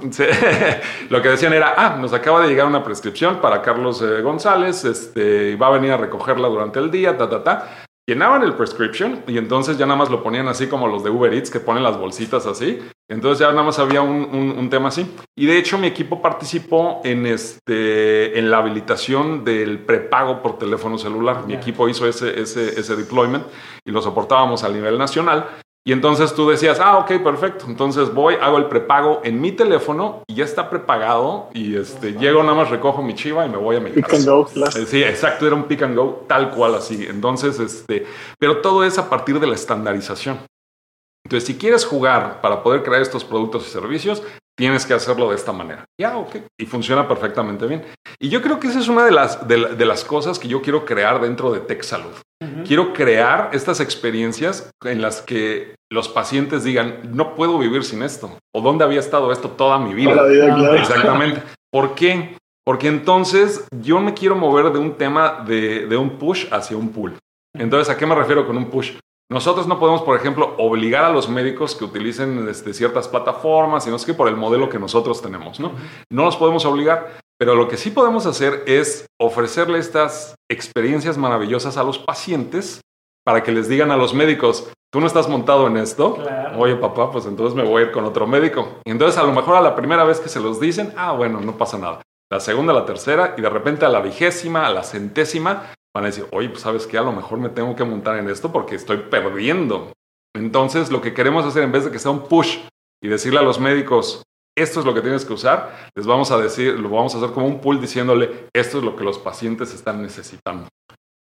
lo 1.10 1.22
que 1.22 1.30
decían 1.30 1.54
era, 1.54 1.76
ah, 1.78 1.96
nos 1.98 2.12
acaba 2.12 2.42
de 2.42 2.50
llegar 2.50 2.68
una 2.68 2.84
prescripción 2.84 3.38
para 3.38 3.62
Carlos 3.62 4.02
eh, 4.02 4.22
González, 4.22 4.84
este, 4.84 5.56
va 5.56 5.68
a 5.68 5.72
venir 5.72 5.92
a 5.94 5.98
recogerla 5.98 6.50
durante 6.50 6.80
el 6.80 6.92
día, 6.92 7.16
ta, 7.16 7.30
ta, 7.30 7.44
ta 7.44 7.87
llenaban 8.08 8.42
el 8.44 8.54
prescription 8.54 9.24
y 9.28 9.38
entonces 9.38 9.78
ya 9.78 9.86
nada 9.86 10.00
más 10.00 10.10
lo 10.10 10.24
ponían 10.24 10.48
así 10.48 10.68
como 10.68 10.88
los 10.88 11.04
de 11.04 11.10
Uber 11.10 11.34
Eats 11.34 11.52
que 11.52 11.60
ponen 11.60 11.84
las 11.84 11.98
bolsitas 11.98 12.46
así. 12.46 12.80
Entonces 13.10 13.40
ya 13.40 13.52
nada 13.52 13.64
más 13.64 13.80
había 13.80 14.02
un, 14.02 14.70
tema 14.70 14.90
así. 14.90 15.06
Y 15.36 15.46
de 15.46 15.58
hecho 15.58 15.78
mi 15.78 15.88
equipo 15.88 16.22
participó 16.22 17.02
en, 17.04 17.26
este, 17.26 18.38
en 18.38 18.50
la 18.50 18.58
habilitación 18.58 19.44
del 19.44 19.80
prepago 19.80 20.42
por 20.42 20.58
teléfono 20.58 20.98
celular. 20.98 21.46
Mi 21.46 21.54
equipo 21.54 21.88
hizo 21.88 22.08
ese, 22.08 22.40
ese, 22.40 22.80
ese 22.80 22.96
deployment 22.96 23.46
y 23.86 23.92
lo 23.92 24.02
soportábamos 24.02 24.64
a 24.64 24.70
nivel 24.70 24.98
nacional. 24.98 25.46
Y 25.88 25.94
entonces 25.94 26.34
tú 26.34 26.50
decías, 26.50 26.82
ah, 26.82 26.98
ok, 26.98 27.24
perfecto. 27.24 27.64
Entonces 27.66 28.14
voy, 28.14 28.36
hago 28.42 28.58
el 28.58 28.66
prepago 28.66 29.22
en 29.24 29.40
mi 29.40 29.54
teléfono 29.54 30.22
y 30.28 30.36
ya 30.36 30.44
está 30.44 30.70
prepagado. 30.70 31.48
Y 31.54 31.78
este, 31.78 32.12
llego, 32.12 32.44
nada 32.44 32.56
más 32.56 32.70
recojo 32.70 33.02
mi 33.02 33.16
chiva 33.16 33.46
y 33.46 33.50
me 33.50 33.56
voy 33.56 33.78
a 33.78 33.80
mi 33.80 33.92
Pick 33.92 34.14
and 34.16 34.26
go, 34.28 34.50
eh, 34.54 34.86
Sí, 34.86 35.02
exacto, 35.02 35.48
era 35.48 35.56
un 35.56 35.64
pick 35.64 35.84
and 35.84 35.96
go 35.96 36.26
tal 36.28 36.52
cual 36.52 36.76
así. 36.76 37.06
Entonces, 37.10 37.58
este, 37.62 38.06
pero 38.38 38.60
todo 38.60 38.84
es 38.84 38.98
a 38.98 39.10
partir 39.10 39.40
de 39.40 39.48
la 39.48 39.56
estandarización. 39.56 40.40
Entonces, 41.24 41.48
si 41.48 41.58
quieres 41.58 41.86
jugar 41.86 42.42
para 42.42 42.64
poder 42.64 42.84
crear 42.84 43.02
estos 43.02 43.24
productos 43.24 43.66
y 43.66 43.72
servicios, 43.72 44.22
tienes 44.58 44.86
que 44.86 44.94
hacerlo 44.94 45.30
de 45.30 45.36
esta 45.38 45.54
manera. 45.54 45.86
Ya, 45.98 46.18
ok. 46.18 46.36
Y 46.60 46.66
funciona 46.66 47.08
perfectamente 47.08 47.66
bien. 47.66 47.86
Y 48.20 48.28
yo 48.28 48.42
creo 48.42 48.60
que 48.60 48.68
esa 48.68 48.80
es 48.80 48.90
una 48.90 49.06
de 49.06 49.12
las, 49.12 49.48
de, 49.48 49.86
las 49.86 50.04
cosas 50.04 50.38
que 50.38 50.50
yo 50.50 50.62
quiero 50.62 50.84
crear 50.84 51.22
dentro 51.22 51.50
de 51.54 51.62
Tech 51.62 51.82
Salud. 51.84 52.14
Quiero 52.68 52.92
crear 52.92 53.52
estas 53.54 53.80
experiencias 53.80 54.70
en 54.84 55.02
las 55.02 55.22
que 55.22 55.76
los 55.90 56.10
pacientes 56.10 56.66
digan, 56.66 57.00
no 57.14 57.34
puedo 57.34 57.58
vivir 57.58 57.86
sin 57.86 58.04
esto. 58.04 58.38
O 58.54 58.62
dónde 58.62 58.84
había 58.84 59.00
estado 59.00 59.32
esto 59.32 59.52
toda 59.52 59.80
mi 59.80 59.94
vida. 59.94 60.14
Exactamente. 60.76 61.42
¿Por 61.72 61.96
qué? 61.96 62.38
Porque 62.66 62.90
entonces 62.90 63.66
yo 63.72 64.02
me 64.02 64.14
quiero 64.14 64.36
mover 64.36 64.74
de 64.74 64.80
un 64.80 64.96
tema 64.96 65.46
de, 65.48 65.88
de 65.88 65.96
un 65.96 66.18
push 66.18 66.48
hacia 66.52 66.76
un 66.76 66.90
pull. 66.90 67.18
Entonces, 67.58 67.90
¿a 67.94 67.98
qué 67.98 68.06
me 68.06 68.16
refiero 68.16 68.46
con 68.46 68.58
un 68.58 68.70
push? 68.70 68.98
Nosotros 69.30 69.68
no 69.68 69.80
podemos, 69.80 70.02
por 70.02 70.18
ejemplo, 70.18 70.56
obligar 70.58 71.04
a 71.04 71.10
los 71.12 71.28
médicos 71.28 71.76
que 71.76 71.84
utilicen 71.84 72.48
este, 72.50 72.74
ciertas 72.74 73.08
plataformas, 73.08 73.84
sino 73.84 73.96
es 73.98 74.06
que 74.06 74.14
por 74.14 74.28
el 74.28 74.38
modelo 74.38 74.70
que 74.70 74.80
nosotros 74.80 75.22
tenemos, 75.22 75.60
¿no? 75.60 75.72
No 76.10 76.24
los 76.24 76.38
podemos 76.38 76.66
obligar, 76.66 77.18
Pero 77.40 77.56
lo 77.56 77.68
que 77.68 77.78
sí 77.78 77.92
podemos 77.92 78.26
hacer 78.26 78.64
es 78.66 79.06
ofrecerle 79.20 79.78
estas 79.78 80.36
experiencias 80.50 81.18
maravillosas 81.18 81.78
a 81.78 81.84
los 81.84 82.00
pacientes 82.00 82.82
para 83.24 83.44
que 83.44 83.52
les 83.52 83.68
digan 83.68 83.92
a 83.92 83.98
los 83.98 84.14
médicos, 84.14 84.72
tú 84.92 85.00
no 85.00 85.06
estás 85.08 85.28
montado 85.28 85.68
en 85.68 85.78
esto. 85.78 86.18
Oye, 86.58 86.76
papá, 86.78 87.12
pues 87.12 87.26
entonces 87.26 87.56
me 87.56 87.64
voy 87.64 87.84
a 87.84 87.86
ir 87.88 87.92
con 87.92 88.06
otro 88.06 88.26
médico. 88.26 88.80
Y 88.86 88.92
entonces 88.92 89.20
a 89.20 89.24
lo 89.24 89.34
mejor 89.34 89.56
a 89.56 89.62
la 89.62 89.76
primera 89.76 90.04
vez 90.04 90.20
que 90.20 90.30
se 90.30 90.40
los 90.40 90.60
dicen, 90.60 90.94
ah, 90.96 91.12
bueno, 91.12 91.42
no 91.42 91.58
pasa 91.58 91.78
nada. 91.78 92.02
La 92.32 92.40
segunda, 92.40 92.74
la 92.74 92.86
tercera 92.86 93.36
y 93.38 93.42
de 93.42 93.50
repente 93.50 93.86
a 93.86 93.90
la 93.90 94.02
vigésima, 94.02 94.66
a 94.66 94.74
la 94.74 94.84
centésima, 94.84 95.74
van 95.94 96.06
a 96.06 96.08
decir, 96.08 96.26
oye, 96.32 96.50
pues 96.50 96.62
sabes 96.62 96.88
que 96.88 96.98
a 96.98 97.02
lo 97.02 97.12
mejor 97.12 97.40
me 97.40 97.50
tengo 97.50 97.76
que 97.76 97.84
montar 97.84 98.18
en 98.18 98.30
esto 98.30 98.52
porque 98.52 98.76
estoy 98.76 98.98
perdiendo. 98.98 99.92
Entonces 100.36 100.92
lo 100.92 101.02
que 101.02 101.14
queremos 101.14 101.46
hacer 101.46 101.64
en 101.64 101.72
vez 101.72 101.86
de 101.86 101.92
que 101.92 102.00
sea 102.00 102.12
un 102.12 102.28
push 102.28 102.60
y 103.02 103.08
decirle 103.08 103.40
a 103.40 103.44
los 103.44 103.60
médicos, 103.60 104.24
esto 104.58 104.80
es 104.80 104.86
lo 104.86 104.94
que 104.94 105.02
tienes 105.02 105.24
que 105.24 105.34
usar, 105.34 105.92
les 105.96 106.06
vamos 106.06 106.32
a 106.32 106.38
decir, 106.38 106.80
lo 106.80 106.90
vamos 106.90 107.14
a 107.14 107.18
hacer 107.18 107.32
como 107.32 107.48
un 107.48 107.62
pull 107.62 107.80
diciéndole, 107.80 108.50
esto 108.54 108.80
es 108.80 108.84
lo 108.84 108.96
que 108.96 109.04
los 109.04 109.20
pacientes 109.20 109.74
están 109.74 110.02
necesitando. 110.02 110.68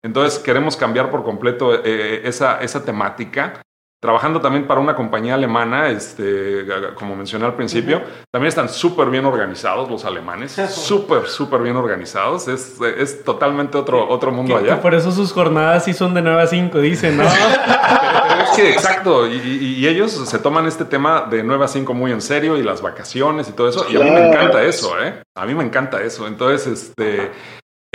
Entonces 0.06 0.40
queremos 0.40 0.78
cambiar 0.78 1.10
por 1.10 1.24
completo 1.24 1.74
eh, 1.84 2.22
esa 2.26 2.86
temática 2.86 3.62
trabajando 4.04 4.42
también 4.42 4.68
para 4.68 4.82
una 4.82 4.98
compañía 4.98 5.36
alemana, 5.36 5.88
este, 5.88 6.66
como 6.96 7.16
mencioné 7.16 7.46
al 7.46 7.56
principio, 7.56 8.02
también 8.30 8.50
están 8.50 8.68
súper 8.68 9.10
bien 9.10 9.24
organizados 9.24 9.90
los 9.90 10.04
alemanes, 10.04 10.52
súper, 10.70 11.28
súper 11.28 11.62
bien 11.62 11.78
organizados, 11.78 12.50
es, 12.50 12.82
es 12.98 13.24
totalmente 13.24 13.78
otro, 13.78 14.10
otro 14.10 14.30
mundo 14.34 14.58
allá. 14.58 14.82
por 14.82 14.94
eso 14.94 15.10
sus 15.14 15.32
jornadas 15.32 15.86
sí 15.86 15.94
son 15.94 16.14
de 16.14 16.22
9 16.22 16.42
a 16.42 16.48
5, 16.48 16.80
dicen, 16.80 17.16
¿no? 17.16 17.24
es 18.44 18.50
que 18.58 18.74
exacto, 18.74 19.26
y, 19.26 19.38
y, 19.38 19.88
ellos 19.88 20.12
se 20.12 20.38
toman 20.38 20.66
este 20.66 20.84
tema 20.84 21.26
de 21.32 21.42
9 21.42 21.64
a 21.64 21.70
5 21.70 21.94
muy 21.94 22.12
en 22.12 22.20
serio 22.20 22.58
y 22.58 22.62
las 22.62 22.82
vacaciones 22.82 23.48
y 23.48 23.54
todo 23.54 23.70
eso, 23.70 23.86
y 23.90 23.96
a 23.96 24.00
mí 24.02 24.12
me 24.12 24.28
encanta 24.28 24.64
eso, 24.64 25.02
¿eh? 25.02 25.24
A 25.34 25.46
mí 25.46 25.56
me 25.56 25.64
encanta 25.64 26.02
eso, 26.02 26.28
entonces, 26.28 26.68
este, 26.68 27.32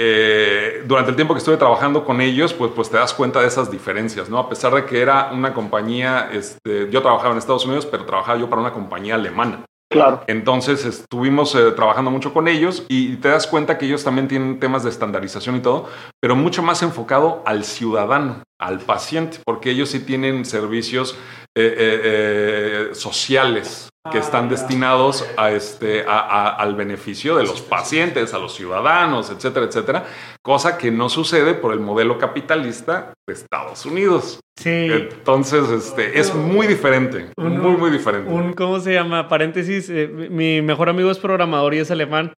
eh, 0.00 0.84
durante 0.86 1.10
el 1.10 1.16
tiempo 1.16 1.34
que 1.34 1.38
estuve 1.38 1.56
trabajando 1.56 2.04
con 2.04 2.20
ellos, 2.20 2.54
pues, 2.54 2.70
pues 2.72 2.88
te 2.88 2.96
das 2.96 3.12
cuenta 3.12 3.40
de 3.40 3.48
esas 3.48 3.68
diferencias, 3.68 4.30
¿no? 4.30 4.38
A 4.38 4.48
pesar 4.48 4.72
de 4.72 4.84
que 4.84 5.00
era 5.00 5.30
una 5.32 5.52
compañía, 5.52 6.30
este, 6.32 6.88
yo 6.88 7.02
trabajaba 7.02 7.32
en 7.32 7.38
Estados 7.38 7.66
Unidos, 7.66 7.84
pero 7.84 8.04
trabajaba 8.04 8.38
yo 8.38 8.48
para 8.48 8.62
una 8.62 8.72
compañía 8.72 9.16
alemana. 9.16 9.64
Claro. 9.90 10.22
Entonces 10.28 10.84
estuvimos 10.84 11.52
eh, 11.56 11.72
trabajando 11.72 12.12
mucho 12.12 12.32
con 12.32 12.46
ellos 12.46 12.84
y 12.88 13.16
te 13.16 13.28
das 13.28 13.46
cuenta 13.46 13.76
que 13.76 13.86
ellos 13.86 14.04
también 14.04 14.28
tienen 14.28 14.60
temas 14.60 14.84
de 14.84 14.90
estandarización 14.90 15.56
y 15.56 15.60
todo, 15.60 15.88
pero 16.20 16.36
mucho 16.36 16.62
más 16.62 16.82
enfocado 16.82 17.42
al 17.44 17.64
ciudadano, 17.64 18.44
al 18.60 18.78
paciente, 18.78 19.38
porque 19.44 19.70
ellos 19.70 19.88
sí 19.88 20.00
tienen 20.00 20.44
servicios 20.44 21.16
eh, 21.56 22.90
sociales, 22.92 23.87
que 24.10 24.18
están 24.18 24.46
ah, 24.46 24.48
destinados 24.48 25.26
a 25.36 25.50
este, 25.50 26.04
al 26.06 26.74
beneficio 26.74 27.36
de 27.36 27.44
los 27.44 27.60
pacientes, 27.60 28.32
a 28.34 28.38
los 28.38 28.54
ciudadanos, 28.54 29.30
etcétera, 29.30 29.66
etcétera, 29.66 30.06
cosa 30.42 30.78
que 30.78 30.90
no 30.90 31.08
sucede 31.08 31.54
por 31.54 31.72
el 31.72 31.80
modelo 31.80 32.18
capitalista 32.18 33.12
de 33.26 33.34
Estados 33.34 33.84
Unidos. 33.86 34.40
Sí. 34.56 34.88
Entonces, 34.90 35.68
este, 35.70 36.18
es 36.18 36.34
muy 36.34 36.66
diferente, 36.66 37.30
muy, 37.36 37.76
muy 37.76 37.90
diferente. 37.90 38.30
Un, 38.30 38.54
¿Cómo 38.54 38.80
se 38.80 38.94
llama? 38.94 39.28
Paréntesis, 39.28 39.88
eh, 39.90 40.08
mi 40.08 40.62
mejor 40.62 40.88
amigo 40.88 41.10
es 41.10 41.18
programador 41.18 41.74
y 41.74 41.78
es 41.78 41.90
alemán. 41.90 42.32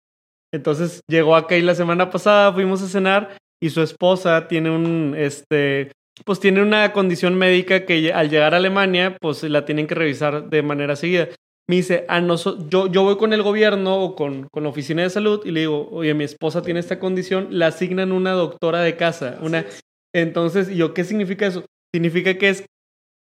Entonces 0.52 1.00
llegó 1.08 1.36
acá 1.36 1.56
y 1.56 1.62
la 1.62 1.74
semana 1.74 2.10
pasada 2.10 2.52
fuimos 2.52 2.82
a 2.82 2.88
cenar 2.88 3.36
y 3.62 3.70
su 3.70 3.82
esposa 3.82 4.48
tiene 4.48 4.70
un, 4.70 5.14
este, 5.16 5.92
pues 6.24 6.40
tiene 6.40 6.60
una 6.60 6.92
condición 6.92 7.36
médica 7.36 7.86
que 7.86 8.12
al 8.12 8.28
llegar 8.28 8.54
a 8.54 8.56
Alemania, 8.56 9.16
pues 9.20 9.44
la 9.44 9.64
tienen 9.64 9.86
que 9.86 9.94
revisar 9.94 10.50
de 10.50 10.62
manera 10.62 10.96
seguida 10.96 11.28
me 11.70 11.76
dice, 11.76 12.04
a 12.08 12.20
yo, 12.68 12.88
yo 12.88 13.02
voy 13.04 13.16
con 13.16 13.32
el 13.32 13.44
gobierno 13.44 14.02
o 14.02 14.16
con, 14.16 14.48
con, 14.50 14.64
la 14.64 14.70
oficina 14.70 15.02
de 15.02 15.10
salud 15.10 15.40
y 15.44 15.52
le 15.52 15.60
digo, 15.60 15.88
oye, 15.92 16.12
mi 16.14 16.24
esposa 16.24 16.62
tiene 16.62 16.80
esta 16.80 16.98
condición, 16.98 17.46
le 17.50 17.64
asignan 17.64 18.10
una 18.10 18.32
doctora 18.32 18.80
de 18.80 18.96
casa. 18.96 19.38
Una... 19.40 19.64
Entonces, 20.12 20.68
yo, 20.70 20.94
¿qué 20.94 21.04
significa 21.04 21.46
eso? 21.46 21.64
Significa 21.94 22.36
que 22.36 22.48
es 22.48 22.66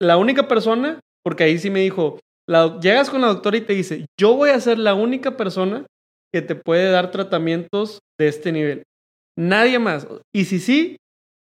la 0.00 0.16
única 0.16 0.48
persona, 0.48 1.00
porque 1.22 1.44
ahí 1.44 1.58
sí 1.58 1.68
me 1.68 1.80
dijo, 1.80 2.18
la, 2.48 2.80
llegas 2.80 3.10
con 3.10 3.20
la 3.20 3.26
doctora 3.26 3.58
y 3.58 3.60
te 3.60 3.74
dice, 3.74 4.06
yo 4.18 4.34
voy 4.34 4.48
a 4.48 4.60
ser 4.60 4.78
la 4.78 4.94
única 4.94 5.36
persona 5.36 5.84
que 6.32 6.40
te 6.40 6.54
puede 6.54 6.90
dar 6.90 7.10
tratamientos 7.10 7.98
de 8.18 8.28
este 8.28 8.52
nivel. 8.52 8.84
Nadie 9.38 9.78
más. 9.78 10.08
Y 10.34 10.46
si 10.46 10.60
sí, 10.60 10.96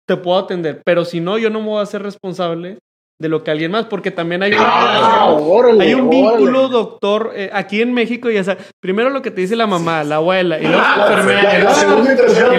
te 0.07 0.17
puedo 0.17 0.39
atender, 0.39 0.81
pero 0.85 1.05
si 1.05 1.19
no, 1.19 1.39
yo 1.39 1.51
no 1.51 1.59
me 1.59 1.71
voy 1.71 1.81
a 1.81 1.83
hacer 1.83 2.03
responsable 2.03 2.79
de 3.21 3.29
lo 3.29 3.45
que 3.45 3.51
alguien 3.51 3.71
más, 3.71 3.87
porque 3.87 4.11
también 4.11 4.43
hay 4.43 4.53
un, 4.53 4.59
ah, 4.61 5.37
hay 5.81 5.95
un 5.95 6.11
vínculo 6.11 6.69
doctor 6.69 7.33
eh, 7.35 7.49
aquí 7.53 7.81
en 7.81 7.93
México, 7.93 8.29
y 8.29 8.43
sea, 8.43 8.59
primero 8.81 9.11
lo 9.11 9.23
que 9.23 9.31
te 9.31 9.41
dice 9.41 9.55
la 9.55 9.69
mamá, 9.69 10.03
la 10.03 10.17
abuela, 10.17 10.59
y 10.59 10.67
luego 10.67 10.83
la 10.97 11.07
enfermera. 11.09 11.59
La 11.61 11.75
segunda 11.75 12.13
y 12.13 12.17
tercera 12.17 12.51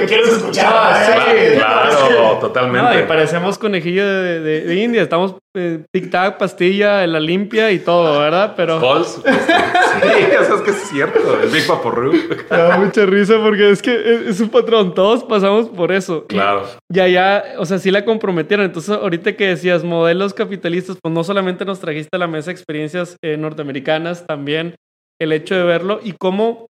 que 0.00 0.06
quieres 0.06 0.28
escuchar. 0.28 1.16
Claro, 1.54 2.38
totalmente. 2.40 3.00
y 3.00 3.02
parecemos 3.02 3.58
conejillo 3.58 4.06
de, 4.06 4.40
de, 4.40 4.74
India, 4.74 5.02
estamos 5.02 5.36
eh, 5.56 5.84
tic-tac, 5.92 6.36
pastilla, 6.36 7.06
la 7.06 7.20
limpia 7.20 7.70
y 7.70 7.78
todo, 7.78 8.18
¿verdad? 8.18 8.54
Pero... 8.56 8.80
Pues, 8.80 9.08
sí, 9.24 10.08
eso 10.40 10.56
es 10.56 10.62
que 10.62 10.70
es 10.70 10.88
cierto, 10.88 11.40
el 11.40 11.48
Big 11.50 11.66
Paporru. 11.66 12.12
Me 12.50 12.56
da 12.56 12.78
mucha 12.78 13.06
risa 13.06 13.40
porque 13.42 13.70
es 13.70 13.80
que 13.80 14.28
es 14.28 14.40
un 14.40 14.48
patrón, 14.48 14.94
todos 14.94 15.24
pasamos 15.24 15.68
por 15.68 15.92
eso. 15.92 16.26
Claro. 16.26 16.66
Ya, 16.92 17.06
ya, 17.06 17.44
o 17.58 17.66
sea, 17.66 17.78
sí 17.78 17.90
la 17.90 18.04
comprometieron, 18.04 18.66
entonces 18.66 18.90
ahorita 18.90 19.36
que 19.36 19.48
decías 19.48 19.84
modelos 19.84 20.34
capitalistas, 20.34 20.98
pues 21.00 21.14
no 21.14 21.22
solamente 21.22 21.64
nos 21.64 21.80
trajiste 21.80 22.10
a 22.16 22.18
la 22.18 22.26
mesa 22.26 22.50
experiencias 22.50 23.16
eh, 23.22 23.36
norteamericanas, 23.36 24.26
también 24.26 24.74
el 25.20 25.32
hecho 25.32 25.54
de 25.54 25.62
verlo 25.62 26.00
y 26.02 26.14
cómo, 26.18 26.66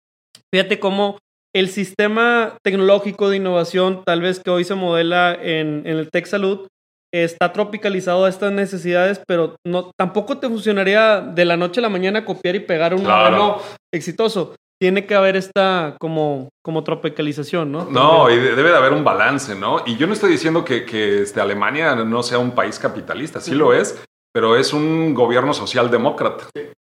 fíjate 0.53 0.79
cómo 0.79 1.17
el 1.53 1.69
sistema 1.69 2.57
tecnológico 2.63 3.29
de 3.29 3.37
innovación, 3.37 4.03
tal 4.05 4.21
vez 4.21 4.39
que 4.39 4.51
hoy 4.51 4.63
se 4.63 4.75
modela 4.75 5.33
en, 5.33 5.83
en 5.85 5.97
el 5.97 6.09
Tech 6.09 6.25
Salud, 6.25 6.67
está 7.11 7.51
tropicalizado 7.53 8.25
a 8.25 8.29
estas 8.29 8.51
necesidades, 8.51 9.21
pero 9.27 9.55
no, 9.65 9.91
tampoco 9.97 10.37
te 10.37 10.47
funcionaría 10.47 11.21
de 11.21 11.45
la 11.45 11.57
noche 11.57 11.79
a 11.79 11.83
la 11.83 11.89
mañana 11.89 12.25
copiar 12.25 12.55
y 12.55 12.59
pegar 12.59 12.93
un 12.93 13.03
modelo 13.03 13.61
exitoso 13.93 14.53
tiene 14.81 15.05
que 15.05 15.13
haber 15.13 15.35
esta 15.35 15.97
como, 15.99 16.49
como 16.63 16.83
tropicalización, 16.83 17.71
¿no? 17.71 17.85
No, 17.85 18.29
y 18.29 18.37
debe 18.37 18.69
de 18.69 18.77
haber 18.77 18.93
un 18.93 19.03
balance, 19.03 19.53
¿no? 19.53 19.83
Y 19.85 19.97
yo 19.97 20.07
no 20.07 20.13
estoy 20.13 20.31
diciendo 20.31 20.63
que, 20.63 20.85
que 20.85 21.21
este, 21.23 21.41
Alemania 21.41 21.95
no 21.95 22.23
sea 22.23 22.39
un 22.39 22.51
país 22.51 22.79
capitalista, 22.79 23.41
sí 23.41 23.53
lo 23.55 23.73
es, 23.73 24.01
pero 24.33 24.55
es 24.55 24.71
un 24.71 25.13
gobierno 25.13 25.53
socialdemócrata, 25.53 26.45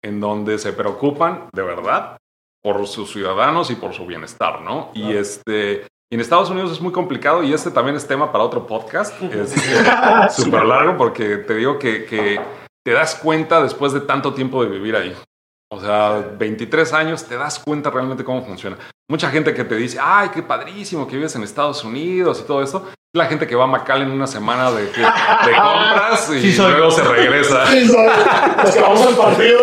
en 0.04 0.20
donde 0.20 0.60
se 0.60 0.74
preocupan 0.74 1.48
de 1.54 1.64
verdad 1.64 2.18
por 2.62 2.86
sus 2.86 3.12
ciudadanos 3.12 3.72
y 3.72 3.76
por 3.76 3.94
su 3.94 4.06
bienestar, 4.06 4.62
¿no? 4.62 4.92
Y 4.94 5.14
este... 5.14 5.88
en 6.14 6.20
Estados 6.20 6.50
Unidos 6.50 6.72
es 6.72 6.82
muy 6.82 6.92
complicado 6.92 7.42
y 7.42 7.54
este 7.54 7.72
también 7.72 7.96
es 7.96 8.06
tema 8.06 8.32
para 8.32 8.44
otro 8.44 8.68
podcast. 8.68 9.20
Es 9.24 9.56
súper 10.36 10.66
largo 10.66 10.98
porque 10.98 11.38
te 11.38 11.56
digo 11.56 11.80
que, 11.80 12.06
que 12.06 12.40
te 12.84 12.92
das 12.92 13.16
cuenta 13.16 13.64
después 13.64 13.94
de 13.94 14.02
tanto 14.02 14.34
tiempo 14.34 14.62
de 14.64 14.70
vivir 14.70 14.96
ahí. 14.96 15.16
O 15.72 15.80
sea, 15.80 16.36
23 16.38 16.92
años 16.94 17.24
te 17.24 17.38
das 17.38 17.58
cuenta 17.60 17.90
realmente 17.90 18.26
cómo 18.26 18.44
funciona. 18.44 18.78
Mucha 19.10 19.32
gente 19.32 19.54
que 19.54 19.64
te 19.64 19.76
dice, 19.76 20.00
ay, 20.02 20.30
qué 20.34 20.44
padrísimo 20.44 21.08
que 21.08 21.16
vives 21.16 21.34
en 21.38 21.44
Estados 21.44 21.82
Unidos 21.86 22.42
y 22.44 22.48
todo 22.48 22.62
eso. 22.62 22.86
La 23.14 23.26
gente 23.26 23.46
que 23.46 23.56
va 23.56 23.66
a 23.66 23.68
Macal 23.68 24.04
en 24.04 24.12
una 24.12 24.26
semana 24.26 24.72
de, 24.72 24.88
compras 24.88 26.32
y 26.32 26.56
luego 26.56 26.92
se 26.92 27.04
regresa. 27.04 27.68
Sí, 27.68 27.86
Los 27.86 28.74
que 28.74 28.80
vamos 28.80 29.06
al 29.06 29.16
partido. 29.16 29.60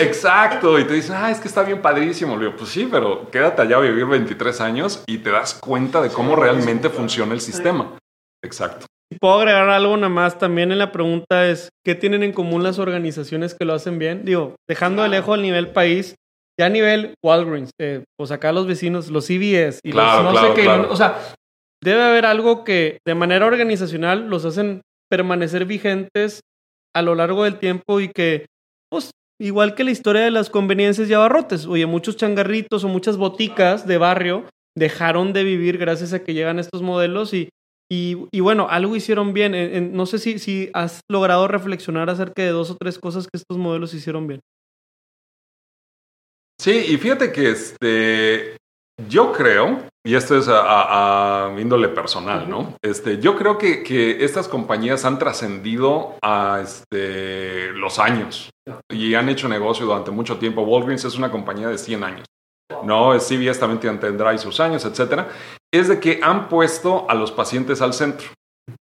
Exacto. 0.00 0.78
Y 0.78 0.84
te 0.84 0.94
dicen, 0.94 1.14
ah, 1.18 1.30
es 1.30 1.40
que 1.40 1.48
está 1.48 1.62
bien 1.62 1.82
padrísimo. 1.82 2.36
Le 2.36 2.46
digo, 2.46 2.56
pues 2.56 2.70
sí, 2.70 2.88
pero 2.90 3.30
quédate 3.30 3.60
allá 3.60 3.76
a 3.76 3.80
vivir 3.80 4.06
23 4.06 4.62
años 4.62 5.04
y 5.06 5.18
te 5.18 5.30
das 5.30 5.52
cuenta 5.52 6.00
de 6.00 6.08
cómo 6.08 6.36
realmente 6.36 6.88
funciona 6.88 7.34
el 7.34 7.42
sistema. 7.42 7.98
Exacto. 8.42 8.86
Puedo 9.20 9.34
agregar 9.34 9.68
algo 9.68 9.94
nada 9.98 10.08
más 10.08 10.38
también 10.38 10.72
en 10.72 10.78
la 10.78 10.92
pregunta 10.92 11.46
es, 11.46 11.68
¿qué 11.84 11.94
tienen 11.94 12.22
en 12.22 12.32
común 12.32 12.62
las 12.62 12.78
organizaciones 12.78 13.54
que 13.54 13.66
lo 13.66 13.74
hacen 13.74 13.98
bien? 13.98 14.24
Digo, 14.24 14.56
dejando 14.66 15.02
de 15.02 15.10
lejos 15.10 15.36
el 15.36 15.42
nivel 15.42 15.68
país, 15.68 16.14
ya 16.58 16.66
a 16.66 16.70
nivel 16.70 17.12
Walgreens, 17.22 17.72
eh, 17.78 18.04
pues 18.18 18.30
acá 18.30 18.52
los 18.52 18.66
vecinos, 18.66 19.08
los 19.10 19.26
CVS 19.26 19.80
y 19.84 19.92
los 19.92 20.22
no 20.24 20.34
sé 20.40 20.54
qué, 20.54 20.68
o 20.68 20.96
sea, 20.96 21.18
debe 21.82 22.02
haber 22.02 22.26
algo 22.26 22.64
que 22.64 22.98
de 23.06 23.14
manera 23.14 23.46
organizacional 23.46 24.28
los 24.28 24.44
hacen 24.44 24.82
permanecer 25.10 25.64
vigentes 25.64 26.40
a 26.94 27.02
lo 27.02 27.14
largo 27.14 27.44
del 27.44 27.58
tiempo 27.58 28.00
y 28.00 28.08
que, 28.08 28.46
pues, 28.90 29.10
igual 29.40 29.74
que 29.74 29.84
la 29.84 29.90
historia 29.90 30.22
de 30.22 30.30
las 30.30 30.50
conveniencias 30.50 31.08
y 31.08 31.14
abarrotes, 31.14 31.66
oye, 31.66 31.86
muchos 31.86 32.16
changarritos 32.16 32.84
o 32.84 32.88
muchas 32.88 33.16
boticas 33.16 33.86
de 33.86 33.98
barrio 33.98 34.44
dejaron 34.76 35.32
de 35.32 35.44
vivir 35.44 35.78
gracias 35.78 36.12
a 36.12 36.22
que 36.22 36.34
llegan 36.34 36.58
estos 36.58 36.82
modelos 36.82 37.34
y 37.34 37.48
y, 37.88 38.40
bueno, 38.40 38.66
algo 38.68 38.96
hicieron 38.96 39.32
bien. 39.32 39.92
no 39.92 40.06
sé 40.06 40.18
si, 40.18 40.38
si 40.38 40.70
has 40.72 41.00
logrado 41.08 41.46
reflexionar 41.46 42.10
acerca 42.10 42.42
de 42.42 42.48
dos 42.48 42.70
o 42.70 42.76
tres 42.76 42.98
cosas 42.98 43.24
que 43.24 43.36
estos 43.36 43.58
modelos 43.58 43.94
hicieron 43.94 44.26
bien. 44.26 44.40
Sí, 46.60 46.84
y 46.88 46.96
fíjate 46.96 47.30
que 47.30 47.50
este, 47.50 48.56
yo 49.08 49.32
creo, 49.32 49.88
y 50.06 50.14
esto 50.14 50.36
es 50.38 50.46
a, 50.48 51.52
índole 51.58 51.88
personal, 51.88 52.48
¿no? 52.48 52.76
Este, 52.80 53.18
yo 53.18 53.36
creo 53.36 53.58
que, 53.58 53.82
que 53.82 54.24
estas 54.24 54.46
compañías 54.46 55.04
han 55.04 55.18
trascendido 55.18 56.14
a 56.22 56.60
este, 56.62 57.72
los 57.72 57.98
años 57.98 58.50
y 58.88 59.14
han 59.16 59.28
hecho 59.28 59.48
negocio 59.48 59.84
durante 59.84 60.12
mucho 60.12 60.38
tiempo. 60.38 60.62
Walgreens 60.62 61.04
es 61.04 61.16
una 61.16 61.32
compañía 61.32 61.66
de 61.66 61.76
100 61.76 62.04
años. 62.04 62.26
No, 62.84 63.18
CVS 63.18 63.58
también 63.58 63.98
tendrá 63.98 64.38
sus 64.38 64.60
años, 64.60 64.84
etcétera. 64.84 65.28
Es 65.74 65.88
de 65.88 65.98
que 65.98 66.20
han 66.22 66.48
puesto 66.48 67.10
a 67.10 67.14
los 67.14 67.32
pacientes 67.32 67.82
al 67.82 67.92
centro. 67.92 68.28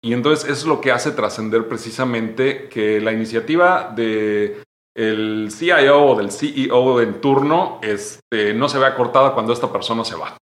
Y 0.02 0.14
entonces 0.14 0.50
es 0.50 0.66
lo 0.66 0.80
que 0.80 0.94
hace 0.94 1.12
trascender 1.12 1.68
precisamente 1.68 2.70
que 2.70 3.02
la 3.02 3.12
iniciativa 3.12 3.92
de 3.94 4.64
el 4.96 5.50
CIO 5.52 6.02
o 6.02 6.16
del 6.16 6.32
CEO 6.32 7.02
en 7.02 7.20
turno 7.20 7.80
este, 7.82 8.54
no 8.54 8.70
se 8.70 8.80
vea 8.80 8.96
cortada 8.96 9.34
cuando 9.34 9.52
esta 9.52 9.70
persona 9.70 10.06
se 10.06 10.16
va 10.16 10.38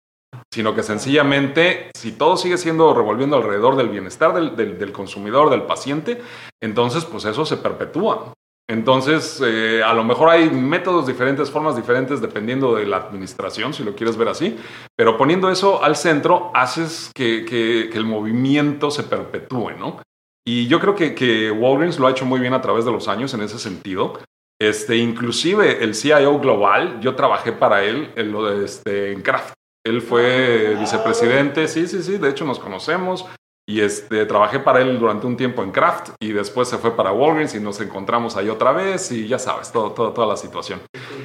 sino 0.57 0.75
que 0.75 0.83
sencillamente, 0.83 1.91
si 1.95 2.13
todo 2.13 2.39
sigue 2.39 2.57
siendo 2.57 2.95
revolviendo 2.95 3.37
alrededor 3.37 3.77
del 3.77 3.91
bienestar 3.91 4.33
del, 4.57 4.91
consumidor, 4.91 5.51
del 5.51 5.65
paciente, 5.65 6.23
entonces 6.63 7.05
pues 7.05 7.27
eso 7.27 7.45
se 7.45 7.59
perpetúa. 7.59 8.33
Entonces, 8.67 9.43
eh, 9.45 9.83
a 9.85 9.93
lo 9.93 10.03
mejor 10.03 10.31
hay 10.31 10.49
métodos 10.49 11.07
diferentes, 11.07 11.51
formas 11.51 11.77
diferentes, 11.77 12.23
dependiendo 12.23 12.75
de 12.75 12.87
la 12.87 12.97
administración, 12.97 13.75
si 13.75 13.85
lo 13.85 13.95
quieres 13.95 14.17
ver 14.17 14.29
así, 14.29 14.57
pero 14.97 15.19
poniendo 15.19 15.51
eso 15.51 15.85
al 15.85 15.95
centro, 15.95 16.51
haces 16.55 17.11
que, 17.15 17.91
el 17.93 18.05
movimiento 18.07 18.91
se 18.91 19.03
perpetúe, 19.03 19.73
¿no? 19.73 20.01
Y 20.43 20.69
yo 20.69 20.81
creo 20.81 20.95
que, 20.95 21.15
que, 21.15 21.51
Walgreens 21.51 21.99
lo 21.99 22.07
ha 22.07 22.13
hecho 22.13 22.25
muy 22.25 22.41
bien 22.41 22.55
a 22.55 22.63
través 22.63 22.87
de 22.87 22.93
los 22.93 23.09
años 23.09 23.35
en 23.35 23.43
ese 23.43 23.59
sentido. 23.59 24.19
Este, 24.59 24.97
inclusive 24.97 25.85
el 25.85 25.95
CIO 25.95 26.39
global, 26.39 26.99
yo 27.03 27.15
trabajé 27.15 27.53
para 27.53 27.85
él 27.85 28.11
en, 28.17 28.35
este, 28.65 29.13
en 29.13 29.21
Kraft. 29.21 29.56
Él 29.87 30.03
fue 30.03 30.75
vicepresidente, 30.81 31.69
sí, 31.69 31.87
sí, 31.87 32.03
sí, 32.03 32.19
de 32.19 32.31
hecho 32.31 32.45
nos 32.45 32.59
conocemos 32.59 33.25
y 33.69 33.81
este, 33.81 34.27
trabajé 34.27 34.59
para 34.59 34.81
él 34.81 34.99
durante 34.99 35.29
un 35.29 35.37
tiempo 35.37 35.63
en 35.63 35.71
Kraft 35.71 36.11
y 36.21 36.33
después 36.33 36.69
se 36.69 36.77
fue 36.79 36.97
para 36.97 37.13
Walgreens 37.13 37.55
y 37.55 37.61
nos 37.61 37.81
encontramos 37.81 38.37
ahí 38.37 38.49
otra 38.49 38.73
vez 38.73 39.13
y 39.13 39.29
ya 39.29 39.39
sabes, 39.39 39.71
todo, 39.71 39.93
toda 39.93 40.27
la 40.27 40.37
situación. 40.37 40.81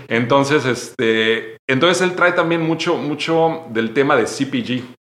Entonces, 0.07 0.65
este, 0.65 1.57
entonces 1.67 2.03
él 2.03 2.15
trae 2.15 2.33
también 2.33 2.61
mucho, 2.61 2.97
mucho 2.97 3.63
del 3.69 3.95
tema 3.95 4.15
de 4.15 4.25
CPG. 4.25 4.95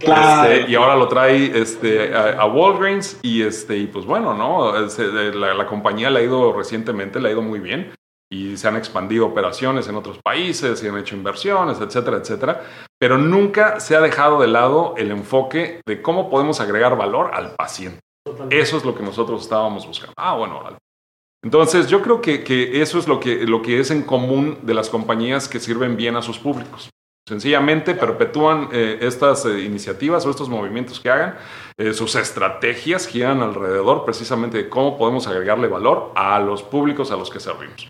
Este, 0.00 0.70
y 0.70 0.74
ahora 0.74 0.96
lo 0.96 1.06
trae 1.06 1.56
este, 1.56 2.12
a, 2.14 2.46
Walgreens 2.46 3.18
y, 3.22 3.42
este, 3.42 3.76
y 3.76 3.86
pues 3.86 4.06
bueno, 4.06 4.34
¿no? 4.34 4.72
La, 4.72 5.54
la 5.54 5.66
compañía 5.66 6.10
le 6.10 6.20
ha 6.20 6.22
ido 6.22 6.52
recientemente, 6.52 7.20
le 7.20 7.28
ha 7.28 7.32
ido 7.32 7.42
muy 7.42 7.60
bien 7.60 7.92
y 8.30 8.56
se 8.56 8.68
han 8.68 8.76
expandido 8.76 9.26
operaciones 9.26 9.88
en 9.88 9.96
otros 9.96 10.18
países 10.22 10.82
y 10.82 10.88
han 10.88 10.98
hecho 10.98 11.16
inversiones, 11.16 11.80
etcétera, 11.80 12.18
etcétera, 12.18 12.64
pero 12.98 13.16
nunca 13.16 13.80
se 13.80 13.96
ha 13.96 14.00
dejado 14.00 14.40
de 14.40 14.48
lado 14.48 14.94
el 14.96 15.10
enfoque 15.10 15.80
de 15.86 16.02
cómo 16.02 16.28
podemos 16.28 16.60
agregar 16.60 16.96
valor 16.96 17.30
al 17.32 17.54
paciente. 17.54 18.00
Eso 18.50 18.76
es 18.76 18.84
lo 18.84 18.94
que 18.94 19.02
nosotros 19.02 19.42
estábamos 19.42 19.86
buscando. 19.86 20.12
Ah, 20.16 20.34
bueno, 20.34 20.62
entonces 21.42 21.88
yo 21.88 22.02
creo 22.02 22.20
que, 22.20 22.44
que, 22.44 22.82
eso 22.82 22.98
es 22.98 23.08
lo 23.08 23.20
que, 23.20 23.46
lo 23.46 23.62
que 23.62 23.80
es 23.80 23.90
en 23.90 24.02
común 24.02 24.58
de 24.62 24.74
las 24.74 24.90
compañías 24.90 25.48
que 25.48 25.60
sirven 25.60 25.96
bien 25.96 26.16
a 26.16 26.22
sus 26.22 26.38
públicos. 26.38 26.90
Sencillamente 27.26 27.94
perpetúan 27.94 28.70
eh, 28.72 28.98
estas 29.02 29.44
eh, 29.44 29.60
iniciativas 29.60 30.24
o 30.24 30.30
estos 30.30 30.48
movimientos 30.48 30.98
que 30.98 31.10
hagan, 31.10 31.36
eh, 31.78 31.92
sus 31.92 32.14
estrategias 32.16 33.06
giran 33.06 33.42
alrededor 33.42 34.04
precisamente 34.04 34.56
de 34.56 34.68
cómo 34.68 34.96
podemos 34.96 35.26
agregarle 35.26 35.68
valor 35.68 36.12
a 36.14 36.40
los 36.40 36.62
públicos 36.62 37.10
a 37.10 37.16
los 37.16 37.28
que 37.30 37.38
servimos 37.38 37.88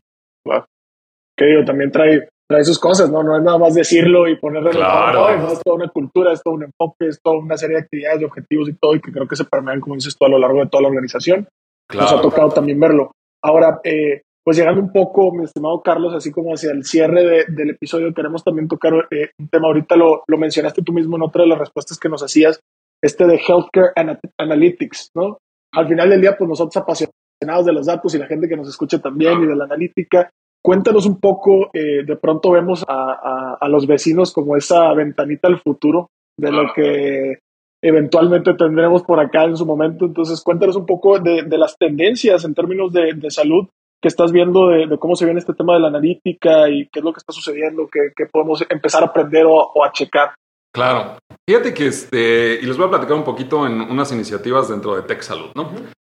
que 1.38 1.46
digo, 1.46 1.64
también 1.64 1.90
trae, 1.92 2.28
trae 2.48 2.64
sus 2.64 2.78
cosas, 2.78 3.10
¿no? 3.10 3.22
No 3.22 3.36
es 3.36 3.42
nada 3.42 3.58
más 3.58 3.74
decirlo 3.74 4.28
y 4.28 4.36
ponerle 4.36 4.70
claro. 4.70 5.38
¿no? 5.38 5.52
Es 5.52 5.60
toda 5.62 5.76
una 5.76 5.88
cultura, 5.88 6.32
es 6.32 6.42
todo 6.42 6.54
un 6.54 6.64
enfoque, 6.64 7.06
es 7.06 7.20
toda 7.22 7.38
una 7.38 7.56
serie 7.56 7.76
de 7.76 7.82
actividades, 7.82 8.20
de 8.20 8.26
objetivos 8.26 8.68
y 8.68 8.74
todo, 8.74 8.96
y 8.96 9.00
que 9.00 9.12
creo 9.12 9.28
que 9.28 9.36
se 9.36 9.44
permean, 9.44 9.80
como 9.80 9.94
dices 9.94 10.16
tú, 10.18 10.24
a 10.24 10.28
lo 10.28 10.38
largo 10.38 10.60
de 10.60 10.68
toda 10.68 10.82
la 10.82 10.88
organización. 10.88 11.46
Nos 11.94 12.12
ha 12.12 12.20
tocado 12.20 12.50
también 12.50 12.78
verlo. 12.80 13.12
Ahora, 13.42 13.80
eh, 13.84 14.22
pues 14.44 14.56
llegando 14.56 14.80
un 14.80 14.92
poco, 14.92 15.32
mi 15.32 15.44
estimado 15.44 15.80
Carlos, 15.82 16.14
así 16.14 16.32
como 16.32 16.52
hacia 16.52 16.72
el 16.72 16.84
cierre 16.84 17.44
del 17.48 17.70
episodio, 17.70 18.12
queremos 18.12 18.42
también 18.42 18.66
tocar 18.66 18.92
eh, 19.10 19.30
un 19.38 19.48
tema, 19.48 19.68
ahorita 19.68 19.94
lo, 19.96 20.22
lo 20.26 20.38
mencionaste 20.38 20.82
tú 20.82 20.92
mismo 20.92 21.16
en 21.16 21.22
otra 21.22 21.42
de 21.42 21.48
las 21.48 21.58
respuestas 21.58 21.98
que 21.98 22.08
nos 22.08 22.22
hacías, 22.22 22.60
este 23.02 23.26
de 23.26 23.36
Healthcare 23.36 23.92
Analytics, 24.38 25.10
¿no? 25.14 25.38
Al 25.72 25.86
final 25.86 26.10
del 26.10 26.20
día, 26.20 26.36
pues 26.36 26.48
nosotros 26.48 26.76
apasionados 26.76 27.66
de 27.66 27.72
los 27.72 27.86
datos 27.86 28.14
y 28.14 28.18
la 28.18 28.26
gente 28.26 28.48
que 28.48 28.56
nos 28.56 28.68
escucha 28.68 28.98
también 28.98 29.42
y 29.42 29.46
de 29.46 29.54
la 29.54 29.64
analítica, 29.64 30.30
Cuéntanos 30.62 31.06
un 31.06 31.20
poco, 31.20 31.70
eh, 31.72 32.04
de 32.04 32.16
pronto 32.16 32.50
vemos 32.50 32.84
a, 32.88 33.58
los 33.68 33.86
vecinos 33.86 34.32
como 34.32 34.56
esa 34.56 34.92
ventanita 34.92 35.48
al 35.48 35.60
futuro 35.60 36.10
de 36.36 36.52
lo 36.52 36.72
que 36.74 37.38
eventualmente 37.82 38.54
tendremos 38.54 39.02
por 39.02 39.20
acá 39.20 39.44
en 39.44 39.56
su 39.56 39.64
momento. 39.64 40.04
Entonces, 40.04 40.42
cuéntanos 40.42 40.76
un 40.76 40.86
poco 40.86 41.18
de, 41.18 41.44
las 41.56 41.76
tendencias 41.78 42.44
en 42.44 42.54
términos 42.54 42.92
de, 42.92 43.30
salud 43.30 43.68
que 44.00 44.08
estás 44.08 44.32
viendo, 44.32 44.68
de, 44.68 44.98
cómo 44.98 45.16
se 45.16 45.24
viene 45.24 45.40
este 45.40 45.54
tema 45.54 45.74
de 45.74 45.80
la 45.80 45.88
analítica 45.88 46.68
y 46.68 46.88
qué 46.92 47.00
es 47.00 47.04
lo 47.04 47.12
que 47.12 47.18
está 47.18 47.32
sucediendo, 47.32 47.88
qué, 47.90 48.26
podemos 48.26 48.64
empezar 48.68 49.02
a 49.02 49.06
aprender 49.06 49.44
o, 49.46 49.84
a 49.84 49.92
checar. 49.92 50.34
Claro. 50.74 51.18
Fíjate 51.48 51.72
que, 51.72 51.86
este, 51.86 52.58
y 52.60 52.66
les 52.66 52.76
voy 52.76 52.86
a 52.86 52.90
platicar 52.90 53.16
un 53.16 53.24
poquito 53.24 53.66
en 53.66 53.80
unas 53.80 54.12
iniciativas 54.12 54.68
dentro 54.68 54.96
de 54.96 55.02
Tech 55.02 55.22
Salud, 55.22 55.50
¿no? 55.54 55.70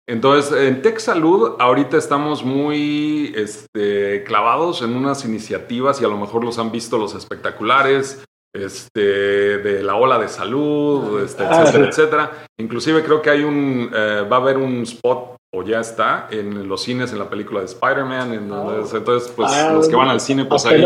Entonces, 0.08 0.52
en 0.60 0.82
Tech 0.82 1.00
Salud, 1.00 1.56
ahorita 1.60 1.98
estamos 1.98 2.44
muy 2.44 3.34
este, 3.36 4.24
clavados 4.24 4.82
en 4.82 4.96
unas 4.96 5.24
iniciativas 5.26 6.02
y 6.02 6.06
a 6.06 6.08
lo 6.08 6.18
mejor 6.18 6.44
los 6.44 6.58
han 6.60 6.72
visto 6.72 6.98
los 6.98 7.16
espectaculares, 7.16 8.24
este, 8.54 9.00
de 9.00 9.84
la 9.84 9.96
ola 9.96 10.20
de 10.20 10.28
salud, 10.28 11.22
este, 11.24 11.44
ah, 11.44 11.62
etcétera, 11.62 11.88
etcétera. 11.88 12.32
Inclusive 12.60 13.04
creo 13.04 13.22
que 13.22 13.30
hay 13.30 13.44
un, 13.44 13.90
eh, 13.94 14.28
va 14.30 14.38
a 14.38 14.40
haber 14.42 14.58
un 14.58 14.82
spot 14.82 15.38
o 15.54 15.64
ya 15.64 15.80
está 15.80 16.28
en 16.32 16.68
los 16.68 16.82
cines 16.82 17.12
en 17.12 17.20
la 17.20 17.30
película 17.30 17.60
de 17.60 17.66
Spider-Man, 17.66 18.34
entonces, 18.34 19.32
pues 19.36 19.52
ah, 19.54 19.74
los 19.74 19.88
que 19.88 19.96
van 19.96 20.08
al 20.10 20.22
cine, 20.22 20.46
pues 20.46 20.66
ahí, 20.66 20.82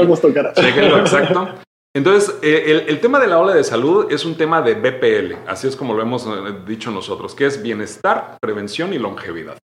chequenlo, 0.56 1.00
exacto. 1.00 1.50
Entonces, 1.96 2.38
eh, 2.42 2.84
el, 2.90 3.00
tema 3.00 3.22
de 3.22 3.28
la 3.28 3.40
ola 3.40 3.54
de 3.54 3.64
salud 3.64 4.12
es 4.12 4.26
un 4.26 4.36
tema 4.36 4.62
de 4.62 4.76
BPL, 4.76 5.48
así 5.48 5.66
es 5.66 5.78
como 5.78 5.94
lo 5.94 6.02
hemos 6.02 6.28
eh, 6.28 6.30
dicho 6.68 6.92
nosotros, 6.92 7.34
que 7.34 7.46
es 7.46 7.64
bienestar, 7.64 8.38
prevención 8.42 8.94
y 8.94 9.00
longevidad. 9.00 9.58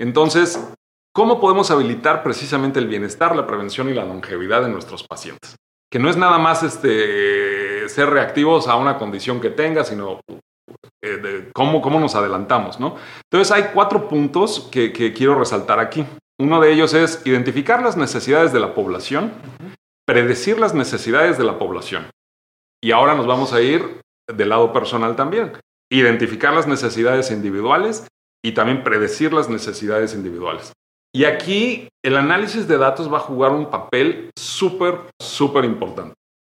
Entonces, 0.00 0.58
¿cómo 1.12 1.38
podemos 1.38 1.70
habilitar 1.70 2.22
precisamente 2.22 2.78
el 2.78 2.86
bienestar, 2.86 3.36
la 3.36 3.46
prevención 3.46 3.90
y 3.90 3.94
la 3.94 4.06
longevidad 4.06 4.62
de 4.62 4.70
nuestros 4.70 5.06
pacientes? 5.06 5.56
Que 5.90 5.98
no 5.98 6.08
es 6.08 6.16
nada 6.16 6.38
más 6.38 6.62
este, 6.62 7.86
ser 7.90 8.08
reactivos 8.08 8.66
a 8.66 8.76
una 8.76 8.96
condición 8.96 9.38
que 9.38 9.50
tenga, 9.50 9.84
sino 9.84 10.20
eh, 11.04 11.50
cómo, 11.52 11.82
cómo, 11.82 12.00
nos 12.00 12.14
adelantamos, 12.14 12.80
¿no? 12.80 12.96
Entonces, 13.30 13.54
hay 13.54 13.72
cuatro 13.74 14.08
puntos 14.08 14.70
que, 14.72 14.90
quiero 14.90 15.38
resaltar 15.38 15.80
aquí. 15.80 16.06
Uno 16.40 16.62
de 16.62 16.72
ellos 16.72 16.94
es 16.94 17.20
identificar 17.26 17.82
las 17.82 17.98
necesidades 17.98 18.54
de 18.54 18.60
la 18.60 18.74
población 18.74 19.32
predecir 20.08 20.58
las 20.58 20.72
necesidades 20.72 21.36
de 21.36 21.44
la 21.44 21.58
población. 21.58 22.06
Y 22.82 22.92
ahora 22.92 23.14
nos 23.14 23.26
vamos 23.26 23.52
a 23.52 23.60
ir 23.60 24.00
del 24.26 24.48
lado 24.48 24.72
personal 24.72 25.16
también. 25.16 25.52
Identificar 25.92 26.54
las 26.54 26.66
necesidades 26.66 27.30
individuales 27.30 28.06
y 28.42 28.52
también 28.52 28.82
predecir 28.82 29.34
las 29.34 29.50
necesidades 29.50 30.14
individuales. 30.14 30.72
Y 31.14 31.24
aquí 31.24 31.88
el 32.02 32.16
análisis 32.16 32.66
de 32.66 32.78
datos 32.78 33.12
va 33.12 33.18
a 33.18 33.20
jugar 33.28 33.52
un 33.52 33.68
papel 33.68 34.30
súper, 34.38 34.98
súper 35.20 35.66
importante, 35.66 36.14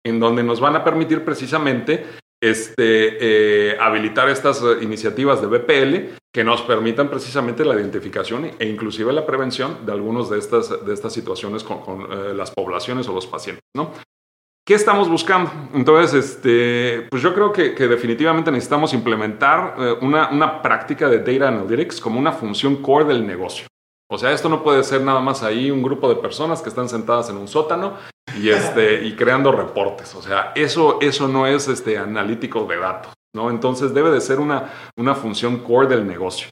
en 0.04 0.20
donde 0.20 0.42
nos 0.42 0.60
van 0.60 0.76
a 0.76 0.84
permitir 0.84 1.24
precisamente 1.24 2.04
este, 2.40 3.70
eh, 3.72 3.76
habilitar 3.80 4.28
estas 4.28 4.62
eh, 4.62 4.78
iniciativas 4.82 5.40
de 5.40 5.46
BPL 5.48 6.18
que 6.32 6.44
nos 6.44 6.62
permitan 6.62 7.08
precisamente 7.08 7.64
la 7.64 7.74
identificación 7.74 8.50
e 8.58 8.66
inclusive 8.66 9.12
la 9.12 9.26
prevención 9.26 9.84
de 9.84 9.92
algunas 9.92 10.30
de 10.30 10.38
estas, 10.38 10.84
de 10.84 10.94
estas 10.94 11.12
situaciones 11.12 11.64
con, 11.64 12.00
eh, 12.10 12.34
las 12.34 12.50
poblaciones 12.50 13.08
o 13.08 13.12
los 13.12 13.26
pacientes, 13.26 13.64
¿no? 13.74 13.92
¿Qué 14.64 14.74
estamos 14.74 15.08
buscando? 15.08 15.50
Entonces, 15.72 16.12
este, 16.26 17.06
pues 17.10 17.22
yo 17.22 17.32
creo 17.32 17.52
que, 17.54 17.70
definitivamente 17.70 18.52
necesitamos 18.52 18.92
implementar 18.92 19.96
una, 20.02 20.28
una 20.28 20.60
práctica 20.60 21.08
de 21.08 21.20
Data 21.20 21.48
Analytics 21.48 21.98
como 22.02 22.18
una 22.18 22.32
función 22.32 22.76
core 22.82 23.06
del 23.06 23.26
negocio. 23.26 23.66
O 24.10 24.18
sea, 24.18 24.30
esto 24.32 24.50
no 24.50 24.62
puede 24.62 24.84
ser 24.84 25.00
nada 25.00 25.20
más 25.20 25.42
ahí 25.42 25.70
un 25.70 25.82
grupo 25.82 26.08
de 26.10 26.16
personas 26.16 26.60
que 26.60 26.68
están 26.68 26.88
sentadas 26.88 27.30
en 27.30 27.38
un 27.38 27.48
sótano 27.48 27.94
y, 28.36 28.50
este, 28.50 29.04
y 29.04 29.14
creando 29.14 29.52
reportes. 29.52 30.14
O 30.14 30.22
sea, 30.22 30.52
eso, 30.54 30.98
eso 31.00 31.28
no 31.28 31.46
es 31.46 31.68
este, 31.68 31.98
analítico 31.98 32.64
de 32.64 32.76
datos, 32.76 33.12
¿no? 33.34 33.50
Entonces 33.50 33.94
debe 33.94 34.10
de 34.10 34.20
ser 34.20 34.40
una, 34.40 34.72
una 34.96 35.14
función 35.14 35.58
core 35.58 35.88
del 35.88 36.06
negocio. 36.06 36.48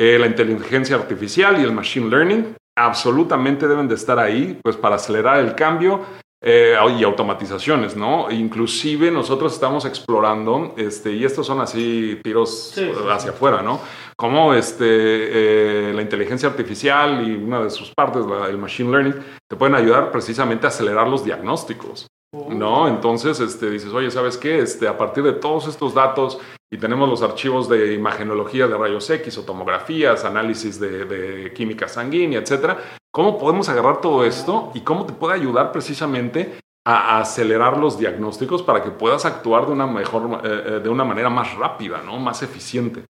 Eh, 0.00 0.18
la 0.18 0.26
inteligencia 0.26 0.96
artificial 0.96 1.60
y 1.60 1.64
el 1.64 1.72
machine 1.72 2.08
learning 2.08 2.56
absolutamente 2.76 3.68
deben 3.68 3.88
de 3.88 3.94
estar 3.94 4.18
ahí, 4.18 4.58
pues 4.62 4.76
para 4.76 4.96
acelerar 4.96 5.38
el 5.40 5.54
cambio 5.54 6.00
eh, 6.44 6.76
y 6.98 7.04
automatizaciones, 7.04 7.94
¿no? 7.94 8.30
Inclusive 8.30 9.10
nosotros 9.10 9.52
estamos 9.52 9.84
explorando, 9.84 10.74
este, 10.76 11.12
y 11.12 11.24
estos 11.24 11.46
son 11.46 11.60
así 11.60 12.18
tiros 12.24 12.74
hacia 13.10 13.30
afuera, 13.30 13.62
¿no? 13.62 13.80
Como 14.22 14.54
este, 14.54 14.84
eh, 14.86 15.92
la 15.92 16.00
inteligencia 16.00 16.48
artificial 16.48 17.26
y 17.26 17.34
una 17.34 17.60
de 17.60 17.70
sus 17.70 17.90
partes, 17.92 18.24
el 18.48 18.56
machine 18.56 18.88
learning, 18.88 19.16
te 19.50 19.56
pueden 19.56 19.74
ayudar 19.74 20.12
precisamente 20.12 20.64
a 20.64 20.68
acelerar 20.68 21.08
los 21.08 21.24
diagnósticos. 21.24 22.06
¿no? 22.32 22.86
Entonces, 22.86 23.40
este, 23.40 23.68
dices, 23.68 23.92
oye, 23.92 24.12
¿sabes 24.12 24.38
qué? 24.38 24.60
Este, 24.60 24.86
a 24.86 24.96
partir 24.96 25.24
de 25.24 25.32
todos 25.32 25.66
estos 25.66 25.92
datos 25.92 26.38
y 26.70 26.78
tenemos 26.78 27.08
los 27.08 27.20
archivos 27.20 27.68
de 27.68 27.94
imagenología 27.94 28.68
de 28.68 28.78
rayos 28.78 29.10
X 29.10 29.38
o 29.38 29.42
tomografías, 29.42 30.24
análisis 30.24 30.78
de, 30.78 31.52
química 31.52 31.88
sanguínea, 31.88 32.38
etcétera, 32.38 32.78
¿cómo 33.10 33.36
podemos 33.36 33.68
agarrar 33.70 34.00
todo 34.00 34.24
esto 34.24 34.70
y 34.72 34.82
cómo 34.82 35.04
te 35.04 35.14
puede 35.14 35.34
ayudar 35.34 35.72
precisamente 35.72 36.60
a 36.86 37.18
acelerar 37.18 37.76
los 37.76 37.98
diagnósticos 37.98 38.62
para 38.62 38.84
que 38.84 38.92
puedas 38.92 39.24
actuar 39.24 39.66
de 39.66 39.72
una 39.72 39.88
mejor, 39.88 40.40
eh, 40.44 40.62
eh, 40.66 40.80
de 40.80 40.88
una 40.88 41.02
manera 41.02 41.28
más 41.28 41.56
rápida, 41.56 42.02
¿no? 42.04 42.20
Más 42.20 42.44
eficiente. 42.44 43.02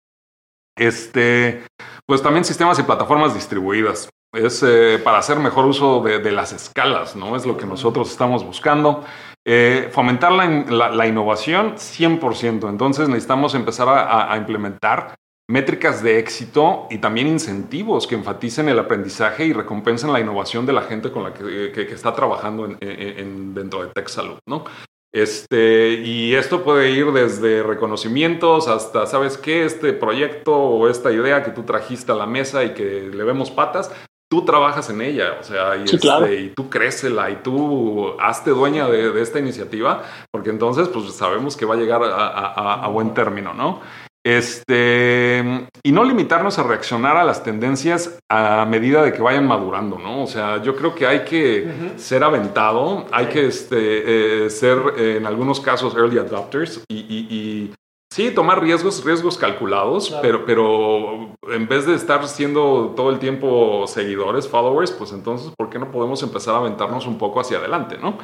Este, 0.76 1.64
pues 2.06 2.22
también 2.22 2.44
sistemas 2.44 2.78
y 2.78 2.82
plataformas 2.82 3.34
distribuidas 3.34 4.08
es 4.32 4.62
eh, 4.62 5.00
para 5.02 5.18
hacer 5.18 5.38
mejor 5.38 5.66
uso 5.66 6.02
de, 6.02 6.30
las 6.30 6.52
escalas, 6.52 7.16
¿no? 7.16 7.36
Es 7.36 7.46
lo 7.46 7.56
que 7.56 7.66
nosotros 7.66 8.10
estamos 8.10 8.44
buscando. 8.44 9.04
Eh, 9.44 9.88
fomentar 9.92 10.30
la, 10.32 11.06
innovación 11.06 11.74
100%. 11.74 12.68
Entonces 12.68 13.08
necesitamos 13.08 13.54
empezar 13.54 13.88
a, 13.88 14.36
implementar 14.36 15.14
métricas 15.48 16.02
de 16.02 16.20
éxito 16.20 16.86
y 16.90 16.98
también 16.98 17.26
incentivos 17.26 18.06
que 18.06 18.14
enfaticen 18.14 18.68
el 18.68 18.78
aprendizaje 18.78 19.46
y 19.46 19.52
recompensen 19.52 20.12
la 20.12 20.20
innovación 20.20 20.64
de 20.64 20.74
la 20.74 20.82
gente 20.82 21.10
con 21.10 21.24
la 21.24 21.34
que, 21.34 21.72
está 21.92 22.14
trabajando 22.14 22.68
dentro 22.68 23.82
de 23.82 23.88
TechSalud, 23.92 24.38
¿no? 24.46 24.64
Este, 25.12 25.94
y 26.04 26.34
esto 26.34 26.62
puede 26.62 26.92
ir 26.92 27.10
desde 27.12 27.64
reconocimientos 27.64 28.68
hasta, 28.68 29.06
¿sabes 29.06 29.36
qué? 29.36 29.64
Este 29.64 29.92
proyecto 29.92 30.56
o 30.56 30.88
esta 30.88 31.10
idea 31.10 31.42
que 31.42 31.50
tú 31.50 31.64
trajiste 31.64 32.12
a 32.12 32.14
la 32.14 32.26
mesa 32.26 32.62
y 32.64 32.74
que 32.74 33.10
le 33.12 33.24
vemos 33.24 33.50
patas, 33.50 33.90
tú 34.30 34.44
trabajas 34.44 34.88
en 34.90 35.02
ella, 35.02 35.38
o 35.40 35.42
sea, 35.42 35.76
y, 35.76 35.84
este, 35.84 36.40
y 36.40 36.48
tú 36.50 36.70
crécela 36.70 37.30
y 37.30 37.36
tú 37.42 38.14
hazte 38.20 38.50
dueña 38.50 38.86
de, 38.86 39.20
esta 39.20 39.40
iniciativa, 39.40 40.04
porque 40.30 40.50
entonces 40.50 40.88
pues 40.88 41.12
sabemos 41.12 41.56
que 41.56 41.66
va 41.66 41.74
a 41.74 41.78
llegar 41.78 42.02
a, 42.04 42.86
buen 42.88 43.12
término, 43.12 43.52
¿no? 43.52 43.80
Este, 44.22 45.42
y 45.82 45.92
no 45.92 46.04
limitarnos 46.04 46.58
a 46.58 46.62
reaccionar 46.62 47.16
a 47.16 47.24
las 47.24 47.42
tendencias 47.42 48.18
a 48.28 48.66
medida 48.66 49.02
de 49.02 49.12
que 49.12 49.22
vayan 49.22 49.46
madurando, 49.46 49.98
¿no? 49.98 50.22
O 50.22 50.26
sea, 50.26 50.62
yo 50.62 50.76
creo 50.76 50.94
que 50.94 51.06
hay 51.06 51.20
que 51.24 51.94
ser 51.96 52.22
aventado, 52.22 53.06
hay 53.12 53.26
que 53.26 53.46
este, 53.46 54.44
eh, 54.44 54.50
ser 54.50 54.78
en 54.98 55.26
algunos 55.26 55.60
casos 55.60 55.94
early 55.96 56.18
adopters 56.18 56.82
y, 56.88 57.72
Sí, 58.12 58.32
tomar 58.32 58.60
riesgos, 58.60 59.04
riesgos 59.04 59.38
calculados, 59.38 60.12
pero, 60.20 60.44
pero 60.44 61.36
en 61.48 61.68
vez 61.68 61.86
de 61.86 61.94
estar 61.94 62.26
siendo 62.26 62.92
todo 62.96 63.10
el 63.10 63.20
tiempo 63.20 63.86
seguidores, 63.86 64.48
followers, 64.48 64.90
pues 64.90 65.12
entonces, 65.12 65.52
¿por 65.56 65.70
qué 65.70 65.78
no 65.78 65.92
podemos 65.92 66.20
empezar 66.24 66.56
a 66.56 66.58
aventarnos 66.58 67.06
un 67.06 67.18
poco 67.18 67.38
hacia 67.38 67.58
adelante, 67.58 67.98
no? 67.98 68.18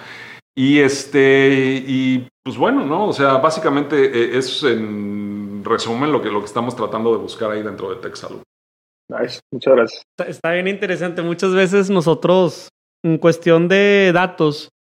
Y 0.57 0.81
este, 0.81 1.85
y 1.87 2.27
pues 2.43 2.57
bueno, 2.57 2.85
¿no? 2.85 3.07
O 3.07 3.13
sea, 3.13 3.35
básicamente 3.35 4.07
eh, 4.07 4.37
es 4.37 4.65
en 4.65 5.36
resumen 5.67 6.13
lo 6.13 6.23
que, 6.23 6.31
lo 6.31 6.41
que 6.41 6.47
estamos 6.47 6.75
tratando 6.75 7.13
de 7.13 7.19
buscar 7.19 7.51
ahí 7.51 7.63
dentro 7.63 7.91
de 7.91 7.97
TechSalud. 7.97 8.43
Nice, 9.09 9.41
muchas 9.53 9.75
gracias. 9.75 10.03
Está 10.27 10.53
bien 10.53 10.69
interesante. 10.69 11.23
Muchas 11.23 11.53
veces 11.53 11.91
nosotros, 11.91 12.69
en 13.05 13.19
cuestión 13.19 13.69
de 13.69 14.11
datos, 14.15 14.71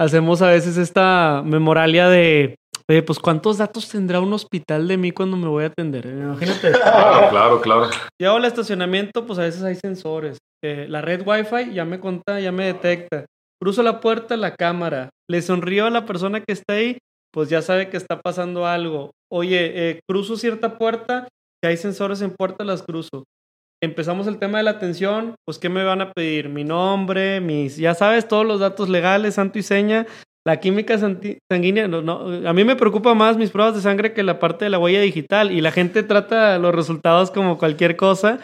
hacemos 0.00 0.42
a 0.42 0.48
veces 0.48 0.76
esta 0.76 1.42
memoralia 1.44 2.08
de 2.08 2.56
Oye, 2.90 3.02
pues 3.02 3.18
¿cuántos 3.18 3.58
datos 3.58 3.86
tendrá 3.86 4.18
un 4.18 4.32
hospital 4.32 4.88
de 4.88 4.96
mí 4.96 5.10
cuando 5.10 5.36
me 5.36 5.46
voy 5.46 5.64
a 5.64 5.66
atender? 5.66 6.06
Eh, 6.06 6.20
imagínate. 6.20 6.72
Claro, 6.72 7.28
claro, 7.28 7.60
claro. 7.60 7.90
Llego 8.18 8.36
al 8.36 8.46
estacionamiento, 8.46 9.26
pues 9.26 9.38
a 9.38 9.42
veces 9.42 9.62
hay 9.62 9.74
sensores. 9.74 10.38
Eh, 10.64 10.86
la 10.88 11.02
red 11.02 11.22
Wi-Fi 11.26 11.74
ya 11.74 11.84
me 11.84 12.00
conta, 12.00 12.40
ya 12.40 12.50
me 12.50 12.64
detecta. 12.64 13.26
Cruzo 13.60 13.82
la 13.82 14.00
puerta, 14.00 14.38
la 14.38 14.54
cámara. 14.54 15.10
Le 15.30 15.42
sonrío 15.42 15.84
a 15.84 15.90
la 15.90 16.06
persona 16.06 16.40
que 16.40 16.52
está 16.52 16.74
ahí, 16.74 16.96
pues 17.32 17.48
ya 17.48 17.62
sabe 17.62 17.88
que 17.88 17.96
está 17.96 18.20
pasando 18.20 18.66
algo. 18.66 19.12
Oye, 19.30 19.90
eh, 19.90 20.00
cruzo 20.08 20.36
cierta 20.36 20.78
puerta, 20.78 21.28
que 21.62 21.68
hay 21.68 21.76
sensores 21.76 22.20
en 22.22 22.30
puerta, 22.30 22.64
las 22.64 22.82
cruzo. 22.82 23.24
Empezamos 23.82 24.26
el 24.26 24.38
tema 24.38 24.58
de 24.58 24.64
la 24.64 24.72
atención, 24.72 25.34
pues 25.46 25.58
¿qué 25.58 25.68
me 25.68 25.84
van 25.84 26.00
a 26.00 26.12
pedir? 26.12 26.48
Mi 26.48 26.64
nombre, 26.64 27.40
mis, 27.40 27.76
ya 27.76 27.94
sabes, 27.94 28.26
todos 28.26 28.44
los 28.44 28.58
datos 28.58 28.88
legales, 28.88 29.34
santo 29.34 29.58
y 29.58 29.62
seña, 29.62 30.06
la 30.44 30.58
química 30.60 30.98
sanguínea, 30.98 31.86
no, 31.88 32.48
a 32.48 32.52
mí 32.54 32.64
me 32.64 32.74
preocupa 32.74 33.14
más 33.14 33.36
mis 33.36 33.50
pruebas 33.50 33.74
de 33.74 33.82
sangre 33.82 34.14
que 34.14 34.22
la 34.22 34.38
parte 34.38 34.64
de 34.64 34.70
la 34.70 34.78
huella 34.78 35.00
digital 35.00 35.52
y 35.52 35.60
la 35.60 35.70
gente 35.70 36.02
trata 36.02 36.58
los 36.58 36.74
resultados 36.74 37.30
como 37.30 37.58
cualquier 37.58 37.96
cosa 37.96 38.40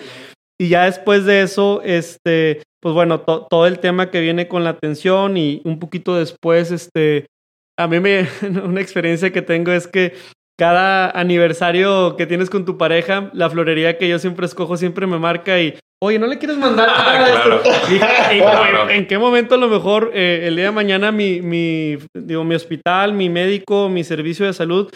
y 0.60 0.68
ya 0.68 0.84
después 0.84 1.24
de 1.24 1.42
eso, 1.42 1.82
este, 1.82 2.62
pues 2.80 2.94
bueno, 2.94 3.20
todo 3.20 3.66
el 3.66 3.80
tema 3.80 4.10
que 4.10 4.20
viene 4.20 4.46
con 4.46 4.62
la 4.62 4.70
atención 4.70 5.36
y 5.36 5.62
un 5.64 5.78
poquito 5.78 6.16
después, 6.16 6.70
este, 6.70 7.26
a 7.76 7.86
mí 7.88 8.00
me, 8.00 8.28
una 8.64 8.80
experiencia 8.80 9.32
que 9.32 9.42
tengo 9.42 9.72
es 9.72 9.86
que 9.86 10.14
cada 10.58 11.10
aniversario 11.10 12.16
que 12.16 12.26
tienes 12.26 12.48
con 12.48 12.64
tu 12.64 12.78
pareja, 12.78 13.30
la 13.32 13.50
florería 13.50 13.98
que 13.98 14.08
yo 14.08 14.18
siempre 14.18 14.46
escojo 14.46 14.76
siempre 14.76 15.06
me 15.06 15.18
marca 15.18 15.60
y, 15.60 15.74
oye, 16.00 16.18
¿no 16.18 16.26
le 16.26 16.38
quieres 16.38 16.58
mandar 16.58 16.88
claro. 18.38 18.88
¿En 18.90 19.06
qué 19.06 19.18
momento 19.18 19.56
a 19.56 19.58
lo 19.58 19.68
mejor 19.68 20.12
eh, 20.14 20.42
el 20.44 20.56
día 20.56 20.66
de 20.66 20.70
mañana 20.70 21.10
mi, 21.10 21.40
mi, 21.42 21.98
digo, 22.14 22.44
mi 22.44 22.54
hospital, 22.54 23.14
mi 23.14 23.28
médico, 23.28 23.88
mi 23.88 24.04
servicio 24.04 24.46
de 24.46 24.52
salud 24.52 24.90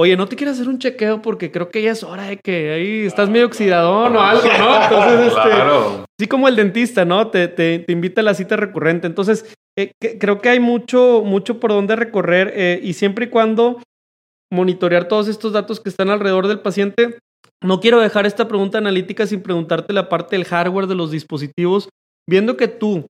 Oye, 0.00 0.16
¿no 0.16 0.26
te 0.26 0.34
quieres 0.34 0.54
hacer 0.54 0.66
un 0.70 0.78
chequeo? 0.78 1.20
Porque 1.20 1.50
creo 1.50 1.68
que 1.68 1.82
ya 1.82 1.90
es 1.90 2.02
hora 2.02 2.22
de 2.22 2.38
que 2.38 2.72
ahí 2.72 3.04
estás 3.04 3.28
medio 3.28 3.44
oxidadón 3.44 4.16
o 4.16 4.22
algo, 4.22 4.48
¿no? 4.58 4.82
Entonces, 4.82 5.26
este, 5.26 5.50
sí 6.18 6.26
como 6.26 6.48
el 6.48 6.56
dentista, 6.56 7.04
¿no? 7.04 7.28
Te, 7.28 7.48
te, 7.48 7.80
te 7.80 7.92
invita 7.92 8.22
a 8.22 8.24
la 8.24 8.32
cita 8.32 8.56
recurrente. 8.56 9.06
Entonces, 9.06 9.54
eh, 9.76 9.92
creo 10.18 10.40
que 10.40 10.48
hay 10.48 10.60
mucho, 10.60 11.22
mucho 11.24 11.60
por 11.60 11.70
donde 11.70 11.96
recorrer 11.96 12.52
eh, 12.54 12.80
y 12.82 12.94
siempre 12.94 13.26
y 13.26 13.28
cuando 13.28 13.82
monitorear 14.52 15.08
todos 15.08 15.28
estos 15.28 15.52
datos 15.52 15.80
que 15.80 15.88
están 15.88 16.10
alrededor 16.10 16.48
del 16.48 16.60
paciente. 16.60 17.18
No 17.62 17.80
quiero 17.80 18.00
dejar 18.00 18.26
esta 18.26 18.48
pregunta 18.48 18.78
analítica 18.78 19.26
sin 19.26 19.42
preguntarte 19.42 19.92
la 19.92 20.08
parte 20.08 20.36
del 20.36 20.46
hardware 20.46 20.86
de 20.86 20.94
los 20.94 21.10
dispositivos, 21.10 21.88
viendo 22.28 22.56
que 22.56 22.68
tú 22.68 23.06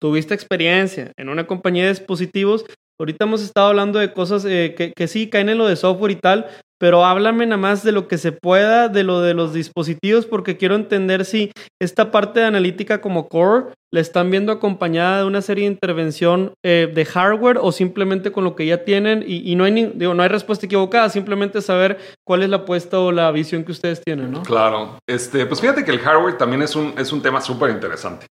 tuviste 0.00 0.34
experiencia 0.34 1.12
en 1.16 1.28
una 1.28 1.46
compañía 1.46 1.84
de 1.84 1.90
dispositivos, 1.90 2.64
Ahorita 3.02 3.24
hemos 3.24 3.42
estado 3.42 3.66
hablando 3.66 3.98
de 3.98 4.12
cosas 4.12 4.44
eh, 4.44 4.74
que, 4.76 4.92
que, 4.92 5.08
sí 5.08 5.28
caen 5.28 5.48
en 5.48 5.58
lo 5.58 5.66
de 5.66 5.74
software 5.74 6.12
y 6.12 6.16
tal, 6.16 6.46
pero 6.82 7.04
háblame 7.04 7.46
nada 7.46 7.58
más 7.58 7.84
de 7.84 7.92
lo 7.92 8.08
que 8.08 8.18
se 8.18 8.32
pueda, 8.32 8.88
de 8.88 9.04
lo 9.04 9.20
de 9.20 9.34
los 9.34 9.54
dispositivos, 9.54 10.26
porque 10.26 10.56
quiero 10.56 10.74
entender 10.74 11.24
si 11.24 11.52
esta 11.80 12.10
parte 12.10 12.40
de 12.40 12.46
analítica 12.46 13.00
como 13.00 13.28
core 13.28 13.66
la 13.92 14.00
están 14.00 14.32
viendo 14.32 14.50
acompañada 14.50 15.18
de 15.18 15.24
una 15.24 15.42
serie 15.42 15.66
de 15.66 15.74
intervención 15.74 16.54
eh, 16.64 16.90
de 16.92 17.04
hardware 17.04 17.58
o 17.60 17.70
simplemente 17.70 18.32
con 18.32 18.42
lo 18.42 18.56
que 18.56 18.66
ya 18.66 18.82
tienen 18.82 19.22
y, 19.24 19.54
no, 19.54 19.62
hay 19.62 19.92
digo, 19.94 20.12
no 20.14 20.24
hay 20.24 20.28
respuesta 20.28 20.66
equivocada, 20.66 21.08
simplemente 21.08 21.62
saber 21.62 21.98
cuál 22.26 22.42
es 22.42 22.48
la 22.48 22.56
apuesta 22.56 22.98
o 22.98 23.12
la 23.12 23.30
visión 23.30 23.62
que 23.62 23.70
ustedes 23.70 24.02
tienen, 24.04 24.32
¿no? 24.32 24.42
Claro, 24.42 24.98
este, 25.08 25.46
pues 25.46 25.60
fíjate 25.60 25.84
que 25.84 25.92
el 25.92 26.00
hardware 26.00 26.36
también 26.36 26.62
es 26.62 26.74
un, 26.74 26.94
es 26.98 27.12
un 27.12 27.22
tema 27.22 27.40
súper 27.40 27.70
interesante. 27.70 28.26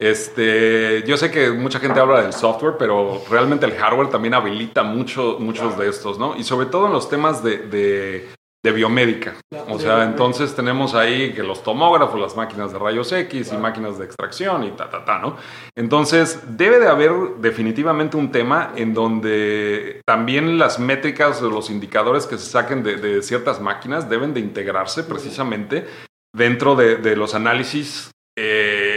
Este, 0.00 1.02
yo 1.06 1.18
sé 1.18 1.30
que 1.30 1.50
mucha 1.50 1.78
gente 1.78 2.00
habla 2.00 2.22
del 2.22 2.32
software, 2.32 2.76
pero 2.78 3.22
realmente 3.30 3.66
el 3.66 3.72
hardware 3.72 4.08
también 4.08 4.32
habilita 4.32 4.82
mucho, 4.82 5.36
muchos 5.38 5.76
de 5.76 5.90
estos, 5.90 6.18
¿no? 6.18 6.34
Y 6.36 6.42
sobre 6.42 6.66
todo 6.66 6.86
en 6.86 6.94
los 6.94 7.10
temas 7.10 7.44
de, 7.44 7.58
de, 7.58 8.72
biomédica. 8.72 9.34
O 9.68 9.78
sea, 9.78 10.04
entonces 10.04 10.54
tenemos 10.54 10.94
ahí 10.94 11.34
que 11.34 11.42
los 11.42 11.62
tomógrafos, 11.62 12.18
las 12.18 12.34
máquinas 12.34 12.72
de 12.72 12.78
rayos 12.78 13.12
X 13.12 13.52
y 13.52 13.56
máquinas 13.58 13.98
de 13.98 14.06
extracción 14.06 14.64
y 14.64 14.70
ta, 14.70 14.88
ta, 14.88 15.04
ta, 15.04 15.18
¿no? 15.18 15.36
Entonces, 15.76 16.40
debe 16.56 16.78
de 16.78 16.86
haber 16.86 17.12
definitivamente 17.38 18.16
un 18.16 18.32
tema 18.32 18.72
en 18.76 18.94
donde 18.94 20.00
también 20.06 20.58
las 20.58 20.78
métricas 20.78 21.42
o 21.42 21.50
los 21.50 21.68
indicadores 21.68 22.26
que 22.26 22.38
se 22.38 22.50
saquen 22.50 22.82
de, 22.82 22.96
de 22.96 23.22
ciertas 23.22 23.60
máquinas 23.60 24.08
deben 24.08 24.32
de 24.32 24.40
integrarse 24.40 25.04
precisamente 25.04 25.86
dentro 26.34 26.74
de, 26.74 26.96
de 26.96 27.16
los 27.16 27.34
análisis 27.34 28.10
eh, 28.42 28.89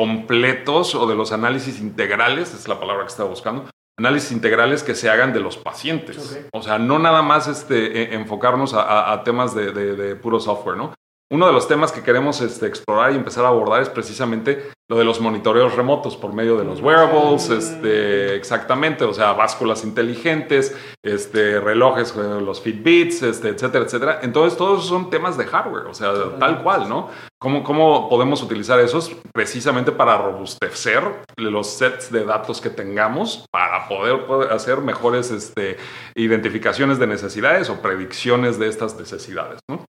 completos 0.00 0.94
o 0.94 1.06
de 1.06 1.14
los 1.14 1.30
análisis 1.30 1.78
integrales, 1.78 2.54
es 2.54 2.66
la 2.66 2.80
palabra 2.80 3.02
que 3.02 3.10
estaba 3.10 3.28
buscando, 3.28 3.66
análisis 3.98 4.32
integrales 4.32 4.82
que 4.82 4.94
se 4.94 5.10
hagan 5.10 5.34
de 5.34 5.40
los 5.40 5.58
pacientes. 5.58 6.42
O 6.54 6.62
sea, 6.62 6.78
no 6.78 6.98
nada 6.98 7.20
más 7.20 7.48
este, 7.48 8.00
e, 8.00 8.14
enfocarnos 8.14 8.72
a, 8.74 9.20
temas 9.26 9.54
de, 9.54 9.72
de, 9.72 10.16
puro 10.16 10.40
software, 10.40 10.78
¿no? 10.78 10.94
Uno 11.32 11.46
de 11.46 11.52
los 11.52 11.68
temas 11.68 11.92
que 11.92 12.02
queremos 12.02 12.40
este, 12.40 12.66
explorar 12.66 13.12
y 13.12 13.14
empezar 13.14 13.44
a 13.44 13.48
abordar 13.48 13.80
es 13.80 13.88
precisamente 13.88 14.72
lo 14.90 14.98
de 14.98 15.04
los 15.04 15.20
monitoreos 15.20 15.76
remotos 15.76 16.16
por 16.16 16.32
medio 16.32 16.56
de 16.56 16.64
los 16.64 16.80
wearables, 16.80 17.48
este, 17.50 18.34
exactamente, 18.34 19.04
o 19.04 19.14
sea, 19.14 19.32
básculas 19.34 19.84
inteligentes, 19.84 20.76
este, 21.04 21.60
relojes, 21.60 22.12
eh, 22.16 22.40
los 22.40 22.60
Fitbits, 22.60 23.22
este, 23.22 23.50
etcétera, 23.50 23.84
etcétera. 23.84 24.18
Entonces, 24.22 24.58
todos 24.58 24.84
son 24.84 25.08
temas 25.08 25.38
de 25.38 25.46
hardware, 25.46 25.86
o 25.86 25.94
sea, 25.94 26.12
tal 26.40 26.64
cual, 26.64 26.88
¿no? 26.88 27.10
¿Cómo, 27.38 27.62
¿Cómo 27.62 28.08
podemos 28.08 28.42
utilizar 28.42 28.80
esos 28.80 29.14
precisamente 29.32 29.92
para 29.92 30.18
robustecer 30.18 31.04
los 31.36 31.68
sets 31.68 32.10
de 32.10 32.24
datos 32.24 32.60
que 32.60 32.70
tengamos 32.70 33.46
para 33.52 33.86
poder, 33.86 34.26
poder 34.26 34.52
hacer 34.52 34.78
mejores 34.78 35.30
este, 35.30 35.76
identificaciones 36.16 36.98
de 36.98 37.06
necesidades 37.06 37.70
o 37.70 37.80
predicciones 37.80 38.58
de 38.58 38.66
estas 38.66 38.98
necesidades, 38.98 39.60
¿no? 39.68 39.84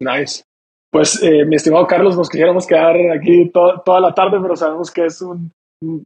Nice. 0.00 0.44
Pues, 0.90 1.22
eh, 1.22 1.44
mi 1.44 1.56
estimado 1.56 1.86
Carlos, 1.86 2.16
nos 2.16 2.30
quisiéramos 2.30 2.66
quedar 2.66 2.96
aquí 3.12 3.50
toda 3.50 4.00
la 4.00 4.14
tarde, 4.14 4.38
pero 4.40 4.56
sabemos 4.56 4.90
que 4.90 5.04
es 5.06 5.20
un, 5.20 5.52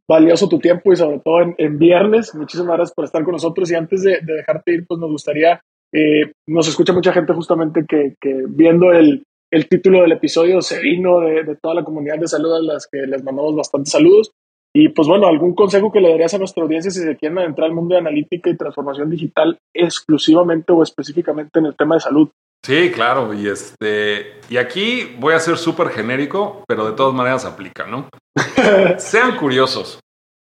valioso 0.09 0.49
tu 0.49 0.59
tiempo 0.59 0.93
y 0.93 0.97
sobre 0.97 1.21
todo 1.21 1.55
en, 1.57 1.79
viernes. 1.79 2.35
Muchísimas 2.35 2.77
gracias 2.77 2.95
por 2.95 3.05
estar 3.05 3.23
con 3.23 3.33
nosotros 3.33 3.71
y 3.71 3.75
antes 3.75 4.03
de, 4.03 4.19
dejarte 4.23 4.75
ir, 4.75 4.87
pues 4.87 4.99
nos 4.99 5.11
gustaría, 5.11 5.61
eh, 5.93 6.33
nos 6.49 6.67
escucha 6.69 6.93
mucha 6.93 7.13
gente 7.13 7.33
justamente 7.35 7.85
que, 7.89 8.17
viendo 8.49 8.93
el, 8.93 9.23
el, 9.53 9.69
título 9.69 10.03
del 10.03 10.13
episodio 10.13 10.61
se 10.61 10.81
vino 10.81 11.21
de, 11.21 11.45
de, 11.45 11.57
toda 11.57 11.77
la 11.77 11.85
comunidad 11.85 12.19
de 12.19 12.27
salud 12.27 12.53
a 12.55 12.61
las 12.61 12.89
que 12.91 12.99
les 13.07 13.23
mandamos 13.23 13.55
bastantes 13.55 13.93
saludos. 13.93 14.33
Y 14.75 14.89
pues 14.91 15.09
bueno, 15.09 15.27
algún 15.27 15.55
consejo 15.55 15.91
que 15.91 16.01
le 16.01 16.11
darías 16.11 16.35
a 16.35 16.39
nuestra 16.39 16.63
audiencia 16.63 16.91
si 16.91 17.01
se 17.01 17.17
quieren 17.17 17.39
adentrar 17.39 17.69
al 17.69 17.75
mundo 17.75 17.95
de 17.95 18.01
analítica 18.01 18.51
y 18.51 18.57
transformación 18.57 19.11
digital 19.11 19.59
exclusivamente 19.75 20.73
o 20.73 20.83
específicamente 20.83 21.59
en 21.59 21.67
el 21.67 21.77
tema 21.77 21.97
de 21.97 22.01
salud. 22.01 22.29
Sí, 22.65 22.91
claro, 22.93 23.33
y 23.33 23.49
este 23.49 24.41
y 24.51 24.59
aquí 24.59 25.17
voy 25.19 25.35
a 25.35 25.39
ser 25.41 25.57
súper 25.57 25.91
genérico, 25.91 26.65
pero 26.69 26.87
de 26.87 26.93
todas 26.93 27.15
maneras 27.15 27.45
aplica, 27.45 27.87
¿no? 27.87 28.09
Sean 28.99 29.37
curiosos. 29.37 30.01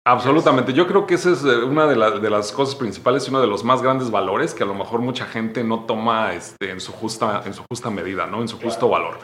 Absolutamente. 0.06 0.74
Yo 0.74 0.86
creo 0.86 1.08
que 1.08 1.14
esa 1.16 1.32
es 1.32 1.44
eh, 1.46 1.64
una 1.64 1.88
de, 1.88 2.20
de, 2.20 2.30
las 2.30 2.52
cosas 2.52 2.76
principales 2.76 3.26
y 3.26 3.30
uno 3.30 3.40
de 3.40 3.48
los 3.48 3.64
más 3.64 3.82
grandes 3.82 4.12
valores 4.12 4.54
que 4.54 4.64
a 4.64 4.66
lo 4.66 4.74
mejor 4.74 5.00
mucha 5.00 5.26
gente 5.26 5.64
no 5.64 5.86
toma 5.86 6.34
este, 6.34 6.72
en, 6.72 6.82
su 6.82 6.92
justa, 6.92 7.42
en 7.46 7.54
su 7.54 7.64
justa 7.70 7.90
medida, 7.90 8.28
¿no? 8.28 8.42
En 8.42 8.50
su 8.50 8.60
justo 8.60 8.90
valor. 8.90 9.20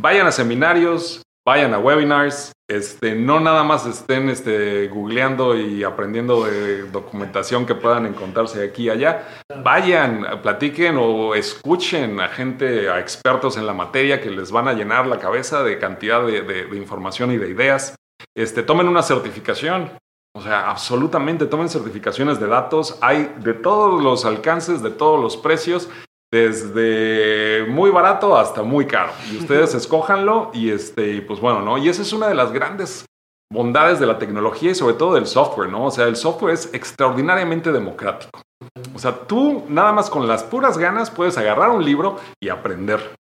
Vayan 0.00 0.26
a 0.26 0.32
seminarios, 0.32 1.22
vayan 1.44 1.74
a 1.74 1.78
webinars, 1.78 2.52
este, 2.68 3.14
no 3.14 3.40
nada 3.40 3.62
más 3.62 3.84
estén 3.86 4.30
este, 4.30 4.88
googleando 4.88 5.56
y 5.56 5.84
aprendiendo 5.84 6.44
de 6.44 6.90
documentación 6.90 7.66
que 7.66 7.74
puedan 7.74 8.06
encontrarse 8.06 8.64
aquí 8.64 8.84
y 8.84 8.90
allá. 8.90 9.28
Vayan, 9.62 10.40
platiquen 10.42 10.96
o 10.98 11.34
escuchen 11.34 12.20
a 12.20 12.28
gente, 12.28 12.88
a 12.88 12.98
expertos 12.98 13.58
en 13.58 13.66
la 13.66 13.74
materia 13.74 14.20
que 14.20 14.30
les 14.30 14.50
van 14.50 14.68
a 14.68 14.72
llenar 14.72 15.06
la 15.06 15.18
cabeza 15.18 15.62
de 15.62 15.78
cantidad 15.78 16.26
de, 16.26 16.68
información 16.74 17.30
y 17.32 17.36
de 17.36 17.50
ideas. 17.50 17.94
Este, 18.34 18.62
tomen 18.62 18.88
una 18.88 19.02
certificación. 19.02 19.92
O 20.36 20.40
sea, 20.40 20.68
absolutamente 20.68 21.46
tomen 21.46 21.68
certificaciones 21.68 22.40
de 22.40 22.48
datos. 22.48 22.98
Hay 23.02 23.32
de 23.38 23.54
todos 23.54 24.02
los 24.02 24.24
alcances, 24.24 24.82
de 24.82 24.90
todos 24.90 25.20
los 25.20 25.36
precios 25.36 25.88
desde 26.34 27.64
muy 27.68 27.90
barato 27.90 28.36
hasta 28.36 28.64
muy 28.64 28.86
caro. 28.86 29.12
Y 29.30 29.36
ustedes 29.36 29.72
escójanlo 29.74 30.50
y 30.52 30.70
este, 30.70 31.22
pues 31.22 31.38
bueno, 31.38 31.62
¿no? 31.62 31.78
Y 31.78 31.88
esa 31.88 32.02
es 32.02 32.12
una 32.12 32.26
de 32.26 32.34
las 32.34 32.50
grandes 32.50 33.06
bondades 33.52 34.00
de 34.00 34.06
la 34.06 34.18
tecnología 34.18 34.72
y 34.72 34.74
sobre 34.74 34.94
todo 34.94 35.14
del 35.14 35.28
software, 35.28 35.70
¿no? 35.70 35.84
O 35.84 35.90
sea, 35.92 36.06
el 36.06 36.16
software 36.16 36.54
es 36.54 36.74
extraordinariamente 36.74 37.70
democrático. 37.70 38.42
O 38.92 38.98
sea, 38.98 39.16
tú 39.28 39.64
nada 39.68 39.92
más 39.92 40.10
con 40.10 40.26
las 40.26 40.42
puras 40.42 40.76
ganas 40.76 41.08
puedes 41.08 41.38
agarrar 41.38 41.70
un 41.70 41.84
libro 41.84 42.16
y 42.42 42.48
aprender. 42.48 43.14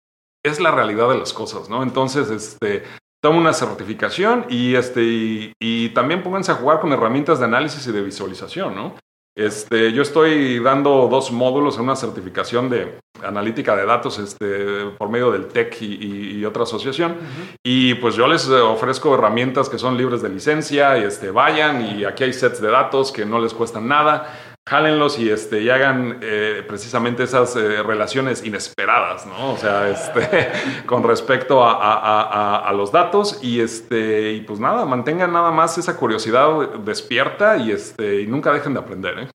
Es 0.44 0.61
la 0.61 0.70
realidad 0.70 1.08
de 1.08 1.18
las 1.18 1.32
cosas, 1.32 1.68
¿no? 1.68 1.82
Entonces, 1.82 2.30
este, 2.30 2.84
toma 3.20 3.38
una 3.38 3.52
certificación 3.52 4.46
y, 4.48 4.76
este, 4.76 5.02
y, 5.02 5.52
y 5.61 5.88
también 5.94 6.22
pónganse 6.22 6.52
a 6.52 6.54
jugar 6.54 6.78
con 6.78 6.92
herramientas 6.92 7.40
de 7.40 7.46
análisis 7.46 7.84
y 7.88 7.92
de 7.92 8.02
visualización, 8.02 8.76
¿no? 8.76 8.94
Este, 9.36 9.92
yo 9.92 10.02
estoy 10.02 10.58
dando 10.58 11.08
dos 11.08 11.30
módulos 11.30 11.76
en 11.76 11.84
una 11.84 11.96
certificación 11.96 12.68
de 12.68 12.98
analítica 13.22 13.76
de 13.76 13.86
datos 13.86 14.18
este, 14.18 14.86
por 14.98 15.08
medio 15.08 15.30
del 15.30 15.46
TEC 15.46 15.82
y, 15.82 16.44
otra 16.44 16.64
asociación. 16.64 17.16
Y 17.62 17.94
pues 17.94 18.16
yo 18.16 18.26
les 18.26 18.48
ofrezco 18.48 19.14
herramientas 19.14 19.68
que 19.68 19.78
son 19.78 19.96
libres 19.96 20.22
de 20.22 20.30
licencia 20.30 20.98
y 20.98 21.04
este, 21.04 21.30
vayan 21.30 21.82
y 21.82 22.04
aquí 22.04 22.24
hay 22.24 22.32
sets 22.32 22.60
de 22.60 22.70
datos 22.70 23.12
que 23.12 23.24
no 23.24 23.38
les 23.38 23.54
cuestan 23.54 23.86
nada 23.88 24.49
jálenlos 24.68 25.18
y, 25.18 25.30
este, 25.30 25.62
y 25.62 25.70
hagan 25.70 26.20
eh, 26.22 26.62
precisamente 26.66 27.24
esas 27.24 27.56
eh, 27.56 27.82
relaciones 27.82 28.44
inesperadas, 28.44 29.26
¿no? 29.26 29.52
O 29.52 29.56
sea, 29.56 29.88
este, 29.88 30.50
con 30.86 31.02
respecto 31.02 31.62
a, 31.64 32.72
los 32.74 32.92
datos 32.92 33.40
y, 33.42 33.61
este, 33.61 34.32
y 34.32 34.40
pues 34.42 34.61
nada, 34.61 34.84
mantengan 34.84 35.32
nada 35.32 35.50
más 35.50 35.76
esa 35.76 35.96
curiosidad 35.96 36.78
despierta 36.84 37.56
y, 37.56 37.72
este, 37.72 38.22
y 38.22 38.26
nunca 38.26 38.52
dejen 38.52 38.74
de 38.74 38.80
aprender, 38.80 39.18
¿eh? 39.18 39.28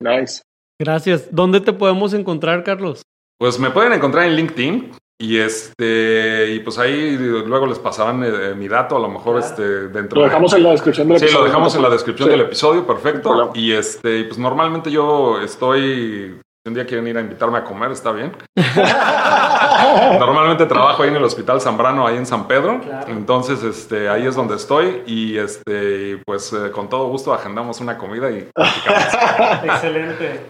Nice. 0.00 0.42
Gracias. 0.80 1.28
¿Dónde 1.30 1.60
te 1.60 1.72
podemos 1.72 2.12
encontrar, 2.12 2.64
Carlos? 2.64 3.02
Pues 3.38 3.58
me 3.58 3.70
pueden 3.70 3.92
encontrar 3.92 4.26
en 4.26 4.36
LinkedIn. 4.36 4.92
Y 5.22 5.38
este, 5.38 6.52
y 6.52 6.58
pues 6.58 6.80
ahí 6.80 7.16
luego 7.16 7.64
les 7.68 7.78
pasarán 7.78 8.24
eh, 8.24 8.56
mi 8.56 8.66
dato, 8.66 8.96
a 8.96 8.98
lo 8.98 9.08
mejor 9.08 9.38
este 9.38 9.86
dentro. 9.88 10.18
Lo 10.18 10.26
dejamos 10.26 10.52
en 10.52 10.64
la 10.64 10.70
descripción 10.70 11.06
del 11.06 11.18
episodio. 11.18 11.32
Sí, 11.32 11.38
lo 11.38 11.44
dejamos 11.44 11.76
en 11.76 11.82
la 11.82 11.90
descripción 11.90 12.28
del 12.28 12.40
episodio, 12.40 12.84
perfecto. 12.84 13.52
Y 13.54 13.70
este, 13.70 14.24
pues 14.24 14.36
normalmente 14.38 14.90
yo 14.90 15.40
estoy. 15.40 16.40
Si 16.64 16.68
un 16.68 16.74
día 16.74 16.84
quieren 16.86 17.06
ir 17.06 17.16
a 17.16 17.20
invitarme 17.20 17.58
a 17.58 17.64
comer, 17.64 17.92
está 17.92 18.10
bien. 18.10 18.32
normalmente 20.18 20.66
trabajo 20.66 21.04
ahí 21.04 21.10
en 21.10 21.16
el 21.16 21.24
Hospital 21.24 21.60
Zambrano, 21.60 22.04
ahí 22.04 22.16
en 22.16 22.26
San 22.26 22.48
Pedro. 22.48 22.80
Entonces, 23.06 23.62
este, 23.62 24.08
ahí 24.08 24.26
es 24.26 24.34
donde 24.34 24.56
estoy. 24.56 25.02
Y 25.06 25.38
este, 25.38 26.20
pues 26.26 26.52
eh, 26.52 26.72
con 26.72 26.88
todo 26.88 27.06
gusto 27.06 27.32
agendamos 27.32 27.80
una 27.80 27.96
comida 27.96 28.28
y 28.28 28.48
Excelente. 29.64 30.46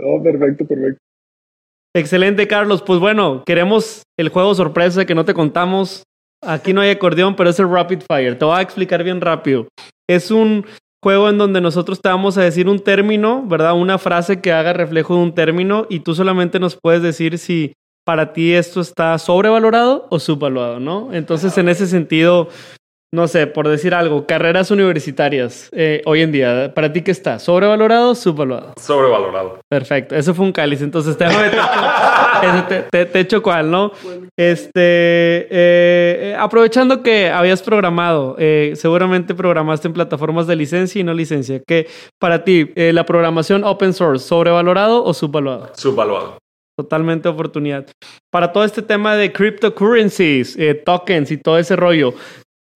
Oh, 0.00 0.22
perfecto, 0.22 0.64
perfecto. 0.64 1.05
Excelente, 1.96 2.46
Carlos. 2.46 2.82
Pues 2.82 3.00
bueno, 3.00 3.42
queremos 3.46 4.02
el 4.18 4.28
juego 4.28 4.54
sorpresa 4.54 5.06
que 5.06 5.14
no 5.14 5.24
te 5.24 5.32
contamos. 5.32 6.02
Aquí 6.42 6.74
no 6.74 6.82
hay 6.82 6.90
acordeón, 6.90 7.36
pero 7.36 7.48
es 7.48 7.58
el 7.58 7.70
Rapid 7.70 8.00
Fire. 8.06 8.38
Te 8.38 8.44
voy 8.44 8.58
a 8.58 8.60
explicar 8.60 9.02
bien 9.02 9.22
rápido. 9.22 9.66
Es 10.06 10.30
un 10.30 10.66
juego 11.02 11.30
en 11.30 11.38
donde 11.38 11.62
nosotros 11.62 12.02
te 12.02 12.10
vamos 12.10 12.36
a 12.36 12.42
decir 12.42 12.68
un 12.68 12.80
término, 12.80 13.44
¿verdad? 13.46 13.72
Una 13.72 13.96
frase 13.96 14.42
que 14.42 14.52
haga 14.52 14.74
reflejo 14.74 15.14
de 15.14 15.22
un 15.22 15.34
término 15.34 15.86
y 15.88 16.00
tú 16.00 16.14
solamente 16.14 16.60
nos 16.60 16.76
puedes 16.76 17.00
decir 17.00 17.38
si 17.38 17.72
para 18.04 18.34
ti 18.34 18.52
esto 18.52 18.82
está 18.82 19.16
sobrevalorado 19.16 20.06
o 20.10 20.18
subvaluado, 20.18 20.78
¿no? 20.78 21.14
Entonces, 21.14 21.56
en 21.56 21.70
ese 21.70 21.86
sentido, 21.86 22.50
no 23.16 23.26
sé, 23.28 23.46
por 23.46 23.66
decir 23.66 23.94
algo, 23.94 24.26
carreras 24.26 24.70
universitarias 24.70 25.70
eh, 25.72 26.02
hoy 26.04 26.20
en 26.20 26.32
día, 26.32 26.72
¿para 26.74 26.92
ti 26.92 27.00
qué 27.00 27.10
está? 27.10 27.38
¿Sobrevalorado 27.38 28.10
o 28.10 28.14
subvalorado? 28.14 28.74
Sobrevalorado. 28.78 29.58
Perfecto, 29.70 30.14
eso 30.14 30.34
fue 30.34 30.44
un 30.44 30.52
cáliz, 30.52 30.82
entonces 30.82 31.16
te, 31.16 31.24
te, 32.92 33.06
te, 33.06 33.20
echo 33.20 33.42
cuál, 33.42 33.70
¿no? 33.70 33.90
Este, 34.36 34.70
eh, 34.80 35.48
eh, 35.50 36.36
aprovechando 36.38 37.02
que 37.02 37.30
habías 37.30 37.62
programado, 37.62 38.36
seguramente 38.74 39.34
programaste 39.34 39.88
en 39.88 39.94
plataformas 39.94 40.46
de 40.46 40.56
licencia 40.56 41.00
y 41.00 41.04
no 41.04 41.14
licencia, 41.14 41.62
¿qué 41.66 41.88
para 42.20 42.44
ti 42.44 42.70
la 42.76 43.06
programación 43.06 43.64
open 43.64 43.94
source, 43.94 44.28
sobrevalorado 44.28 45.02
o 45.02 45.14
subvaluado? 45.14 45.70
Subvaluado. 45.74 46.36
Totalmente 46.78 47.30
oportunidad. 47.30 47.86
Para 48.30 48.52
todo 48.52 48.62
este 48.64 48.82
tema 48.82 49.16
de 49.16 49.32
cryptocurrencies, 49.32 50.58
tokens 50.84 51.30
y 51.30 51.38
todo 51.38 51.58
ese 51.58 51.74
rollo, 51.74 52.12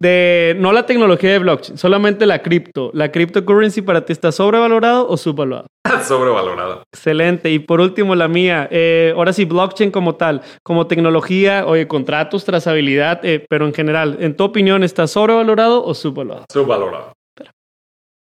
de 0.01 0.57
no 0.59 0.73
la 0.73 0.87
tecnología 0.87 1.31
de 1.31 1.39
blockchain, 1.39 1.77
solamente 1.77 2.25
la 2.27 2.41
cripto. 2.41 2.91
¿La 2.95 3.13
cryptocurrency 3.13 3.83
para 3.83 4.05
ti 4.05 4.13
está 4.13 4.33
sobrevalorado 4.33 5.07
o 5.09 5.17
subvalorado? 5.17 5.67
sobrevalorado. 6.05 6.83
Excelente. 6.93 7.51
Y 7.51 7.59
por 7.59 7.81
último, 7.81 8.15
la 8.15 8.27
mía. 8.27 8.67
Eh, 8.71 9.13
ahora 9.15 9.33
sí, 9.33 9.45
blockchain 9.45 9.91
como 9.91 10.17
tal, 10.17 10.41
como 10.63 10.87
tecnología, 10.87 11.67
oye, 11.67 11.87
contratos, 11.87 12.45
trazabilidad, 12.45 13.25
eh, 13.25 13.45
pero 13.49 13.67
en 13.67 13.75
general, 13.75 14.17
¿en 14.21 14.37
tu 14.37 14.45
opinión 14.45 14.83
está 14.83 15.07
sobrevalorado 15.07 15.85
o 15.85 15.95
subvalorado? 15.95 16.47
Subvalorado. 16.51 17.13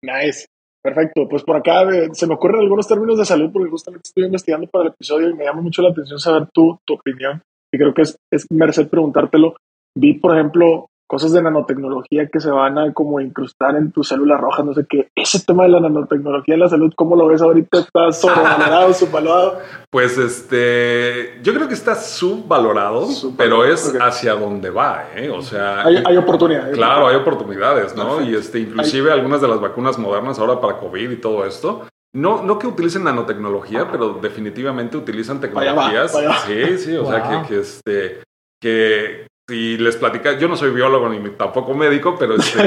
Nice. 0.01 0.47
Perfecto. 0.81 1.27
Pues 1.29 1.43
por 1.43 1.57
acá 1.57 1.83
eh, 1.83 2.09
se 2.13 2.25
me 2.27 2.35
ocurren 2.35 2.61
algunos 2.61 2.87
términos 2.87 3.17
de 3.17 3.25
salud 3.25 3.51
porque 3.51 3.69
justamente 3.69 4.07
estoy 4.07 4.25
investigando 4.25 4.67
para 4.67 4.85
el 4.85 4.93
episodio 4.93 5.29
y 5.29 5.33
me 5.33 5.43
llama 5.43 5.61
mucho 5.61 5.81
la 5.81 5.89
atención 5.89 6.17
saber 6.17 6.47
tu, 6.53 6.79
tu 6.85 6.93
opinión. 6.93 7.41
Y 7.71 7.77
creo 7.77 7.93
que 7.93 8.03
es, 8.03 8.17
es 8.31 8.45
merced 8.49 8.87
preguntártelo. 8.87 9.55
Vi, 9.95 10.13
por 10.13 10.35
ejemplo, 10.35 10.87
cosas 11.07 11.31
de 11.31 11.41
nanotecnología 11.41 12.27
que 12.27 12.39
se 12.39 12.51
van 12.51 12.77
a 12.77 12.93
como 12.93 13.19
incrustar 13.19 13.75
en 13.75 13.91
tu 13.91 14.03
célula 14.03 14.37
roja, 14.37 14.63
no 14.63 14.73
sé 14.73 14.85
qué. 14.87 15.09
Ese 15.15 15.39
tema 15.39 15.63
de 15.63 15.69
la 15.69 15.79
nanotecnología 15.79 16.55
en 16.55 16.59
la 16.59 16.69
salud, 16.69 16.93
¿cómo 16.95 17.15
lo 17.15 17.27
ves 17.27 17.41
ahorita? 17.41 17.79
¿Está 17.79 18.11
sobrevalorado, 18.11 18.93
subvalorado? 18.93 19.59
Pues 19.89 20.17
este, 20.17 21.39
yo 21.41 21.53
creo 21.53 21.67
que 21.67 21.73
está 21.73 21.95
subvalorado, 21.95 23.07
pero 23.37 23.65
es 23.65 23.95
hacia 23.99 24.33
donde 24.33 24.69
va, 24.69 25.05
¿eh? 25.15 25.29
O 25.29 25.41
sea... 25.41 25.83
Hay, 25.83 26.17
oportunidades. 26.17 26.75
Claro, 26.75 27.07
hay 27.07 27.15
oportunidades, 27.15 27.95
¿no? 27.95 28.21
Y 28.21 28.35
este, 28.35 28.59
inclusive 28.59 29.11
algunas 29.11 29.41
de 29.41 29.47
las 29.47 29.61
vacunas 29.61 29.97
modernas 29.97 30.37
ahora 30.39 30.59
para 30.59 30.77
COVID 30.77 31.09
y 31.09 31.17
todo 31.17 31.45
esto, 31.45 31.87
no, 32.13 32.43
no 32.43 32.57
que 32.57 32.67
utilicen 32.67 33.03
nanotecnología, 33.03 33.89
pero 33.91 34.13
definitivamente 34.13 34.97
utilizan 34.97 35.39
tecnologías. 35.39 36.15
Sí, 36.45 36.77
sí, 36.77 36.95
o 36.95 37.05
sea 37.05 37.23
que, 37.23 37.47
que, 37.47 37.59
este, 37.59 38.21
que, 38.59 39.27
y 39.49 39.77
les 39.77 39.95
platica, 39.95 40.37
yo 40.37 40.47
no 40.47 40.57
soy 40.57 40.71
biólogo 40.71 41.07
ni 41.09 41.29
tampoco 41.31 41.73
médico, 41.73 42.15
pero 42.19 42.35
este, 42.37 42.59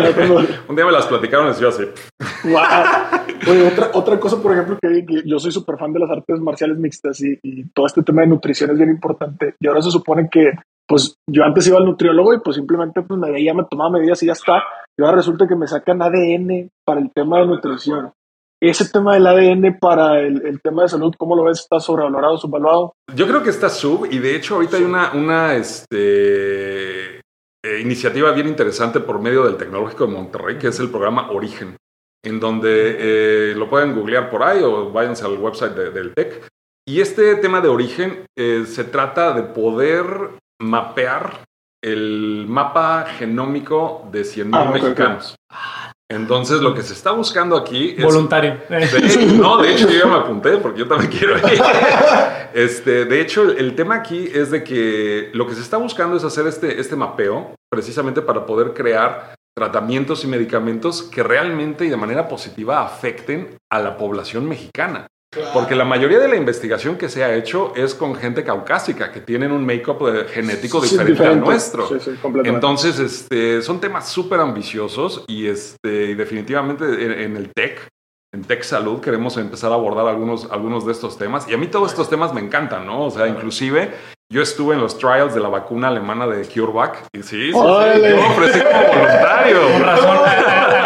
un 0.68 0.76
día 0.76 0.87
me 0.87 0.93
las 0.93 1.07
platicaron 1.07 1.53
y 1.55 1.61
yo 1.61 1.68
así. 1.68 1.85
Oye, 3.49 3.68
otra, 3.68 3.91
otra 3.95 4.18
cosa, 4.18 4.41
por 4.43 4.53
ejemplo, 4.53 4.78
que, 4.81 5.05
yo 5.24 5.39
soy 5.39 5.53
súper 5.53 5.76
fan 5.78 5.93
de 5.93 6.01
las 6.01 6.11
artes 6.11 6.41
marciales 6.41 6.78
mixtas 6.78 7.20
y, 7.20 7.39
y, 7.43 7.68
todo 7.70 7.87
este 7.87 8.03
tema 8.03 8.22
de 8.22 8.28
nutrición 8.28 8.70
es 8.70 8.78
bien 8.78 8.91
importante. 8.91 9.55
Y 9.61 9.66
ahora 9.66 9.83
se 9.83 9.91
supone 9.91 10.28
que, 10.31 10.53
pues, 10.87 11.16
yo 11.28 11.45
antes 11.45 11.66
iba 11.66 11.78
al 11.78 11.85
nutriólogo 11.85 12.35
y 12.35 12.41
pues 12.41 12.57
simplemente 12.57 13.03
pues, 13.03 13.18
me 13.18 13.31
veía, 13.31 13.55
me 13.55 13.64
tomaba 13.64 13.99
medidas 13.99 14.22
y 14.22 14.26
ya 14.26 14.33
está. 14.33 14.62
Y 14.99 15.03
ahora 15.03 15.16
resulta 15.16 15.47
que 15.47 15.57
me 15.57 15.66
sacan 15.66 16.03
ADN 16.03 16.70
para 16.85 17.01
el 17.01 17.11
tema 17.12 17.41
de 17.41 17.47
nutrición 17.47 18.12
ese 18.61 18.88
tema 18.88 19.14
del 19.14 19.26
ADN 19.26 19.78
para 19.78 20.20
el, 20.20 20.61
tema 20.62 20.82
de 20.82 20.88
salud, 20.88 21.14
¿cómo 21.16 21.34
lo 21.34 21.44
ves? 21.44 21.61
¿Está 21.61 21.80
sobrevalorado, 21.80 22.36
subvaluado? 22.36 22.92
Yo 23.14 23.26
creo 23.26 23.42
que 23.42 23.50
está 23.50 23.70
sub 23.70 24.06
y 24.11 24.18
de 24.18 24.36
hecho 24.36 24.56
ahorita 24.56 24.76
hay 24.76 24.82
una, 24.84 25.12
una, 25.12 25.54
este, 25.54 27.20
eh, 27.64 27.80
iniciativa 27.80 28.32
bien 28.32 28.48
interesante 28.48 29.00
por 29.00 29.20
medio 29.20 29.44
del 29.44 29.56
Tecnológico 29.56 30.06
de 30.06 30.12
Monterrey, 30.12 30.58
que 30.58 30.68
es 30.68 30.80
el 30.80 30.90
programa 30.90 31.30
Origen, 31.30 31.76
en 32.22 32.40
donde 32.40 32.96
eh, 32.98 33.54
lo 33.54 33.68
pueden 33.70 33.94
googlear 33.94 34.30
por 34.30 34.42
ahí 34.42 34.62
o 34.62 34.90
váyanse 34.90 35.24
al 35.24 35.38
website 35.38 35.74
del 35.74 36.14
TEC. 36.14 36.46
Y 36.86 37.00
este 37.00 37.36
tema 37.36 37.61
de 37.61 37.68
origen 37.68 38.24
eh, 38.36 38.64
se 38.66 38.84
trata 38.84 39.32
de 39.32 39.42
poder 39.42 40.04
mapear 40.61 41.44
el 41.82 42.46
mapa 42.48 43.06
genómico 43.06 44.08
de 44.11 44.22
100.000 44.22 44.50
Ah, 44.52 44.70
mexicanos. 44.72 45.36
Entonces, 46.11 46.61
lo 46.61 46.74
que 46.74 46.82
se 46.82 46.92
está 46.92 47.12
buscando 47.12 47.56
aquí 47.56 47.94
es 47.96 48.04
Voluntario. 48.04 48.58
de- 48.68 49.26
no, 49.38 49.58
de 49.58 49.72
hecho 49.72 49.88
yo 49.88 49.98
ya 50.00 50.06
me 50.06 50.16
apunté 50.16 50.56
porque 50.56 50.80
yo 50.80 50.88
también 50.88 51.11
quiero 51.11 51.36
ir. 51.38 51.62
Este, 52.52 53.04
de 53.04 53.20
hecho, 53.20 53.44
el, 53.44 53.58
el 53.58 53.74
tema 53.76 53.94
aquí 53.94 54.28
es 54.34 54.50
de 54.50 54.64
que 54.64 55.30
lo 55.32 55.46
que 55.46 55.54
se 55.54 55.61
está 55.61 55.76
buscando 55.76 56.16
es 56.16 56.24
hacer 56.24 56.46
este, 56.48 56.80
este 56.80 56.96
mapeo 56.96 57.54
precisamente 57.70 58.22
para 58.22 58.44
poder 58.44 58.74
crear 58.74 59.34
tratamientos 59.56 60.24
y 60.24 60.26
medicamentos 60.26 61.02
que 61.02 61.22
realmente 61.22 61.84
y 61.84 61.88
de 61.90 61.96
manera 61.96 62.26
positiva 62.28 62.82
afecten 62.82 63.56
a 63.70 63.78
la 63.78 63.96
población 63.96 64.48
mexicana. 64.48 65.06
Porque 65.53 65.76
la 65.76 65.85
mayoría 65.85 66.18
de 66.18 66.26
la 66.26 66.35
investigación 66.35 66.97
que 66.97 67.09
se 67.09 67.22
ha 67.22 67.33
hecho 67.35 67.72
es 67.76 67.95
con 67.95 68.16
gente 68.16 68.43
caucásica, 68.43 69.12
que 69.12 69.20
tienen 69.20 69.53
un 69.53 69.64
make-up 69.64 70.26
genético 70.28 70.81
Sí, 70.81 70.91
diferente 70.91 71.01
al 71.22 71.37
diferente. 71.37 71.47
nuestro. 71.47 71.87
Sí, 71.89 71.95
sí, 72.01 72.11
completamente. 72.20 72.49
Entonces, 72.49 72.99
este, 72.99 73.62
son 73.62 73.81
temas 73.81 74.09
súper 74.09 74.41
ambiciosos 74.41 75.24
y, 75.28 75.47
este, 75.47 76.07
y 76.07 76.14
definitivamente 76.14 76.85
en, 76.85 77.12
en 77.12 77.37
el 77.37 77.53
TEC, 77.55 77.87
en 78.35 78.43
Tech 78.43 78.62
Salud, 78.64 79.01
queremos 79.01 79.37
empezar 79.37 79.70
a 79.70 79.74
abordar 79.74 80.07
algunos, 80.09 80.51
algunos 80.51 80.85
de 80.85 80.93
estos 80.93 81.16
temas. 81.16 81.49
Y 81.49 81.55
a 81.55 81.59
mí 81.59 81.68
todos 81.68 81.91
estos 81.91 82.11
temas 82.11 82.35
me 82.35 82.41
encantan, 82.41 82.85
¿no? 82.87 83.05
O 83.05 83.11
sea, 83.11 83.28
inclusive 83.28 83.93
yo 84.33 84.43
estuve 84.43 84.74
en 84.74 84.81
los 84.81 84.99
trials 84.99 85.35
de 85.35 85.41
la 85.41 85.49
vacuna 85.49 85.89
alemana 85.89 86.26
de 86.26 86.45
CureVac. 86.47 87.07
Y 87.12 87.22
sí, 87.22 87.22
sí, 87.22 87.53
sí, 87.53 87.55
yo 87.55 87.61
ofrecí 88.31 88.61
como 88.61 88.87
voluntario. 88.87 89.72
Con 89.72 89.83
razón. 89.83 90.18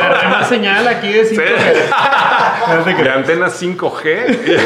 una 0.48 0.48
señal 0.48 0.88
aquí 0.88 1.12
de 1.12 1.24
Sí. 1.24 1.36
5G. 1.36 3.02
de 3.02 3.10
antena 3.10 3.46
5G. 3.48 4.60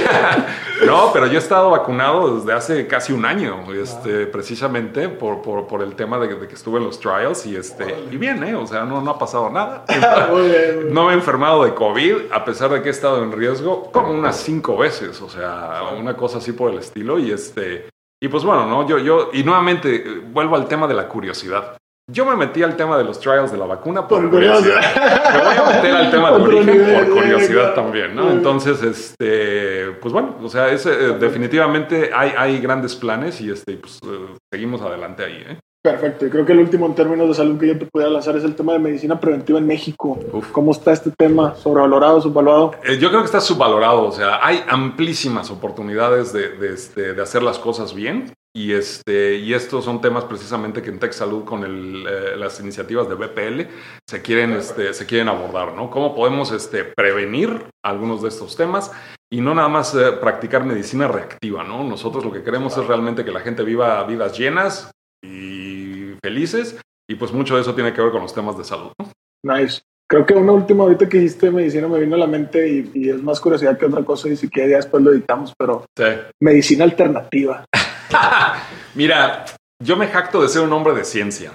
no, 0.86 1.10
pero 1.12 1.26
yo 1.26 1.34
he 1.34 1.38
estado 1.38 1.70
vacunado 1.70 2.36
desde 2.36 2.52
hace 2.52 2.86
casi 2.86 3.12
un 3.12 3.24
año, 3.24 3.64
este, 3.72 4.26
precisamente 4.26 5.08
por, 5.08 5.42
por, 5.42 5.66
por 5.66 5.82
el 5.82 5.94
tema 5.94 6.18
de, 6.18 6.34
de 6.34 6.48
que 6.48 6.54
estuve 6.54 6.78
en 6.78 6.84
los 6.84 7.00
trials 7.00 7.46
y, 7.46 7.56
este, 7.56 7.96
y 8.10 8.16
bien, 8.16 8.42
¿eh? 8.44 8.54
O 8.54 8.66
sea, 8.66 8.84
no, 8.84 9.00
no 9.00 9.12
ha 9.12 9.18
pasado 9.18 9.50
nada. 9.50 9.84
Muy 10.30 10.48
bien, 10.48 10.74
muy 10.76 10.84
bien. 10.84 10.94
No 10.94 11.04
me 11.06 11.12
he 11.12 11.14
enfermado 11.14 11.64
de 11.64 11.74
COVID, 11.74 12.32
a 12.32 12.44
pesar 12.44 12.70
de 12.70 12.82
que 12.82 12.88
he 12.88 12.92
estado 12.92 13.22
en 13.22 13.32
riesgo 13.32 13.90
como 13.92 14.12
unas 14.12 14.36
cinco 14.36 14.76
veces, 14.76 15.20
o 15.20 15.28
sea, 15.28 15.82
una 15.98 16.16
cosa 16.16 16.38
así 16.38 16.52
por 16.52 16.72
el 16.72 16.78
estilo. 16.78 17.18
Y 17.18 17.32
este, 17.32 17.88
y 18.20 18.28
pues 18.28 18.44
bueno, 18.44 18.66
¿no? 18.66 18.86
Yo, 18.86 18.98
yo, 18.98 19.30
y 19.32 19.44
nuevamente 19.44 19.94
eh, 19.94 20.22
vuelvo 20.24 20.56
al 20.56 20.66
tema 20.66 20.86
de 20.86 20.94
la 20.94 21.08
curiosidad. 21.08 21.76
Yo 22.10 22.24
me 22.24 22.34
metí 22.36 22.62
al 22.62 22.74
tema 22.74 22.96
de 22.96 23.04
los 23.04 23.20
trials 23.20 23.52
de 23.52 23.58
la 23.58 23.66
vacuna 23.66 24.08
por 24.08 24.22
Por 24.22 24.30
curiosidad. 24.30 24.76
curiosidad. 24.80 25.32
Me 25.34 25.44
voy 25.44 25.56
a 25.56 25.76
meter 25.76 25.94
al 25.94 26.10
tema 26.10 26.30
de 26.30 26.42
origen 26.42 26.94
por 26.94 27.10
curiosidad 27.14 27.74
también, 27.74 28.16
¿no? 28.16 28.30
Entonces, 28.30 28.82
este, 28.82 29.90
pues 30.00 30.14
bueno, 30.14 30.36
o 30.42 30.48
sea, 30.48 30.70
es, 30.70 30.86
eh, 30.86 30.90
definitivamente 31.20 32.10
hay, 32.14 32.32
hay 32.36 32.60
grandes 32.60 32.96
planes 32.96 33.42
y 33.42 33.50
este, 33.50 33.74
pues 33.76 33.98
eh, 34.06 34.34
seguimos 34.50 34.80
adelante 34.80 35.22
ahí, 35.24 35.44
¿eh? 35.50 35.58
Perfecto. 35.84 36.26
Y 36.26 36.30
creo 36.30 36.46
que 36.46 36.52
el 36.52 36.60
último 36.60 36.86
en 36.86 36.94
términos 36.94 37.28
de 37.28 37.34
salud 37.34 37.58
que 37.58 37.68
yo 37.68 37.78
te 37.78 37.86
pudiera 37.86 38.10
lanzar 38.10 38.36
es 38.36 38.42
el 38.44 38.54
tema 38.56 38.72
de 38.72 38.78
medicina 38.78 39.20
preventiva 39.20 39.58
en 39.58 39.66
México. 39.66 40.18
Uf. 40.32 40.50
¿Cómo 40.50 40.72
está 40.72 40.92
este 40.92 41.10
tema? 41.16 41.54
¿Sobrevalorado, 41.56 42.20
subvaluado? 42.22 42.72
Eh, 42.84 42.98
Yo 42.98 43.08
creo 43.10 43.20
que 43.20 43.26
está 43.26 43.40
subvalorado, 43.40 44.02
o 44.04 44.12
sea, 44.12 44.44
hay 44.44 44.64
amplísimas 44.66 45.50
oportunidades 45.50 46.32
de, 46.32 46.56
de, 46.56 46.72
este, 46.72 47.12
de 47.14 47.22
hacer 47.22 47.42
las 47.42 47.58
cosas 47.58 47.94
bien 47.94 48.32
y, 48.58 48.72
este, 48.72 49.36
y 49.36 49.54
estos 49.54 49.84
son 49.84 50.00
temas 50.00 50.24
precisamente 50.24 50.82
que 50.82 50.90
en 50.90 50.98
Tech 50.98 51.12
Salud 51.12 51.44
con 51.44 51.62
el, 51.62 52.04
eh, 52.08 52.36
las 52.36 52.58
iniciativas 52.58 53.08
de 53.08 53.14
BPL 53.14 53.68
se 54.08 54.20
quieren, 54.20 54.52
este, 54.54 54.92
se 54.94 55.06
quieren 55.06 55.28
abordar, 55.28 55.74
¿no? 55.74 55.90
¿Cómo 55.90 56.12
podemos 56.12 56.50
este, 56.50 56.82
prevenir 56.82 57.66
algunos 57.84 58.20
de 58.20 58.30
estos 58.30 58.56
temas 58.56 58.90
y 59.32 59.40
no 59.40 59.54
nada 59.54 59.68
más 59.68 59.94
eh, 59.94 60.10
practicar 60.20 60.64
medicina 60.64 61.06
reactiva, 61.06 61.62
¿no? 61.62 61.84
Nosotros 61.84 62.24
lo 62.24 62.32
que 62.32 62.42
queremos 62.42 62.76
es 62.76 62.84
realmente 62.84 63.24
que 63.24 63.30
la 63.30 63.40
gente 63.40 63.62
viva 63.62 64.02
vidas 64.04 64.36
llenas 64.36 64.90
y 65.24 66.14
felices 66.20 66.80
y 67.08 67.14
pues 67.14 67.30
mucho 67.32 67.54
de 67.54 67.60
eso 67.60 67.76
tiene 67.76 67.92
que 67.92 68.00
ver 68.02 68.10
con 68.10 68.22
los 68.22 68.34
temas 68.34 68.58
de 68.58 68.64
salud, 68.64 68.90
¿no? 68.98 69.12
Nice. 69.44 69.82
Creo 70.10 70.26
que 70.26 70.34
una 70.34 70.52
última 70.52 70.82
ahorita 70.82 71.08
que 71.08 71.18
dijiste 71.18 71.50
medicina 71.50 71.86
me 71.86 72.00
vino 72.00 72.16
a 72.16 72.18
la 72.18 72.26
mente 72.26 72.66
y, 72.66 72.90
y 72.94 73.10
es 73.10 73.22
más 73.22 73.38
curiosidad 73.40 73.78
que 73.78 73.86
otra 73.86 74.02
cosa 74.02 74.28
y 74.28 74.36
si 74.36 74.48
quieres 74.48 74.72
ya 74.72 74.76
después 74.78 75.00
lo 75.04 75.12
editamos, 75.12 75.52
pero 75.56 75.84
Sí. 75.96 76.04
medicina 76.40 76.82
alternativa. 76.84 77.64
Mira, 78.94 79.44
yo 79.82 79.96
me 79.96 80.08
jacto 80.08 80.42
de 80.42 80.48
ser 80.48 80.62
un 80.62 80.72
hombre 80.72 80.94
de 80.94 81.04
ciencia. 81.04 81.52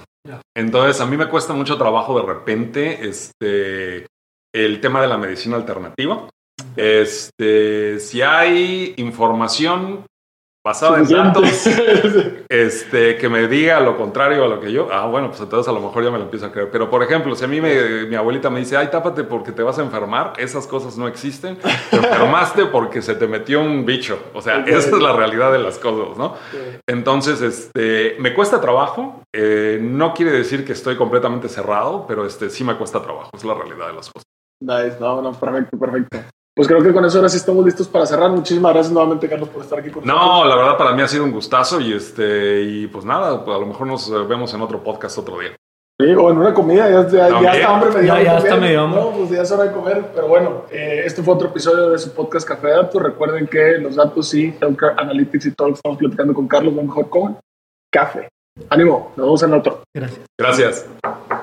Entonces, 0.56 1.02
a 1.02 1.06
mí 1.06 1.18
me 1.18 1.28
cuesta 1.28 1.54
mucho 1.54 1.78
trabajo 1.78 2.20
de 2.20 2.26
repente 2.26 3.08
este, 3.08 4.08
el 4.54 4.80
tema 4.80 5.02
de 5.02 5.08
la 5.08 5.18
medicina 5.18 5.58
alternativa. 5.58 6.30
Este, 6.76 8.00
si 8.00 8.22
hay 8.22 8.94
información 8.98 10.06
basada 10.66 11.00
en 11.00 11.08
datos 11.10 11.68
este, 12.50 13.18
que 13.18 13.28
me 13.28 13.48
diga 13.48 13.80
lo 13.82 13.98
contrario 13.98 14.46
a 14.46 14.48
lo 14.48 14.60
que 14.62 14.72
yo, 14.72 14.88
ah, 14.92 15.08
bueno, 15.08 15.28
pues 15.30 15.42
entonces 15.42 15.68
a 15.70 15.74
lo 15.74 15.82
mejor 15.82 16.04
ya 16.04 16.10
me 16.12 16.18
lo 16.18 16.24
empiezo 16.24 16.46
a 16.46 16.52
creer. 16.52 16.70
Pero, 16.72 16.90
por 16.90 17.04
ejemplo, 17.04 17.36
si 17.36 17.44
a 17.44 17.48
mí 17.48 17.60
me- 17.60 18.06
mi 18.06 18.16
abuelita 18.16 18.50
me 18.50 18.60
dice, 18.60 18.78
ay, 18.78 18.88
tápate 18.88 19.24
porque 19.26 19.52
te 19.52 19.62
vas 19.62 19.78
a 19.80 19.82
enfermar, 19.82 20.34
esas 20.38 20.66
cosas 20.66 20.98
no 20.98 21.08
existen. 21.08 21.58
Te 21.90 21.98
enfermaste 21.98 22.66
porque 22.68 23.02
se 23.02 23.16
te 23.16 23.28
metió 23.28 23.60
un 23.62 23.86
bicho. 23.86 24.18
O 24.34 24.42
sea, 24.42 24.60
Ok. 24.60 24.68
esa 24.68 24.96
es 24.96 25.02
la 25.02 25.14
realidad 25.14 25.52
de 25.52 25.60
las 25.60 25.78
cosas, 25.80 26.18
¿no? 26.18 26.36
Entonces, 26.88 27.42
este, 27.42 28.16
me 28.20 28.34
cuesta 28.34 28.62
trabajo. 28.62 29.22
Eh, 29.36 29.80
no 29.82 30.14
quiere 30.14 30.32
decir 30.32 30.66
que 30.66 30.72
estoy 30.74 30.96
completamente 30.96 31.50
cerrado, 31.50 32.06
pero 32.08 32.26
este, 32.26 32.50
sí 32.50 32.64
me 32.64 32.76
cuesta 32.78 33.02
trabajo. 33.02 33.30
Es 33.34 33.44
la 33.44 33.54
realidad 33.54 33.88
de 33.88 33.94
las 33.94 34.10
cosas. 34.10 34.24
Nice, 34.62 34.98
no, 35.00 35.22
no, 35.22 35.34
perfecto, 35.34 35.78
perfecto. 35.78 36.20
Pues 36.56 36.68
creo 36.68 36.84
que 36.84 36.94
con 36.94 37.04
eso 37.04 37.18
ahora 37.18 37.30
sí 37.30 37.38
estamos 37.38 37.66
listos 37.66 37.88
para 37.88 38.06
cerrar. 38.06 38.30
Muchísimas 38.30 38.74
gracias 38.74 38.94
nuevamente, 38.94 39.28
Carlos, 39.28 39.50
por 39.50 39.64
estar 39.64 39.80
aquí 39.80 39.90
con 39.90 40.06
No, 40.06 40.14
nosotros. 40.16 40.50
la 40.50 40.56
verdad 40.56 40.78
para 40.78 40.92
mí 40.94 41.02
ha 41.02 41.08
sido 41.08 41.24
un 41.24 41.32
gustazo 41.32 41.82
y 41.82 41.94
este 41.94 42.62
y 42.62 42.88
pues 42.88 43.06
nada, 43.06 43.44
pues 43.44 43.58
a 43.58 43.60
lo 43.60 43.66
mejor 43.66 43.88
nos 43.88 44.08
eh, 44.10 44.14
vemos 44.30 44.54
en 44.54 44.62
otro 44.62 44.84
podcast 44.84 45.18
otro 45.18 45.40
día. 45.40 45.50
Sí, 46.00 46.08
o 46.14 46.30
en 46.32 46.38
una 46.40 46.54
comida, 46.54 46.90
ya, 46.90 47.08
ya, 47.08 47.42
ya 47.42 47.54
está 47.54 47.74
hambre 47.74 47.90
me 47.92 48.02
dio 48.02 48.22
Ya- 48.22 48.38
está 48.38 48.56
medio 48.58 48.82
hambre. 48.82 49.00
No, 49.02 49.12
pues 49.12 49.30
ya 49.30 49.42
es 49.44 49.52
hora 49.52 49.64
de 49.66 49.72
comer. 49.72 50.06
Pero 50.14 50.28
bueno, 50.28 50.64
eh, 50.72 51.04
este 51.06 51.22
fue 51.24 51.34
otro 51.36 51.48
episodio 51.50 51.90
de 51.92 51.98
su 52.00 52.12
podcast 52.14 52.48
Café 52.48 52.68
de 52.68 52.74
Datos. 52.74 53.02
Recuerden 53.02 53.48
que 53.48 53.78
los 53.80 53.96
datos 53.96 54.34
y 54.34 54.56
Healthcare 54.60 54.96
Analytics 54.98 55.46
y 55.48 55.52
todo 55.54 55.68
lo 55.70 55.74
que 55.74 55.78
estamos 55.78 55.98
platicando 56.00 56.34
con 56.34 56.48
Carlos, 56.48 56.74
lo 56.74 56.84
mejor 56.84 57.10
con 57.10 57.38
café. 57.92 58.28
Ánimo, 58.70 59.12
nos 59.16 59.26
vemos 59.26 59.44
en 59.44 59.54
otro. 59.54 59.84
Gracias. 59.96 60.22
Gracias. 60.40 61.43